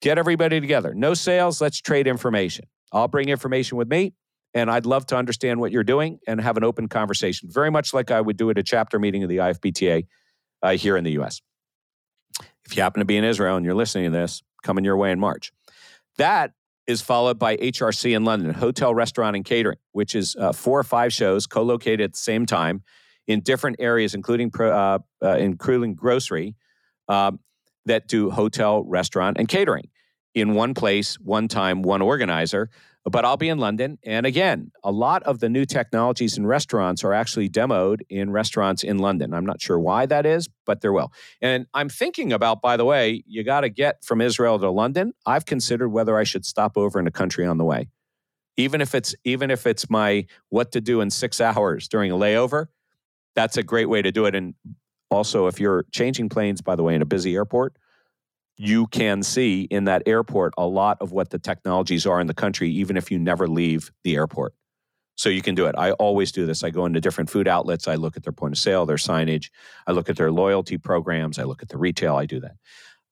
Get 0.01 0.19
everybody 0.19 0.61
together. 0.61 0.93
No 0.95 1.15
sales, 1.15 1.61
let's 1.61 1.81
trade 1.81 2.07
information. 2.07 2.67
I'll 2.93 3.09
bring 3.09 3.29
information 3.29 3.79
with 3.79 3.89
me, 3.89 4.15
and 4.53 4.71
I'd 4.71 4.87
love 4.87 5.07
to 5.07 5.17
understand 5.17 5.61
what 5.61 5.73
you're 5.73 5.85
doing 5.85 6.19
and 6.27 6.41
have 6.41 6.57
an 6.57 6.65
open 6.65 6.89
conversation, 6.89 7.49
very 7.51 7.71
much 7.71 7.95
like 7.95 8.11
I 8.11 8.21
would 8.21 8.37
do 8.37 8.51
at 8.51 8.59
a 8.59 8.63
chapter 8.63 8.99
meeting 8.99 9.23
of 9.23 9.29
the 9.29 9.39
IFBTA 9.39 10.07
uh, 10.63 10.71
here 10.73 10.97
in 10.97 11.05
the 11.05 11.13
US. 11.21 11.41
If 12.65 12.77
you 12.77 12.83
happen 12.83 13.01
to 13.01 13.05
be 13.05 13.17
in 13.17 13.25
Israel 13.25 13.57
and 13.57 13.65
you're 13.65 13.75
listening 13.75 14.05
to 14.05 14.11
this, 14.11 14.43
coming 14.63 14.85
your 14.85 14.97
way 14.97 15.11
in 15.11 15.21
March. 15.21 15.53
That 16.17 16.53
is 16.87 17.01
followed 17.01 17.39
by 17.39 17.57
HRC 17.57 18.15
in 18.15 18.25
London, 18.25 18.53
Hotel, 18.53 18.95
Restaurant, 18.95 19.37
and 19.37 19.45
Catering, 19.45 19.79
which 19.93 20.15
is 20.15 20.37
uh, 20.37 20.53
four 20.53 20.79
or 20.79 20.85
five 20.85 21.13
shows 21.13 21.47
co 21.47 21.63
located 21.63 22.01
at 22.01 22.13
the 22.13 22.19
same 22.19 22.47
time 22.47 22.83
in 23.27 23.41
different 23.41 23.77
areas, 23.79 24.15
including 24.15 24.51
uh, 24.59 24.99
uh, 25.23 25.37
including 25.37 25.95
grocery, 25.95 26.55
um, 27.09 27.41
that 27.87 28.09
do 28.09 28.31
hotel, 28.31 28.85
restaurant, 28.85 29.39
and 29.39 29.49
catering 29.49 29.89
in 30.35 30.55
one 30.55 30.75
place, 30.75 31.15
one 31.21 31.49
time, 31.49 31.83
one 31.83 32.03
organizer. 32.03 32.71
But 33.07 33.27
I'll 33.27 33.37
be 33.37 33.51
in 33.51 33.59
London. 33.59 33.99
And 34.03 34.25
again, 34.25 34.73
a 34.83 34.91
lot 34.91 35.23
of 35.25 35.39
the 35.41 35.51
new 35.51 35.67
technologies 35.67 36.39
in 36.39 36.47
restaurants 36.47 37.05
are 37.05 37.13
actually 37.13 37.51
demoed 37.51 38.01
in 38.09 38.31
restaurants 38.31 38.83
in 38.83 38.97
London. 38.97 39.35
I'm 39.35 39.45
not 39.45 39.61
sure 39.61 39.79
why 39.79 40.07
that 40.07 40.25
is, 40.25 40.49
but 40.65 40.81
there 40.81 40.93
will. 40.93 41.13
And 41.43 41.67
I'm 41.75 41.91
thinking 41.91 42.33
about, 42.33 42.63
by 42.63 42.79
the 42.79 42.85
way, 42.87 43.23
you 43.27 43.45
got 43.45 43.61
to 43.61 43.69
get 43.69 44.03
from 44.03 44.23
Israel 44.23 44.59
to 44.59 44.71
London. 44.71 45.13
I've 45.27 45.45
considered 45.45 45.91
whether 45.91 46.17
I 46.17 46.25
should 46.25 46.47
stop 46.47 46.79
over 46.79 46.99
in 46.99 47.07
a 47.07 47.11
country 47.11 47.45
on 47.45 47.59
the 47.59 47.65
way. 47.65 47.89
Even 48.57 48.81
if 48.81 48.95
it's 48.95 49.15
even 49.25 49.51
if 49.51 49.67
it's 49.67 49.91
my 49.91 50.27
what 50.49 50.73
to 50.73 50.81
do 50.81 51.03
in 51.03 51.11
six 51.11 51.43
hours 51.43 51.89
during 51.89 52.11
a 52.11 52.15
layover, 52.15 52.69
that's 53.35 53.57
a 53.57 53.63
great 53.63 53.89
way 53.89 54.03
to 54.03 54.13
do 54.13 54.27
it. 54.27 54.35
And 54.35 54.55
also, 55.11 55.47
if 55.47 55.61
you're 55.61 55.85
changing 55.93 56.29
planes, 56.29 56.61
by 56.61 56.77
the 56.77 56.83
way, 56.83 56.95
in 56.95 57.03
a 57.03 57.07
busy 57.07 57.35
airport, 57.35 57.77
you 58.57 58.87
can 58.87 59.23
see 59.23 59.63
in 59.63 59.85
that 59.85 60.03
airport 60.07 60.55
a 60.57 60.67
lot 60.67 60.99
of 61.01 61.13
what 61.13 61.31
the 61.31 61.39
technologies 61.39 62.07
are 62.07 62.21
in 62.21 62.27
the 62.27 62.35
country, 62.35 62.71
even 62.71 62.97
if 62.97 63.11
you 63.11 63.19
never 63.19 63.49
leave 63.49 63.91
the 64.05 64.15
airport. 64.17 64.55
So 65.17 65.29
you 65.29 65.43
can 65.43 65.55
do 65.55 65.67
it. 65.67 65.75
I 65.79 65.93
always 65.93 66.33
do 66.33 66.45
this. 66.45 66.65
I 66.65 66.71
go 66.71 66.87
into 66.87 67.01
different 67.01 67.31
food 67.31 67.47
outlets. 67.47 67.87
I 67.87 67.95
look 67.95 68.17
at 68.17 68.25
their 68.25 68.33
point 68.33 68.55
of 68.55 68.59
sale, 68.59 68.85
their 68.85 68.97
signage. 68.97 69.51
I 69.87 69.93
look 69.93 70.09
at 70.09 70.17
their 70.17 70.33
loyalty 70.33 70.77
programs. 70.77 71.39
I 71.39 71.45
look 71.45 71.63
at 71.63 71.69
the 71.69 71.79
retail. 71.79 72.17
I 72.17 72.27
do 72.27 72.41
that. 72.41 72.57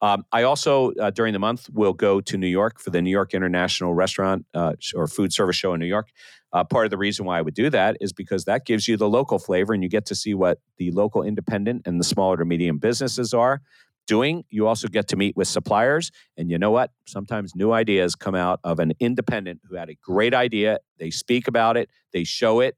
Um, 0.02 0.24
I 0.32 0.42
also, 0.42 0.92
uh, 0.94 1.10
during 1.10 1.32
the 1.32 1.38
month, 1.38 1.70
will 1.72 1.92
go 1.92 2.20
to 2.20 2.36
New 2.36 2.48
York 2.48 2.80
for 2.80 2.90
the 2.90 3.00
New 3.00 3.10
York 3.10 3.34
International 3.34 3.94
Restaurant 3.94 4.44
uh, 4.52 4.72
or 4.94 5.06
Food 5.06 5.32
Service 5.32 5.56
Show 5.56 5.72
in 5.74 5.80
New 5.80 5.86
York. 5.86 6.08
Uh, 6.52 6.64
part 6.64 6.84
of 6.84 6.90
the 6.90 6.98
reason 6.98 7.24
why 7.24 7.38
I 7.38 7.42
would 7.42 7.54
do 7.54 7.70
that 7.70 7.96
is 8.00 8.12
because 8.12 8.44
that 8.44 8.66
gives 8.66 8.88
you 8.88 8.96
the 8.96 9.08
local 9.08 9.38
flavor 9.38 9.72
and 9.72 9.82
you 9.82 9.88
get 9.88 10.04
to 10.06 10.14
see 10.16 10.34
what 10.34 10.58
the 10.76 10.90
local 10.90 11.22
independent 11.22 11.82
and 11.86 11.98
the 12.00 12.04
smaller 12.04 12.36
to 12.36 12.44
medium 12.44 12.78
businesses 12.78 13.32
are 13.32 13.62
doing. 14.06 14.44
You 14.50 14.66
also 14.66 14.88
get 14.88 15.06
to 15.08 15.16
meet 15.16 15.36
with 15.36 15.46
suppliers. 15.46 16.10
And 16.36 16.50
you 16.50 16.58
know 16.58 16.72
what? 16.72 16.90
Sometimes 17.06 17.54
new 17.54 17.72
ideas 17.72 18.16
come 18.16 18.34
out 18.34 18.58
of 18.64 18.80
an 18.80 18.92
independent 18.98 19.60
who 19.68 19.76
had 19.76 19.88
a 19.88 19.94
great 20.02 20.34
idea. 20.34 20.78
They 20.98 21.10
speak 21.10 21.46
about 21.46 21.76
it, 21.76 21.88
they 22.12 22.24
show 22.24 22.60
it, 22.60 22.76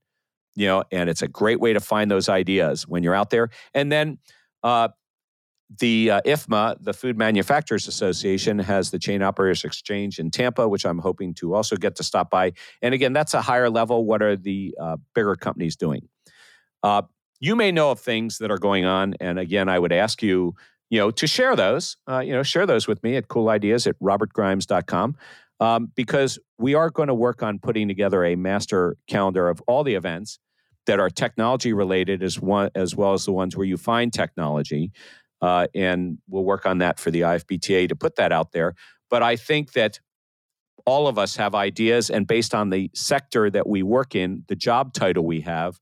you 0.54 0.66
know, 0.66 0.84
and 0.92 1.08
it's 1.08 1.22
a 1.22 1.28
great 1.28 1.58
way 1.58 1.72
to 1.72 1.80
find 1.80 2.10
those 2.10 2.28
ideas 2.28 2.86
when 2.86 3.02
you're 3.02 3.14
out 3.14 3.30
there. 3.30 3.48
And 3.72 3.90
then, 3.90 4.18
uh, 4.62 4.88
the 5.78 6.10
uh, 6.10 6.20
IFMA, 6.26 6.76
the 6.80 6.92
Food 6.92 7.16
Manufacturers 7.16 7.88
Association, 7.88 8.58
has 8.58 8.90
the 8.90 8.98
Chain 8.98 9.22
Operators 9.22 9.64
Exchange 9.64 10.18
in 10.18 10.30
Tampa, 10.30 10.68
which 10.68 10.84
I'm 10.84 10.98
hoping 10.98 11.34
to 11.34 11.54
also 11.54 11.76
get 11.76 11.96
to 11.96 12.02
stop 12.02 12.30
by. 12.30 12.52
And 12.82 12.94
again, 12.94 13.12
that's 13.12 13.34
a 13.34 13.42
higher 13.42 13.70
level. 13.70 14.04
What 14.04 14.22
are 14.22 14.36
the 14.36 14.74
uh, 14.80 14.96
bigger 15.14 15.36
companies 15.36 15.76
doing? 15.76 16.08
Uh, 16.82 17.02
you 17.40 17.56
may 17.56 17.72
know 17.72 17.90
of 17.90 18.00
things 18.00 18.38
that 18.38 18.50
are 18.50 18.58
going 18.58 18.84
on, 18.84 19.14
and 19.20 19.38
again, 19.38 19.68
I 19.68 19.78
would 19.78 19.92
ask 19.92 20.22
you, 20.22 20.54
you 20.90 20.98
know, 20.98 21.10
to 21.12 21.26
share 21.26 21.56
those. 21.56 21.96
Uh, 22.08 22.20
you 22.20 22.32
know, 22.32 22.42
share 22.42 22.66
those 22.66 22.86
with 22.86 23.02
me 23.02 23.16
at 23.16 23.28
coolideas 23.28 23.86
at 23.86 23.98
robertgrimes.com. 24.00 25.16
Um, 25.60 25.92
because 25.94 26.38
we 26.58 26.74
are 26.74 26.90
going 26.90 27.06
to 27.06 27.14
work 27.14 27.42
on 27.42 27.60
putting 27.60 27.86
together 27.86 28.24
a 28.24 28.34
master 28.34 28.96
calendar 29.06 29.48
of 29.48 29.62
all 29.68 29.84
the 29.84 29.94
events 29.94 30.40
that 30.86 31.00
are 31.00 31.08
technology 31.08 31.72
related 31.72 32.22
as 32.22 32.40
one 32.40 32.70
as 32.74 32.94
well 32.94 33.12
as 33.12 33.24
the 33.24 33.32
ones 33.32 33.56
where 33.56 33.66
you 33.66 33.76
find 33.76 34.12
technology 34.12 34.92
uh, 35.40 35.66
and 35.74 36.18
we'll 36.28 36.44
work 36.44 36.66
on 36.66 36.78
that 36.78 36.98
for 36.98 37.10
the 37.10 37.22
IFBTA 37.22 37.88
to 37.88 37.96
put 37.96 38.16
that 38.16 38.32
out 38.32 38.52
there. 38.52 38.74
But 39.10 39.22
I 39.22 39.36
think 39.36 39.72
that 39.72 40.00
all 40.86 41.06
of 41.06 41.18
us 41.18 41.36
have 41.36 41.54
ideas, 41.54 42.10
and 42.10 42.26
based 42.26 42.54
on 42.54 42.70
the 42.70 42.90
sector 42.94 43.50
that 43.50 43.66
we 43.66 43.82
work 43.82 44.14
in, 44.14 44.44
the 44.48 44.56
job 44.56 44.92
title 44.92 45.24
we 45.24 45.40
have, 45.42 45.80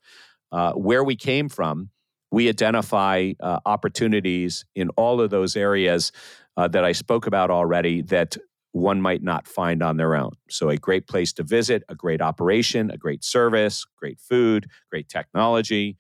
uh, 0.52 0.72
where 0.72 1.02
we 1.02 1.16
came 1.16 1.48
from, 1.48 1.90
we 2.30 2.48
identify 2.48 3.32
uh, 3.40 3.58
opportunities 3.66 4.64
in 4.74 4.88
all 4.90 5.20
of 5.20 5.30
those 5.30 5.56
areas 5.56 6.12
uh, 6.56 6.68
that 6.68 6.84
I 6.84 6.92
spoke 6.92 7.26
about 7.26 7.50
already 7.50 8.02
that 8.02 8.36
one 8.72 9.02
might 9.02 9.22
not 9.22 9.46
find 9.46 9.82
on 9.82 9.98
their 9.98 10.14
own. 10.16 10.32
So, 10.48 10.70
a 10.70 10.76
great 10.76 11.06
place 11.06 11.32
to 11.34 11.42
visit, 11.42 11.82
a 11.88 11.94
great 11.94 12.22
operation, 12.22 12.90
a 12.90 12.96
great 12.96 13.22
service, 13.22 13.84
great 13.96 14.18
food, 14.18 14.66
great 14.90 15.08
technology, 15.08 15.96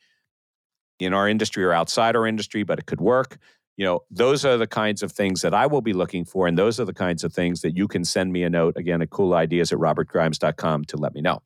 in 1.02 1.14
our 1.14 1.28
industry 1.28 1.64
or 1.64 1.72
outside 1.72 2.16
our 2.16 2.26
industry, 2.26 2.62
but 2.62 2.78
it 2.78 2.86
could 2.86 3.00
work. 3.00 3.38
You 3.76 3.86
know, 3.86 4.00
those 4.10 4.44
are 4.44 4.56
the 4.56 4.66
kinds 4.66 5.02
of 5.02 5.12
things 5.12 5.40
that 5.42 5.54
I 5.54 5.66
will 5.66 5.80
be 5.80 5.92
looking 5.92 6.24
for. 6.24 6.46
And 6.46 6.58
those 6.58 6.78
are 6.78 6.84
the 6.84 6.92
kinds 6.92 7.24
of 7.24 7.32
things 7.32 7.62
that 7.62 7.76
you 7.76 7.88
can 7.88 8.04
send 8.04 8.32
me 8.32 8.42
a 8.42 8.50
note 8.50 8.76
again 8.76 9.00
at 9.00 9.10
coolideas 9.10 9.72
at 9.72 9.78
robertgrimes.com 9.78 10.84
to 10.84 10.96
let 10.96 11.14
me 11.14 11.20
know. 11.20 11.42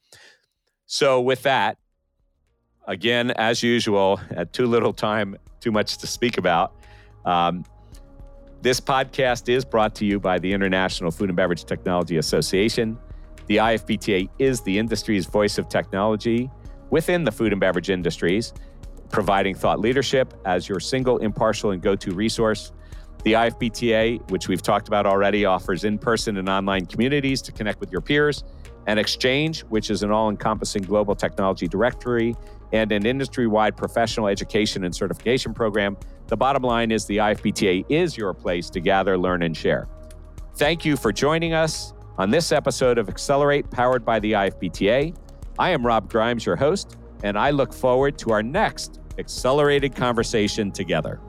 So, 0.86 1.20
with 1.20 1.42
that, 1.42 1.78
again, 2.86 3.30
as 3.32 3.62
usual, 3.62 4.20
at 4.30 4.52
too 4.52 4.66
little 4.66 4.92
time, 4.92 5.36
too 5.60 5.72
much 5.72 5.98
to 5.98 6.06
speak 6.06 6.38
about. 6.38 6.74
Um, 7.24 7.64
this 8.62 8.80
podcast 8.80 9.48
is 9.48 9.64
brought 9.64 9.94
to 9.96 10.04
you 10.04 10.18
by 10.18 10.38
the 10.38 10.52
International 10.52 11.10
Food 11.10 11.28
and 11.28 11.36
Beverage 11.36 11.64
Technology 11.64 12.16
Association. 12.16 12.98
The 13.46 13.58
IFBTA 13.58 14.28
is 14.38 14.60
the 14.62 14.78
industry's 14.78 15.26
voice 15.26 15.58
of 15.58 15.68
technology 15.68 16.50
within 16.90 17.24
the 17.24 17.32
food 17.32 17.52
and 17.52 17.60
beverage 17.60 17.90
industries 17.90 18.52
providing 19.10 19.54
thought 19.54 19.80
leadership 19.80 20.34
as 20.44 20.68
your 20.68 20.80
single, 20.80 21.18
impartial, 21.18 21.70
and 21.70 21.82
go 21.82 21.96
to 21.96 22.12
resource. 22.12 22.72
The 23.24 23.32
IFBTA, 23.32 24.30
which 24.30 24.48
we've 24.48 24.62
talked 24.62 24.88
about 24.88 25.06
already, 25.06 25.44
offers 25.44 25.84
in 25.84 25.98
person 25.98 26.36
and 26.36 26.48
online 26.48 26.86
communities 26.86 27.42
to 27.42 27.52
connect 27.52 27.80
with 27.80 27.90
your 27.90 28.00
peers, 28.00 28.44
an 28.86 28.98
exchange, 28.98 29.62
which 29.62 29.90
is 29.90 30.02
an 30.02 30.10
all 30.10 30.30
encompassing 30.30 30.82
global 30.82 31.14
technology 31.14 31.66
directory, 31.66 32.36
and 32.72 32.92
an 32.92 33.06
industry 33.06 33.46
wide 33.46 33.76
professional 33.76 34.28
education 34.28 34.84
and 34.84 34.94
certification 34.94 35.54
program. 35.54 35.96
The 36.28 36.36
bottom 36.36 36.62
line 36.62 36.90
is 36.90 37.04
the 37.06 37.18
IFBTA 37.18 37.86
is 37.88 38.16
your 38.16 38.32
place 38.34 38.70
to 38.70 38.80
gather, 38.80 39.16
learn, 39.18 39.42
and 39.42 39.56
share. 39.56 39.88
Thank 40.56 40.84
you 40.84 40.96
for 40.96 41.12
joining 41.12 41.52
us 41.52 41.92
on 42.18 42.30
this 42.30 42.52
episode 42.52 42.98
of 42.98 43.08
Accelerate, 43.08 43.70
powered 43.70 44.04
by 44.04 44.20
the 44.20 44.32
IFBTA. 44.32 45.16
I 45.58 45.70
am 45.70 45.84
Rob 45.84 46.10
Grimes, 46.10 46.46
your 46.46 46.56
host 46.56 46.96
and 47.22 47.38
I 47.38 47.50
look 47.50 47.72
forward 47.72 48.18
to 48.18 48.32
our 48.32 48.42
next 48.42 49.00
accelerated 49.18 49.94
conversation 49.94 50.70
together. 50.70 51.20